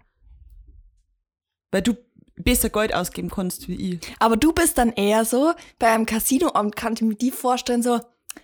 weil 1.71 1.81
du 1.81 1.95
besser 2.35 2.69
Geld 2.69 2.93
ausgeben 2.93 3.29
kannst 3.29 3.67
wie 3.67 3.93
ich. 3.93 3.99
Aber 4.19 4.37
du 4.37 4.53
bist 4.53 4.77
dann 4.77 4.91
eher 4.93 5.25
so, 5.25 5.53
bei 5.79 5.91
einem 5.91 6.05
Casinoabend 6.05 6.75
kann 6.75 6.93
ich 6.93 7.01
mir 7.01 7.15
die 7.15 7.31
vorstellen, 7.31 7.83
so, 7.83 7.99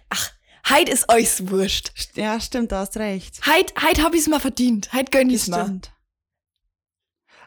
ach, 0.10 0.32
heit 0.70 0.90
ist 0.90 1.12
euch's 1.12 1.50
wurscht. 1.50 1.92
Ja, 2.16 2.40
stimmt, 2.40 2.72
da 2.72 2.80
hast 2.80 2.98
recht. 2.98 3.46
Heit, 3.46 3.74
heit 3.82 4.02
hab 4.04 4.14
ich's 4.14 4.28
mal 4.28 4.40
verdient. 4.40 4.92
Heit 4.94 5.12
gönn 5.12 5.30
ich's 5.30 5.48
mal. 5.48 5.64
stimmt. 5.66 5.92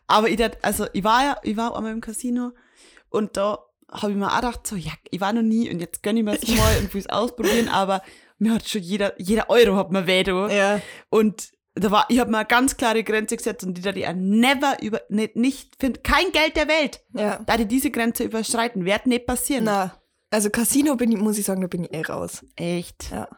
Aber 0.06 0.28
ich, 0.28 0.36
dat, 0.36 0.58
also 0.62 0.86
ich 0.92 1.04
war 1.04 1.24
ja, 1.24 1.36
ich 1.42 1.56
war 1.56 1.74
einmal 1.76 1.92
im 1.92 2.00
Casino 2.00 2.52
und 3.08 3.36
da 3.36 3.58
habe 3.90 4.12
ich 4.12 4.18
mir 4.18 4.30
auch 4.30 4.36
gedacht, 4.36 4.66
so, 4.66 4.76
ja, 4.76 4.92
ich 5.10 5.20
war 5.20 5.32
noch 5.32 5.42
nie 5.42 5.70
und 5.70 5.80
jetzt 5.80 6.02
gönn 6.02 6.16
ich 6.16 6.24
mir 6.24 6.32
es 6.34 6.46
mal 6.48 6.76
und 6.78 6.92
will 6.92 7.00
es 7.00 7.08
ausprobieren, 7.08 7.68
aber 7.68 8.02
mir 8.38 8.54
hat 8.54 8.68
schon 8.68 8.82
jeder, 8.82 9.18
jeder 9.20 9.48
Euro 9.50 9.76
hat 9.76 9.92
mir 9.92 10.06
weh, 10.06 10.22
du. 10.22 10.46
Ja. 10.48 10.80
Und 11.10 11.50
da 11.74 11.90
war, 11.90 12.06
ich 12.08 12.18
habe 12.18 12.30
mir 12.30 12.38
eine 12.38 12.46
ganz 12.46 12.76
klare 12.76 13.02
Grenze 13.04 13.36
gesetzt 13.36 13.64
und 13.64 13.74
die 13.74 13.80
da 13.82 13.92
die 13.92 14.06
never 14.14 14.82
über, 14.82 15.00
nicht, 15.08 15.36
nicht, 15.36 15.76
find 15.78 16.02
kein 16.04 16.30
Geld 16.32 16.56
der 16.56 16.68
Welt, 16.68 17.00
Ja. 17.14 17.40
da 17.46 17.56
die 17.56 17.66
diese 17.66 17.90
Grenze 17.90 18.24
überschreiten, 18.24 18.84
wird 18.84 19.06
nicht 19.06 19.26
passieren. 19.26 19.64
Na, 19.64 19.94
also 20.32 20.50
Casino 20.50 20.96
bin 20.96 21.12
ich, 21.12 21.18
muss 21.18 21.38
ich 21.38 21.44
sagen, 21.46 21.60
da 21.60 21.66
bin 21.68 21.84
ich 21.84 21.92
eh 21.92 22.02
raus. 22.02 22.44
Echt. 22.56 23.10
Ja. 23.10 23.28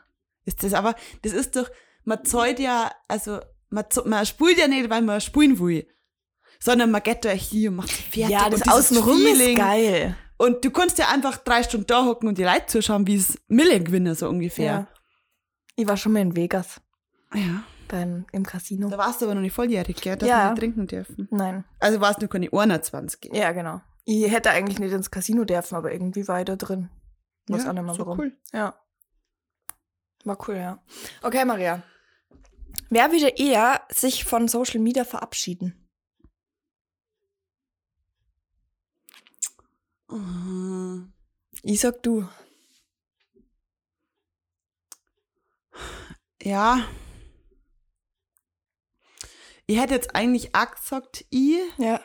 Ist 0.44 0.62
das 0.62 0.72
aber, 0.74 0.94
das 1.22 1.32
ist 1.32 1.56
doch, 1.56 1.68
man 2.04 2.24
zahlt 2.24 2.58
ja, 2.60 2.90
also, 3.08 3.40
man, 3.70 3.84
man 4.04 4.24
spielt 4.26 4.58
ja 4.58 4.68
nicht, 4.68 4.88
weil 4.90 5.02
man 5.02 5.20
spielen 5.20 5.58
will. 5.58 5.86
Sondern 6.60 6.90
man 6.90 7.02
geht 7.02 7.24
da 7.24 7.30
hier 7.30 7.70
und 7.70 7.76
macht 7.76 7.90
fertig. 7.90 8.28
ja, 8.30 8.48
das 8.48 8.66
Außenrum 8.68 9.18
Feeling. 9.18 9.56
ist 9.56 9.62
geil. 9.62 10.16
Und 10.36 10.64
du 10.64 10.70
kannst 10.70 10.98
ja 10.98 11.08
einfach 11.08 11.36
drei 11.38 11.62
Stunden 11.62 11.86
da 11.86 12.04
hocken 12.04 12.28
und 12.28 12.38
die 12.38 12.44
Leute 12.44 12.66
zuschauen, 12.66 13.06
wie 13.06 13.16
es 13.16 13.38
Millen 13.48 13.84
gewinnen, 13.84 14.14
so 14.14 14.28
ungefähr. 14.28 14.86
Ich 15.76 15.86
war 15.86 15.96
schon 15.96 16.12
mal 16.12 16.22
in 16.22 16.36
Vegas 16.36 16.80
Ja. 17.34 17.62
beim, 17.88 18.24
im 18.32 18.44
Casino. 18.44 18.88
Da 18.88 18.98
warst 18.98 19.20
du 19.20 19.26
aber 19.26 19.34
noch 19.34 19.42
nicht 19.42 19.52
volljährig, 19.54 19.96
gell? 20.00 20.16
Dass 20.16 20.28
Ja. 20.28 20.44
wir 20.44 20.50
nicht 20.50 20.58
trinken 20.60 20.86
dürfen. 20.86 21.28
Nein. 21.30 21.64
Also 21.80 22.00
warst 22.00 22.22
du 22.22 22.28
keine 22.28 22.48
21. 22.52 23.30
Ja, 23.32 23.52
genau. 23.52 23.80
Ich 24.04 24.30
hätte 24.30 24.50
eigentlich 24.50 24.78
nicht 24.78 24.92
ins 24.92 25.10
Casino 25.10 25.44
dürfen, 25.44 25.76
aber 25.76 25.92
irgendwie 25.92 26.28
war 26.28 26.40
ich 26.40 26.44
da 26.44 26.56
drin. 26.56 26.90
Weiß 27.48 27.64
ja, 27.64 27.70
auch 27.70 27.74
nicht 27.74 27.84
mehr 27.84 27.94
so 27.94 28.06
warum. 28.06 28.18
cool. 28.18 28.36
Ja. 28.52 28.78
War 30.24 30.48
cool, 30.48 30.56
ja. 30.56 30.82
Okay, 31.22 31.44
Maria. 31.44 31.82
Wer 32.90 33.12
würde 33.12 33.28
eher 33.28 33.82
sich 33.90 34.24
von 34.24 34.48
Social 34.48 34.80
Media 34.80 35.04
verabschieden? 35.04 35.88
Mhm. 40.08 41.12
Ich 41.62 41.80
sag 41.80 42.02
du. 42.02 42.28
Ja. 46.42 46.86
Ich 49.66 49.78
hätte 49.78 49.94
jetzt 49.94 50.14
eigentlich 50.14 50.54
auch 50.54 50.70
gesagt, 50.70 51.24
ich 51.30 51.58
Ja. 51.78 52.00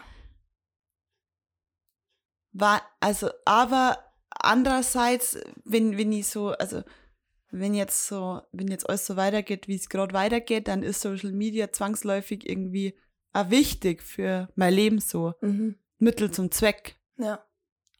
War, 2.59 2.81
also, 2.99 3.29
aber 3.45 3.97
andererseits, 4.29 5.37
wenn, 5.65 5.97
wenn 5.97 6.11
ich 6.11 6.27
so, 6.27 6.49
also, 6.49 6.83
wenn 7.51 7.73
jetzt 7.73 8.07
so, 8.07 8.41
wenn 8.51 8.67
jetzt 8.67 8.87
alles 8.87 9.05
so 9.05 9.15
weitergeht, 9.15 9.67
wie 9.67 9.75
es 9.75 9.89
gerade 9.89 10.13
weitergeht, 10.13 10.67
dann 10.67 10.83
ist 10.83 11.01
Social 11.01 11.31
Media 11.31 11.71
zwangsläufig 11.71 12.47
irgendwie 12.47 12.97
auch 13.33 13.49
wichtig 13.49 14.03
für 14.03 14.49
mein 14.55 14.73
Leben 14.73 14.99
so. 14.99 15.33
Mhm. 15.41 15.75
Mittel 15.97 16.31
zum 16.31 16.51
Zweck. 16.51 16.99
Ja. 17.17 17.43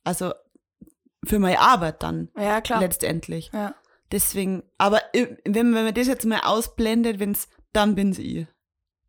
Also, 0.04 0.34
für 1.26 1.40
meine 1.40 1.60
Arbeit 1.60 2.02
dann 2.04 2.30
Ja, 2.38 2.62
klar. 2.62 2.80
letztendlich. 2.80 3.52
Ja. 3.54 3.76
Deswegen, 4.12 4.64
aber 4.78 5.02
wenn, 5.14 5.38
wenn 5.46 5.72
man 5.72 5.94
das 5.94 6.08
jetzt 6.08 6.26
mal 6.26 6.42
ausblendet, 6.42 7.20
wenn's, 7.20 7.48
dann 7.74 7.96
bin's 7.96 8.18
ich. 8.18 8.48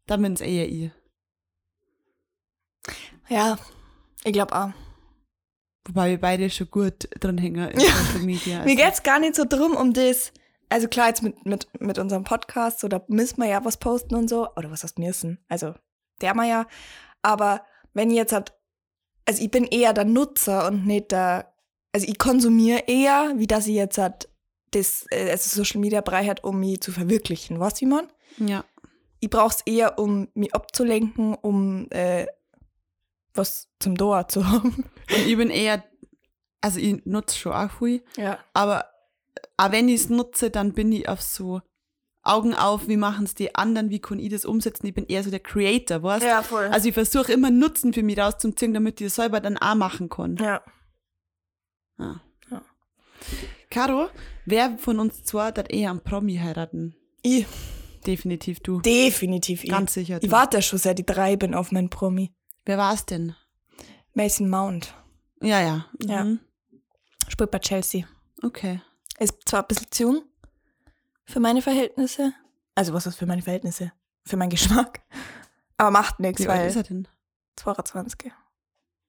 Dann 0.07 0.23
bin's 0.23 0.41
eher 0.41 0.69
ich. 0.69 0.91
Ja. 3.29 3.59
Ich 4.25 4.33
glaube 4.33 4.55
auch. 4.55 4.73
Wobei 5.91 6.11
wir 6.11 6.21
beide 6.21 6.49
schon 6.51 6.71
gut 6.71 7.09
dran 7.19 7.37
hängen 7.39 7.69
in 7.71 7.81
Ja. 7.81 7.87
Social 7.91 8.21
Media. 8.21 8.59
Mir 8.65 8.71
also- 8.71 8.85
geht's 8.85 9.03
gar 9.03 9.19
nicht 9.19 9.35
so 9.35 9.45
drum 9.45 9.75
um 9.75 9.93
das. 9.93 10.33
Also 10.69 10.87
klar, 10.87 11.09
jetzt 11.09 11.23
mit, 11.25 11.45
mit, 11.45 11.67
mit 11.81 11.99
unserem 11.99 12.23
Podcast, 12.23 12.79
so 12.79 12.87
da 12.87 13.03
müssen 13.09 13.39
wir 13.43 13.49
ja 13.49 13.65
was 13.65 13.77
posten 13.77 14.15
und 14.15 14.29
so. 14.29 14.49
Oder 14.57 14.71
was 14.71 14.85
heißt 14.85 15.01
müssen? 15.01 15.39
Also, 15.49 15.75
der 16.21 16.35
mal 16.35 16.49
ja. 16.49 16.67
Aber 17.23 17.63
wenn 17.93 18.11
jetzt 18.13 18.33
halt, 18.33 18.53
also 19.27 19.43
ich 19.43 19.51
bin 19.51 19.65
eher 19.65 19.93
der 19.93 20.05
Nutzer 20.05 20.69
und 20.69 20.87
nicht 20.87 21.11
der, 21.11 21.53
also 21.93 22.07
ich 22.07 22.19
konsumiere 22.19 22.85
eher, 22.87 23.33
wie 23.37 23.49
dass 23.49 23.67
ich 23.67 23.75
jetzt 23.75 23.99
halt 23.99 24.29
das, 24.71 25.07
äh, 25.11 25.29
also 25.31 25.49
Social 25.63 25.81
Media 25.81 26.03
Brei 26.03 26.25
hat, 26.27 26.45
um 26.45 26.61
mich 26.61 26.81
zu 26.81 26.93
verwirklichen. 26.93 27.59
Du, 27.59 27.69
wie 27.81 27.87
man? 27.87 28.07
Ja. 28.39 28.65
Ich 29.19 29.29
brauch's 29.29 29.63
eher, 29.67 29.99
um 29.99 30.29
mich 30.35 30.55
abzulenken, 30.55 31.35
um 31.35 31.89
äh, 31.91 32.27
was 33.35 33.69
zum 33.79 33.97
Doa 33.97 34.29
zu 34.29 34.47
haben. 34.49 34.85
Und 35.11 35.27
ich 35.27 35.37
bin 35.37 35.51
eher, 35.51 35.85
also 36.61 36.79
ich 36.81 37.05
nutze 37.07 37.37
schon 37.39 37.53
auch 37.53 37.71
viel, 37.71 38.03
Ja. 38.17 38.39
aber 38.55 38.87
auch 39.57 39.73
wenn 39.73 39.89
ich 39.89 40.03
es 40.03 40.09
nutze, 40.09 40.51
dann 40.51 40.73
bin 40.73 40.91
ich 40.93 41.09
auf 41.09 41.23
so 41.23 41.61
Augen 42.23 42.55
auf, 42.55 42.87
wie 42.87 42.99
machen 42.99 43.25
es 43.25 43.35
die 43.35 43.55
anderen, 43.55 43.89
wie 43.89 43.99
kann 43.99 44.19
ich 44.19 44.29
das 44.31 44.45
umsetzen? 44.45 44.87
Ich 44.87 44.93
bin 44.95 45.07
eher 45.07 45.25
so 45.25 45.31
der 45.31 45.41
Creator, 45.41 46.03
weißt 46.03 46.25
Ja, 46.25 46.43
voll. 46.43 46.67
Also 46.67 46.89
ich 46.89 46.95
versuche 46.95 47.33
immer 47.33 47.51
Nutzen 47.51 47.95
für 47.95 48.03
mich 48.03 48.19
rauszuziehen, 48.19 48.75
damit 48.75 49.01
ich 49.01 49.07
das 49.07 49.15
selber 49.15 49.41
dann 49.41 49.57
auch 49.57 49.75
machen 49.75 50.09
kann. 50.11 50.37
ja. 50.37 50.61
Ja. 51.99 52.21
Caro, 53.71 54.09
wer 54.47 54.77
von 54.79 54.99
uns 54.99 55.23
zwei 55.23 55.47
hat 55.49 55.71
eher 55.71 55.91
am 55.91 56.01
Promi 56.03 56.37
heiraten? 56.37 56.97
Ich. 57.23 57.47
Definitiv 58.07 58.61
du. 58.61 58.81
Definitiv 58.81 59.63
ich. 59.65 59.71
Ganz 59.71 59.93
sicher. 59.95 60.19
Du. 60.21 60.27
Ich 60.27 60.33
warte 60.33 60.61
schon 60.63 60.79
seit 60.79 60.99
ich 60.99 61.07
drei 61.07 61.37
bin 61.37 61.55
auf 61.55 61.71
meinen 61.71 61.91
Promi. 61.91 62.33
Wer 62.71 62.79
war's 62.79 63.05
denn? 63.05 63.35
Mason 64.15 64.49
Mount. 64.49 64.95
Ja, 65.43 65.61
ja. 65.61 65.87
Ja. 66.05 66.23
Mhm. 66.23 66.39
Spielt 67.27 67.51
bei 67.51 67.59
Chelsea. 67.59 68.07
Okay. 68.45 68.81
Ist 69.19 69.49
zwar 69.49 69.63
ein 69.63 69.67
bisschen 69.67 69.91
zu 69.91 70.03
jung 70.05 70.23
für 71.25 71.41
meine 71.41 71.63
Verhältnisse. 71.63 72.33
Also 72.77 72.93
was 72.95 73.07
ist 73.07 73.17
für 73.17 73.27
meine 73.27 73.43
Verhältnisse? 73.43 73.91
Für 74.25 74.37
meinen 74.37 74.51
Geschmack. 74.51 75.01
Aber 75.79 75.91
macht 75.91 76.21
nichts, 76.21 76.43
Wie 76.45 76.49
alt 76.49 76.61
weil 76.61 76.69
ist 76.69 76.77
er 76.77 76.85
denn? 76.85 77.09
22. 77.57 78.31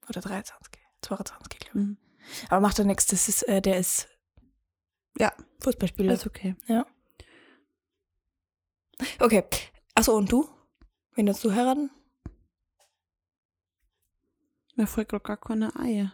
Oder 0.09 0.21
23. 0.21 0.81
22, 1.03 1.59
glaube 1.59 1.69
ich. 1.69 1.75
Mhm. 1.75 1.97
Aber 2.49 2.61
macht 2.61 2.79
er 2.79 2.85
nichts. 2.85 3.05
Das 3.05 3.29
ist, 3.29 3.43
äh, 3.47 3.61
der 3.61 3.77
ist 3.77 4.07
Ja. 5.19 5.31
Fußballspieler. 5.59 6.15
Ist 6.15 6.25
okay. 6.25 6.55
Okay. 9.19 9.43
Achso, 9.93 10.17
und 10.17 10.31
du? 10.31 10.49
Wen 11.13 11.27
willst 11.27 11.43
du 11.43 11.53
heiraten? 11.53 11.91
Mir 14.81 14.87
fällt 14.87 15.09
gerade 15.09 15.23
gar 15.23 15.37
keine 15.37 15.75
Eier. 15.79 16.11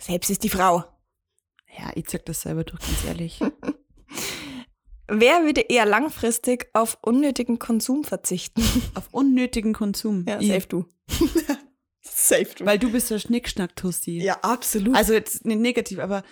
Selbst 0.00 0.28
ist 0.28 0.42
die 0.42 0.48
Frau. 0.48 0.82
Ja, 1.78 1.92
ich 1.94 2.06
zeig 2.08 2.26
das 2.26 2.40
selber 2.40 2.64
durch, 2.64 2.80
ganz 2.80 3.04
ehrlich. 3.06 3.38
Wer 5.06 5.44
würde 5.44 5.60
eher 5.60 5.86
langfristig 5.86 6.68
auf 6.72 6.98
unnötigen 7.00 7.60
Konsum 7.60 8.02
verzichten? 8.02 8.60
Auf 8.94 9.08
unnötigen 9.12 9.72
Konsum. 9.72 10.24
Ja, 10.28 10.40
ich, 10.40 10.48
safe 10.48 10.66
du. 10.66 10.84
Safe. 12.00 12.48
Weil 12.60 12.80
du 12.80 12.90
bist 12.90 13.08
der 13.10 13.20
Schnickschnack-Tussi. 13.20 14.20
ja, 14.20 14.40
absolut. 14.42 14.96
Also 14.96 15.12
jetzt 15.12 15.46
nicht 15.46 15.60
negativ, 15.60 16.00
aber 16.00 16.24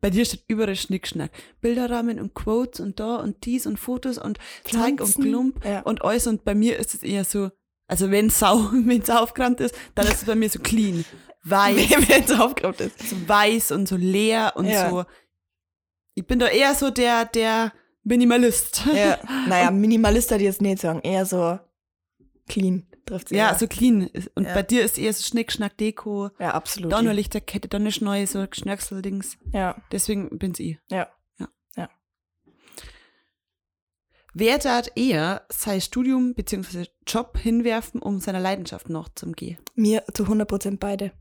bei 0.00 0.10
dir 0.10 0.24
steht 0.24 0.42
überall 0.48 0.74
Schnickschnack. 0.74 1.30
Bilderrahmen 1.60 2.18
und 2.18 2.34
Quotes 2.34 2.80
und 2.80 2.98
da 2.98 3.16
und 3.16 3.44
dies 3.46 3.64
und 3.64 3.78
Fotos 3.78 4.18
und 4.18 4.38
Zeig 4.64 5.00
und. 5.00 5.14
Klump 5.14 5.64
Ja. 5.64 5.82
und 5.82 6.02
alles. 6.02 6.26
Und 6.26 6.44
bei 6.44 6.56
mir 6.56 6.78
ist 6.80 6.94
es 6.94 7.04
eher 7.04 7.24
so, 7.24 7.50
also 7.86 8.10
wenn 8.10 8.28
sau, 8.28 8.70
wenn 8.72 9.00
es 9.02 9.08
aufgeräumt 9.10 9.60
ist, 9.60 9.74
dann 9.94 10.06
ist 10.08 10.16
es 10.16 10.24
bei 10.24 10.34
mir 10.34 10.50
so 10.50 10.58
clean. 10.58 11.04
Weiß, 11.50 11.90
wenn 12.08 12.24
es 12.24 12.32
aufgeräumt 12.40 12.80
ist. 12.80 12.98
so 13.08 13.28
weiß 13.28 13.72
und 13.72 13.88
so 13.88 13.96
leer 13.96 14.52
und 14.56 14.66
Ja. 14.66 14.90
so. 14.90 15.04
Ich 16.14 16.26
bin 16.26 16.38
da 16.38 16.46
eher 16.48 16.74
so 16.74 16.90
der, 16.90 17.24
der 17.26 17.72
Minimalist. 18.02 18.82
Ja. 18.94 19.18
Naja, 19.48 19.70
Minimalist 19.70 20.30
hat 20.32 20.40
jetzt 20.40 20.60
nicht 20.62 20.80
sagen. 20.80 21.00
Eher 21.02 21.24
so 21.26 21.58
clean 22.48 22.86
trifft 23.06 23.30
Ja, 23.30 23.54
so 23.54 23.66
clean. 23.66 24.10
Und 24.34 24.44
Ja. 24.44 24.54
bei 24.54 24.62
dir 24.62 24.84
ist 24.84 24.98
eher 24.98 25.12
so 25.12 25.22
Schnickschnack-Deko. 25.24 26.30
Ja, 26.38 26.52
absolut. 26.54 26.92
Da 26.92 27.00
nur 27.02 27.12
Lichterkette, 27.14 27.68
da 27.68 27.78
nicht 27.78 28.02
neue 28.02 28.26
so 28.26 28.44
Schnörksel-Dings. 28.50 29.38
Ja, 29.52 29.76
Deswegen 29.92 30.38
bin's 30.38 30.58
ich. 30.58 30.78
ja. 30.90 31.08
Wer 34.34 34.60
tat 34.60 34.92
eher 34.94 35.46
sein 35.48 35.80
Studium 35.80 36.34
bzw. 36.34 36.84
Job 37.06 37.38
hinwerfen, 37.38 38.00
um 38.00 38.20
seiner 38.20 38.38
Leidenschaft 38.40 38.88
noch 38.88 39.08
zum 39.14 39.32
Gehen? 39.32 39.58
Mir 39.74 40.04
zu 40.14 40.24
100% 40.26 40.76
beide. 40.78 41.12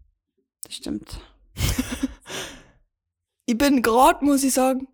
Das 0.67 0.75
stimmt. 0.75 1.19
Ich 3.49 3.57
bin 3.57 3.81
gerade, 3.81 4.25
muss 4.25 4.43
ich 4.43 4.51
sagen, 4.53 4.89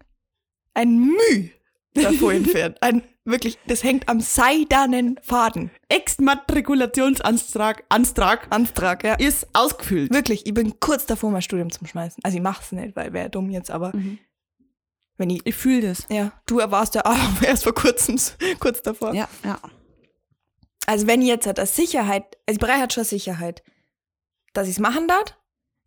ein 0.75 0.99
Müh 0.99 1.49
davor 1.95 2.33
entfernt. 2.33 2.77
Ein 2.83 3.01
wirklich, 3.25 3.57
das 3.65 3.83
hängt 3.83 4.07
am 4.07 4.19
seidenen 4.21 5.19
Faden. 5.23 5.71
Exmatrikulationsantrag 5.89 7.83
Antrag 7.89 8.47
Antrag, 8.51 9.03
ja. 9.03 9.15
ist 9.15 9.47
ausgefüllt. 9.53 10.13
Wirklich, 10.13 10.45
ich 10.45 10.53
bin 10.53 10.79
kurz 10.79 11.07
davor, 11.07 11.31
mein 11.31 11.41
Studium 11.41 11.71
zu 11.71 11.83
schmeißen. 11.83 12.23
Also 12.23 12.37
ich 12.37 12.43
mach's 12.43 12.71
nicht, 12.73 12.95
weil 12.95 13.11
wäre 13.11 13.31
dumm 13.31 13.49
jetzt, 13.49 13.71
aber 13.71 13.91
Mhm. 13.95 14.19
wenn 15.17 15.31
ich, 15.31 15.41
Ich 15.45 15.55
fühle 15.55 15.81
das. 15.81 16.05
ja, 16.11 16.31
du 16.45 16.57
warst 16.57 16.93
ja 16.93 17.05
auch 17.07 17.41
erst 17.41 17.63
vor 17.63 17.73
kurzem 17.73 18.19
kurz 18.59 18.83
davor. 18.83 19.15
Ja, 19.15 19.27
ja. 19.43 19.59
Also 20.85 21.07
wenn 21.07 21.23
ich 21.23 21.27
jetzt 21.27 21.47
halt 21.47 21.59
als 21.59 21.75
Sicherheit, 21.75 22.37
also 22.47 22.55
ich 22.55 22.59
brauche 22.59 22.77
halt 22.79 22.93
schon 22.93 23.03
Sicherheit, 23.03 23.63
dass 24.53 24.67
ich's 24.67 24.77
machen 24.79 25.07
darf, 25.07 25.35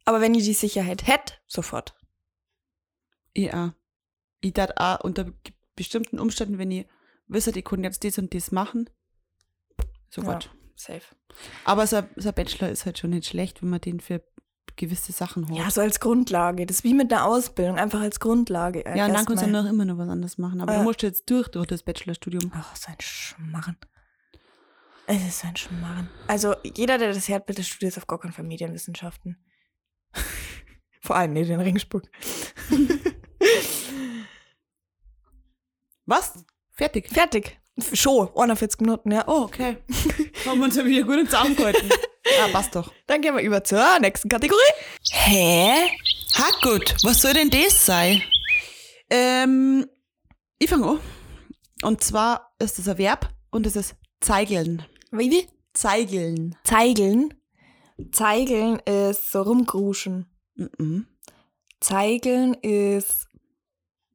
aber 0.06 0.20
wenn 0.22 0.34
ich 0.34 0.44
die 0.44 0.54
Sicherheit 0.54 1.06
hätte, 1.06 1.34
sofort. 1.46 1.94
Auch. 3.52 3.70
Ich 4.40 4.54
tat 4.54 4.78
auch 4.78 5.00
unter 5.04 5.30
bestimmten 5.74 6.18
Umständen, 6.18 6.56
wenn 6.58 6.70
ich 6.70 6.86
wisse, 7.26 7.50
ich 7.56 7.64
kann 7.64 7.84
jetzt 7.84 8.02
das 8.04 8.16
und 8.18 8.32
das 8.34 8.50
machen, 8.50 8.88
sofort. 10.08 10.44
Ja, 10.46 10.50
safe. 10.76 11.14
Aber 11.64 11.86
so, 11.86 11.96
ein- 11.96 12.08
so 12.16 12.28
ein 12.30 12.34
Bachelor 12.34 12.70
ist 12.70 12.86
halt 12.86 12.98
schon 12.98 13.10
nicht 13.10 13.26
schlecht, 13.28 13.60
wenn 13.62 13.68
man 13.70 13.80
den 13.82 14.00
für 14.00 14.22
gewisse 14.76 15.12
Sachen 15.12 15.48
hat. 15.48 15.56
Ja, 15.56 15.70
so 15.70 15.80
als 15.80 16.00
Grundlage. 16.00 16.66
Das 16.66 16.78
ist 16.78 16.84
wie 16.84 16.94
mit 16.94 17.12
einer 17.12 17.24
Ausbildung, 17.26 17.76
einfach 17.78 18.00
als 18.00 18.20
Grundlage. 18.20 18.84
Ja, 18.84 19.06
und 19.06 19.14
dann 19.14 19.24
kannst 19.26 19.42
du 19.44 19.48
noch 19.48 19.64
immer 19.66 19.84
noch 19.84 19.96
was 19.98 20.08
anderes 20.08 20.38
machen. 20.38 20.60
Aber 20.60 20.72
Ja. 20.74 20.78
du 20.78 20.84
musst 20.84 21.02
jetzt 21.02 21.28
durch, 21.30 21.48
durch 21.48 21.66
das 21.66 21.82
Bachelorstudium. 21.82 22.50
Ach, 22.54 22.74
so 22.76 22.88
ein 22.90 22.96
Schmarren. 23.00 23.76
Es 25.06 25.26
ist 25.26 25.44
ein 25.44 25.56
Schmarren. 25.56 26.08
Also, 26.26 26.54
jeder, 26.62 26.98
der 26.98 27.12
das 27.12 27.28
hört, 27.28 27.46
bitte 27.46 27.62
studiert 27.64 27.96
auf 27.96 28.06
gar 28.06 28.18
keinen 28.18 28.32
Fall 28.32 28.44
Medienwissenschaften. 28.44 29.38
Vor 31.00 31.16
allem 31.16 31.32
nicht 31.32 31.50
in 31.50 31.60
Ringsburg. 31.60 32.04
Was? 36.06 36.44
Fertig. 36.72 37.08
Fertig. 37.08 37.58
Schon, 37.92 38.30
41 38.34 38.80
Minuten, 38.80 39.12
ja. 39.12 39.24
Oh, 39.26 39.42
okay. 39.42 39.76
Haben 40.46 40.60
wir 40.60 40.64
uns 40.64 40.76
ja 40.76 40.84
wieder 40.84 41.04
gut 41.04 41.18
in 41.18 41.28
Zaum 41.28 41.54
gehalten. 41.54 41.90
Ja, 42.38 42.48
passt 42.48 42.74
doch. 42.74 42.92
Dann 43.06 43.20
gehen 43.20 43.36
wir 43.36 43.42
über 43.42 43.62
zur 43.62 43.98
nächsten 44.00 44.28
Kategorie. 44.28 44.60
Hä? 45.10 45.90
Ha, 46.36 46.44
gut. 46.62 46.94
Was 47.02 47.22
soll 47.22 47.34
denn 47.34 47.50
das 47.50 47.84
sein? 47.84 48.22
Ähm, 49.10 49.86
ich 50.58 50.70
fange 50.70 50.86
an. 50.88 51.00
Und 51.82 52.02
zwar 52.02 52.54
ist 52.58 52.78
das 52.78 52.88
ein 52.88 52.98
Verb 52.98 53.28
und 53.50 53.66
es 53.66 53.76
ist 53.76 53.94
zeigeln. 54.20 54.84
Wie, 55.10 55.30
wie? 55.30 55.46
Zeigeln. 55.74 56.56
Zeigeln. 56.64 57.34
Zeigeln 58.12 58.78
ist 58.80 59.30
so 59.32 59.42
rumgruschen. 59.42 60.26
Mhm. 60.54 61.06
Zeigeln 61.80 62.54
ist 62.54 63.26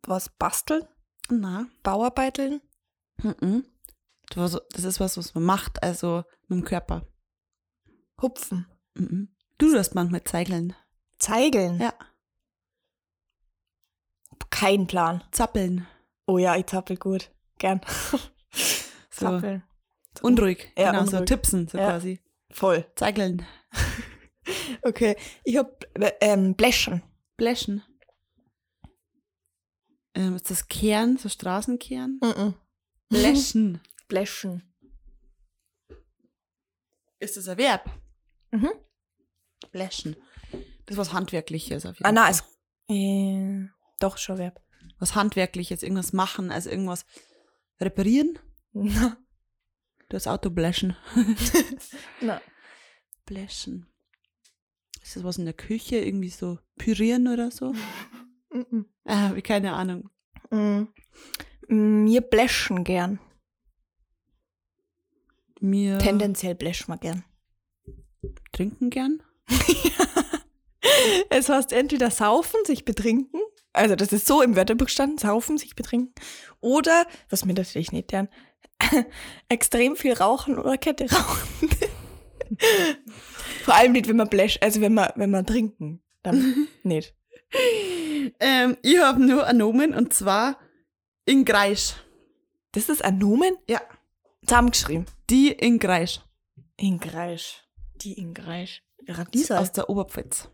was 0.03 0.29
basteln, 0.29 0.87
Na. 1.29 1.67
Bauarbeiteln. 1.83 2.61
Mhm. 3.17 3.65
Das 4.33 4.55
ist 4.75 4.99
was, 4.99 5.17
was 5.17 5.33
man 5.35 5.43
macht, 5.43 5.83
also 5.83 6.23
mit 6.47 6.59
dem 6.59 6.63
Körper. 6.65 7.05
Hupfen. 8.21 8.67
Mhm. 8.95 9.29
Du 9.57 9.71
wirst 9.73 9.93
manchmal 9.95 10.23
zeigeln. 10.23 10.75
Zeigeln. 11.19 11.79
Ja. 11.79 11.93
Kein 14.49 14.87
Plan. 14.87 15.23
Zappeln. 15.31 15.87
Oh 16.27 16.37
ja, 16.37 16.55
ich 16.55 16.65
zappel 16.67 16.97
gut. 16.97 17.31
Gern. 17.57 17.81
So. 19.13 19.25
Zappeln. 19.27 19.63
Unruhig. 20.21 20.71
Ja, 20.77 20.91
genau, 20.91 21.03
so 21.05 21.11
unruhig. 21.17 21.25
tipsen, 21.27 21.67
so 21.67 21.77
Ja. 21.77 21.89
quasi. 21.91 22.21
Voll. 22.49 22.85
Zeigeln. 22.95 23.45
Okay. 24.83 25.15
Ich 25.43 25.55
hab 25.57 25.85
äh, 25.95 26.11
ähm, 26.21 26.55
Bläschen. 26.55 27.03
Bläschen. 27.37 27.83
Ähm, 30.15 30.35
ist 30.35 30.49
das 30.49 30.67
Kehren, 30.67 31.17
so 31.17 31.29
Straßenkehren? 31.29 32.19
Mhm. 32.23 32.55
Bläschen. 33.09 33.79
Bläschen. 34.07 34.63
Ist 37.19 37.37
das 37.37 37.47
ein 37.47 37.57
Verb? 37.57 37.89
Mhm. 38.51 38.71
Bläschen. 39.71 40.15
Das 40.85 40.95
ist 40.95 40.97
was 40.97 41.13
Handwerkliches 41.13 41.85
auf 41.85 41.97
jeden 41.99 42.17
Ah, 42.17 42.23
Fall. 42.23 42.31
es, 42.31 42.43
äh, 42.89 43.67
doch 43.99 44.17
schon 44.17 44.39
Verb. 44.39 44.59
Was 44.99 45.13
Handwerkliches, 45.15 45.83
irgendwas 45.83 46.13
machen, 46.13 46.51
also 46.51 46.69
irgendwas 46.69 47.05
reparieren. 47.79 48.39
Na, 48.73 49.17
Das 50.09 50.27
Auto 50.27 50.49
bläschen. 50.49 50.97
na. 52.21 52.41
Bläschen. 53.25 53.85
Ist 55.01 55.15
das 55.15 55.23
was 55.23 55.37
in 55.37 55.45
der 55.45 55.53
Küche? 55.53 55.97
Irgendwie 55.97 56.29
so 56.29 56.59
pürieren 56.77 57.27
oder 57.27 57.51
so? 57.51 57.73
Mhm. 58.53 58.85
Ah, 59.05 59.31
keine 59.41 59.71
Ahnung. 59.71 60.09
Mhm. 60.49 60.89
Wir 61.69 62.19
bläschen 62.19 62.83
gern. 62.83 63.17
Mir 65.61 65.97
Tendenziell 65.99 66.55
bläschen 66.55 66.89
wir 66.93 66.97
gern. 66.97 67.23
trinken 68.51 68.89
gern. 68.89 69.23
Es 71.29 71.47
heißt 71.47 71.71
entweder 71.71 72.11
saufen, 72.11 72.59
sich 72.65 72.83
betrinken. 72.83 73.39
Also 73.71 73.95
das 73.95 74.11
ist 74.11 74.27
so 74.27 74.41
im 74.41 74.55
Wörterbuch 74.57 74.87
gestanden, 74.87 75.17
saufen, 75.17 75.57
sich 75.57 75.75
betrinken. 75.75 76.13
Oder, 76.59 77.05
was 77.29 77.45
mir 77.45 77.53
natürlich 77.53 77.93
nicht 77.93 78.09
gern, 78.09 78.27
extrem 79.47 79.95
viel 79.95 80.13
rauchen 80.13 80.59
oder 80.59 80.77
Kette 80.77 81.05
rauchen. 81.09 81.69
Vor 83.63 83.73
allem 83.75 83.91
nicht, 83.93 84.07
wenn 84.07 84.17
man 84.17 84.29
bläsch, 84.29 84.57
also 84.61 84.81
wenn 84.81 84.93
man, 84.93 85.09
wenn 85.15 85.31
man 85.31 85.45
trinken, 85.45 86.01
dann 86.23 86.67
nicht. 86.83 87.15
Ähm, 88.39 88.77
ich 88.81 88.99
habe 88.99 89.23
nur 89.25 89.45
ein 89.45 89.57
Nomen 89.57 89.93
und 89.93 90.13
zwar 90.13 90.57
in 91.25 91.45
Greisch. 91.45 91.95
Das 92.71 92.89
ist 92.89 93.03
ein 93.03 93.17
Nomen? 93.17 93.57
Ja. 93.67 93.81
Zusammengeschrieben. 94.45 95.05
Die 95.29 95.51
in 95.51 95.79
Greisch. 95.79 96.21
Ingreisch. 96.77 97.63
Die 97.95 98.13
Ingreisch. 98.17 98.83
Aus 99.07 99.17
Radiesal. 99.17 99.67
der 99.69 99.89
Oberpfalz. 99.89 100.49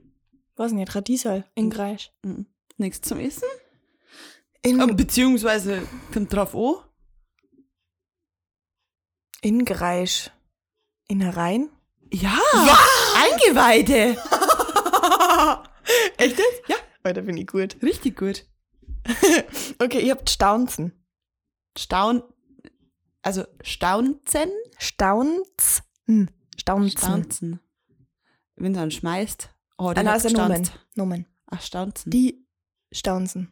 Was 0.55 0.71
nicht? 0.71 0.93
Radiesal. 0.95 1.45
Ingreisch. 1.55 2.11
Mhm. 2.23 2.47
Nichts 2.77 3.01
zum 3.07 3.19
Essen. 3.19 3.47
In, 4.63 4.81
Ähm, 4.81 4.95
beziehungsweise 4.95 5.87
kommt 6.11 6.33
drauf 6.33 6.55
an. 6.55 6.75
Ingreisch. 9.41 10.31
Innereien? 11.07 11.69
Ja! 12.11 12.39
Eingeweide! 13.15 14.17
Echt 16.17 16.37
jetzt? 16.37 16.61
Ja. 16.67 16.75
Heute 17.05 17.21
bin 17.23 17.37
ich 17.37 17.47
gut. 17.47 17.77
Richtig 17.81 18.17
gut. 18.17 18.45
Okay, 19.79 20.01
ihr 20.05 20.11
habt 20.11 20.29
Staunzen. 20.29 20.91
Staun. 21.77 22.23
Also 23.21 23.45
Staunzen. 23.61 24.51
Staunzen. 24.77 26.31
Staunzen. 26.57 26.97
Staunzen. 26.97 27.59
Wenn 28.55 28.73
du 28.73 28.81
einen 28.81 28.91
schmeißt. 28.91 29.49
Oh, 29.77 29.89
hat 29.93 29.97
ist 29.97 30.25
ein 30.25 30.33
Nomen. 30.33 30.69
Nomen. 30.95 31.25
Ach, 31.45 31.61
Staunzen. 31.61 32.09
Die 32.09 32.45
Staunzen. 32.91 33.51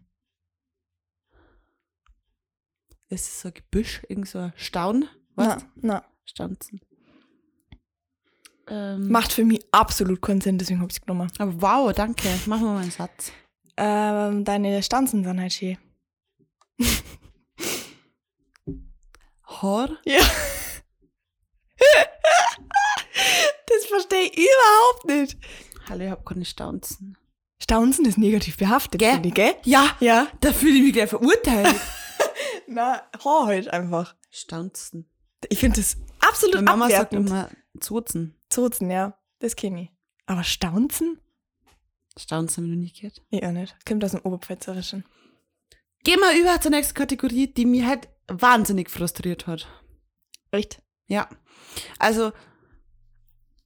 Ist 3.08 3.28
es 3.28 3.42
so 3.42 3.50
ein 3.50 3.54
Gebüsch? 3.54 4.02
Irgend 4.10 4.28
so 4.28 4.40
ein 4.40 4.54
Staun? 4.56 5.08
Was? 5.36 5.48
Na, 5.48 5.72
na. 5.76 6.06
Staunzen. 6.26 6.82
Ähm, 8.68 9.10
Macht 9.10 9.32
für 9.34 9.44
mich 9.46 9.64
absolut 9.72 10.22
keinen 10.22 10.42
Sinn, 10.42 10.58
deswegen 10.58 10.80
habe 10.82 10.90
ich 10.92 10.98
es 10.98 11.02
genommen. 11.02 11.32
aber 11.38 11.62
wow, 11.62 11.94
danke. 11.94 12.28
Machen 12.48 12.64
wir 12.64 12.74
mal 12.74 12.82
einen 12.82 12.92
Satz. 12.92 13.32
Ähm, 13.78 14.44
deine 14.44 14.82
Stanzen 14.82 15.24
sind 15.24 15.40
halt 15.40 15.54
schön. 15.54 15.78
Haar? 19.62 19.90
Ja. 20.06 20.20
das 23.68 23.86
verstehe 23.88 24.24
ich 24.26 24.38
überhaupt 24.38 25.06
nicht. 25.08 25.38
Hallo, 25.90 26.04
ich 26.06 26.10
hab 26.12 26.26
keine 26.26 26.46
Staunzen. 26.46 27.18
Staunzen 27.62 28.06
ist 28.06 28.18
negativ 28.18 28.58
behaftet, 28.58 29.00
Gell? 29.00 29.14
finde 29.14 29.30
ich, 29.30 29.36
gell? 29.36 29.56
Ja, 29.64 29.96
Ja. 30.00 30.28
da 30.42 30.52
fühle 30.52 30.74
ich 30.78 30.84
mich 30.84 30.94
gleich 30.94 31.10
verurteilt. 31.10 31.76
Na, 32.68 33.02
hör 33.24 33.46
halt 33.46 33.68
einfach. 33.70 34.16
Staunzen. 34.32 35.10
Ich 35.50 35.60
finde 35.60 35.80
das 35.80 35.98
absolut 36.20 36.56
Meine 36.56 36.66
Mama 36.72 36.90
sagt 36.90 37.14
abwertend. 37.14 37.30
immer 37.30 37.50
Zozen. 37.80 38.35
Zozen, 38.50 38.90
ja. 38.90 39.18
Das 39.40 39.56
kenne 39.56 39.84
ich. 39.84 39.92
Aber 40.26 40.44
Staunzen? 40.44 41.20
Staunzen 42.18 42.64
haben 42.64 42.70
wir 42.70 42.78
noch 42.78 42.84
nie 42.84 42.94
gehört. 42.94 43.22
Ich 43.30 43.44
auch 43.44 43.52
nicht. 43.52 43.76
Kommt 43.86 44.04
aus 44.04 44.12
dem 44.12 44.22
Oberpfälzerischen. 44.22 45.06
Gehen 46.04 46.20
wir 46.20 46.40
über 46.40 46.62
zur 46.62 46.72
nächsten 46.72 46.94
Kategorie, 46.94 47.48
die 47.48 47.66
mich 47.66 47.84
halt 47.84 48.08
wahnsinnig 48.28 48.90
frustriert 48.90 49.48
hat. 49.48 49.68
Echt? 50.52 50.82
Ja. 51.08 51.30
Also, 52.00 52.32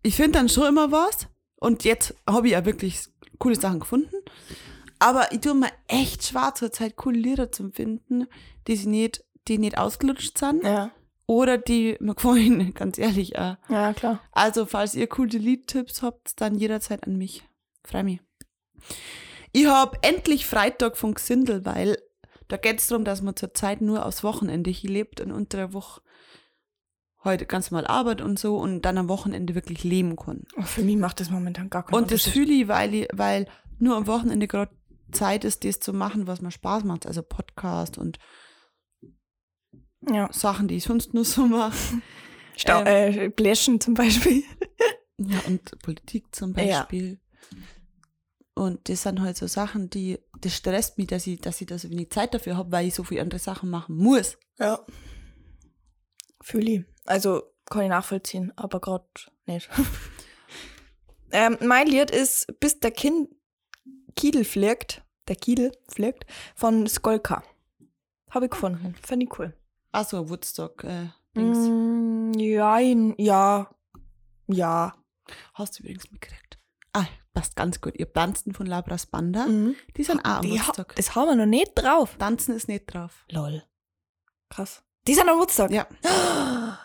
ich 0.02 0.16
finde 0.16 0.40
dann 0.40 0.50
schon 0.50 0.68
immer 0.68 0.92
was. 0.92 1.28
Und 1.58 1.84
jetzt 1.84 2.16
habe 2.28 2.48
ich 2.48 2.54
ja 2.54 2.66
wirklich 2.66 3.08
coole 3.38 3.56
Sachen 3.56 3.82
gefunden. 3.82 4.16
Aber 5.00 5.32
ich 5.32 5.42
tue 5.42 5.54
mir 5.54 5.72
echt 5.88 6.24
schwer 6.24 6.54
zur 6.56 6.72
Zeit 6.72 6.96
coole 6.96 7.20
Lieder 7.20 7.52
zu 7.52 7.72
finden, 7.72 8.28
die 8.68 8.76
sie 8.76 8.88
nicht, 8.88 9.24
die 9.48 9.58
nicht 9.58 9.78
ausgelutscht 9.78 10.38
sind. 10.38 10.64
Ja. 10.64 10.92
Oder 11.30 11.60
die 11.60 11.96
gefallen, 12.00 12.74
ganz 12.74 12.98
ehrlich. 12.98 13.38
Auch. 13.38 13.56
Ja, 13.70 13.94
klar. 13.94 14.20
Also, 14.32 14.66
falls 14.66 14.96
ihr 14.96 15.06
coole 15.06 15.38
Liedtipps 15.38 16.02
habt, 16.02 16.42
dann 16.42 16.56
jederzeit 16.56 17.06
an 17.06 17.18
mich. 17.18 17.48
Freu 17.84 18.02
mich. 18.02 18.20
Ich 19.52 19.68
habe 19.68 20.00
endlich 20.02 20.48
Freitag 20.48 20.98
von 20.98 21.14
Gesindel, 21.14 21.66
weil 21.66 22.00
da 22.48 22.58
geht 22.58 22.80
es 22.80 22.88
darum, 22.88 23.06
dass 23.06 23.22
man 23.22 23.36
zurzeit 23.36 23.80
nur 23.80 24.08
aufs 24.08 24.24
Wochenende 24.24 24.72
hier 24.72 24.90
lebt 24.90 25.22
und 25.22 25.32
unter 25.32 25.58
der 25.58 25.74
Woche 25.74 26.02
heute 27.24 27.46
ganz 27.46 27.70
normal 27.70 27.86
arbeitet 27.86 28.26
und 28.26 28.40
so 28.40 28.58
und 28.58 28.82
dann 28.82 28.98
am 28.98 29.08
Wochenende 29.08 29.54
wirklich 29.54 29.84
leben 29.84 30.16
kann. 30.16 30.46
Oh, 30.58 30.64
für 30.64 30.82
mich 30.82 30.98
macht 30.98 31.20
das 31.20 31.30
momentan 31.30 31.70
gar 31.70 31.86
keinen 31.86 31.96
Und 31.96 32.12
das 32.12 32.24
fühle 32.24 32.54
ich, 32.54 32.68
weil, 32.68 32.94
ich, 32.96 33.08
weil 33.14 33.46
nur 33.78 33.98
am 33.98 34.08
Wochenende 34.08 34.48
gerade 34.48 34.72
Zeit 35.12 35.46
ist, 35.46 35.64
das 35.64 35.80
zu 35.80 35.94
machen, 35.94 36.26
was 36.26 36.42
mir 36.42 36.50
Spaß 36.50 36.86
macht. 36.86 37.06
Also 37.06 37.22
Podcast 37.22 38.00
und 38.00 38.18
Ja. 40.08 40.32
Sachen, 40.32 40.68
die 40.68 40.78
ich 40.78 40.84
sonst 40.84 41.14
nur 41.14 41.26
so 41.26 41.46
mache. 41.46 41.76
Stau 42.56 42.84
äh, 42.84 43.30
Bläschen 43.30 43.80
zum 43.80 43.94
Beispiel. 43.94 44.44
Ja, 45.22 45.40
und 45.48 45.78
Politik 45.82 46.34
zum 46.34 46.56
Ja. 46.56 46.80
Beispiel. 46.84 47.20
Und 48.54 48.88
das 48.88 49.04
sind 49.04 49.20
halt 49.20 49.36
so 49.36 49.48
Sachen, 49.48 49.90
die, 49.90 50.18
das 50.40 50.56
stresst 50.56 50.98
mich, 50.98 51.08
dass 51.08 51.28
ich, 51.28 51.42
dass 51.42 51.60
ich 51.60 51.68
da 51.68 51.78
so 51.78 51.90
wenig 51.90 52.10
Zeit 52.10 52.34
dafür 52.34 52.56
habe, 52.56 52.72
weil 52.72 52.88
ich 52.88 52.96
so 52.96 53.04
viele 53.04 53.20
andere 53.22 53.40
Sachen 53.40 53.70
machen 53.70 53.98
muss. 53.98 54.38
Ja. 54.60 54.80
Fühle 56.42 56.72
ich. 56.72 56.86
Also 57.06 57.44
kann 57.66 57.82
ich 57.82 57.90
nachvollziehen, 57.90 58.54
aber 58.56 58.80
gerade 58.80 59.10
nicht. 59.46 59.70
ähm, 61.32 61.58
mein 61.62 61.88
Lied 61.88 62.12
ist 62.12 62.58
Bis 62.62 62.80
der 62.80 62.92
kind 62.92 63.28
Kiedel 64.16 64.46
fliegt, 64.46 65.04
der 65.28 65.36
Kiedel 65.36 65.74
fliegt, 65.90 66.26
von 66.56 66.88
Skolka. 66.88 67.44
Habe 68.30 68.46
ich 68.46 68.52
gefunden. 68.52 68.96
Finde 69.06 69.26
ich 69.26 69.38
cool. 69.38 69.54
Achso, 69.92 70.30
Woodstock. 70.30 70.84
Äh, 70.84 71.08
Dings. 71.36 71.58
Mm, 71.58 72.34
ja, 72.40 72.80
ja, 72.80 73.70
ja. 74.48 74.94
Hast 75.54 75.78
du 75.80 75.84
übrigens 75.84 76.12
mitgekriegt. 76.12 76.58
Ah, 76.94 77.06
passt 77.34 77.56
ganz 77.56 77.82
gut. 77.82 77.96
Ihr 77.98 78.12
Tanzen 78.12 78.54
von 78.54 78.66
Labras 78.66 79.06
Banda, 79.06 79.46
Mhm. 79.46 79.76
die 79.98 80.04
sind 80.04 80.20
auch 80.26 80.38
am 80.38 80.42
Die 80.42 80.60
ha 80.60 80.68
Woodstock. 80.68 80.96
das 80.96 81.16
haben 81.16 81.28
wir 81.28 81.36
noch 81.36 81.46
nicht 81.46 81.74
drauf. 81.76 82.16
Tanzen 82.18 82.56
ist 82.56 82.68
nicht 82.68 82.86
drauf. 82.94 83.26
Lol. 83.30 83.64
Krass. 84.50 84.84
Die 85.08 85.14
sind 85.14 85.30
am 85.30 85.38
Woodstock. 85.40 85.72
Ja. 85.72 85.88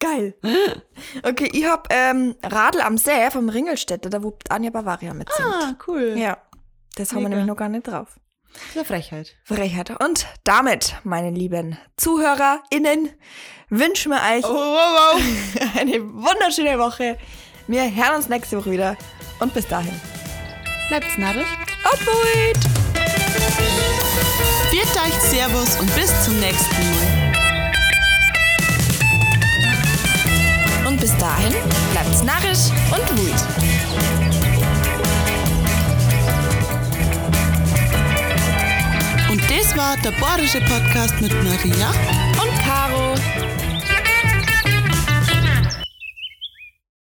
Geil. 0.00 0.34
Okay, 1.22 1.48
ich 1.52 1.64
hab 1.64 1.86
ähm, 1.92 2.34
Radl 2.42 2.80
am 2.80 2.98
See 2.98 3.30
vom 3.30 3.48
Ringelstädter, 3.48 4.10
da 4.10 4.22
wo 4.22 4.36
Anja 4.48 4.70
Bavaria 4.70 5.14
mitsingt. 5.14 5.48
Ah, 5.48 5.74
cool. 5.86 6.14
Ja, 6.16 6.38
das 6.96 7.10
haben 7.12 7.18
wir 7.20 7.28
Mega. 7.28 7.36
nämlich 7.36 7.46
noch 7.46 7.56
gar 7.56 7.68
nicht 7.68 7.86
drauf. 7.86 8.18
Das 8.74 8.86
Frechheit. 8.86 9.36
Frechheit. 9.44 9.90
Und 10.00 10.26
damit, 10.44 10.94
meine 11.04 11.30
lieben 11.30 11.78
ZuhörerInnen, 11.96 13.10
wünschen 13.68 14.12
wir 14.12 14.18
euch 14.18 14.44
Oh, 14.44 14.48
wow, 14.54 15.14
wow. 15.14 15.22
eine 15.80 16.00
wunderschöne 16.02 16.78
Woche. 16.78 17.18
Wir 17.66 17.82
hören 17.94 18.16
uns 18.16 18.28
nächste 18.28 18.58
Woche 18.58 18.70
wieder. 18.70 18.96
Und 19.40 19.54
bis 19.54 19.66
dahin. 19.66 20.00
Bleibt's 20.88 21.16
narrisch. 21.18 21.46
Obwohl! 21.84 22.52
Viert 24.70 24.88
euch, 25.04 25.14
Servus 25.30 25.78
und 25.80 25.94
bis 25.94 26.24
zum 26.24 26.38
nächsten 26.40 26.90
Mal. 26.90 27.34
Und 30.86 31.00
bis 31.00 31.16
dahin 31.16 31.54
bleibt's 31.92 32.22
narrisch 32.22 32.70
und 32.90 33.18
wut. 33.18 33.63
Das 39.56 39.76
war 39.76 39.96
der 39.98 40.10
Bayerische 40.12 40.60
Podcast 40.60 41.20
mit 41.20 41.32
Maria. 41.44 42.33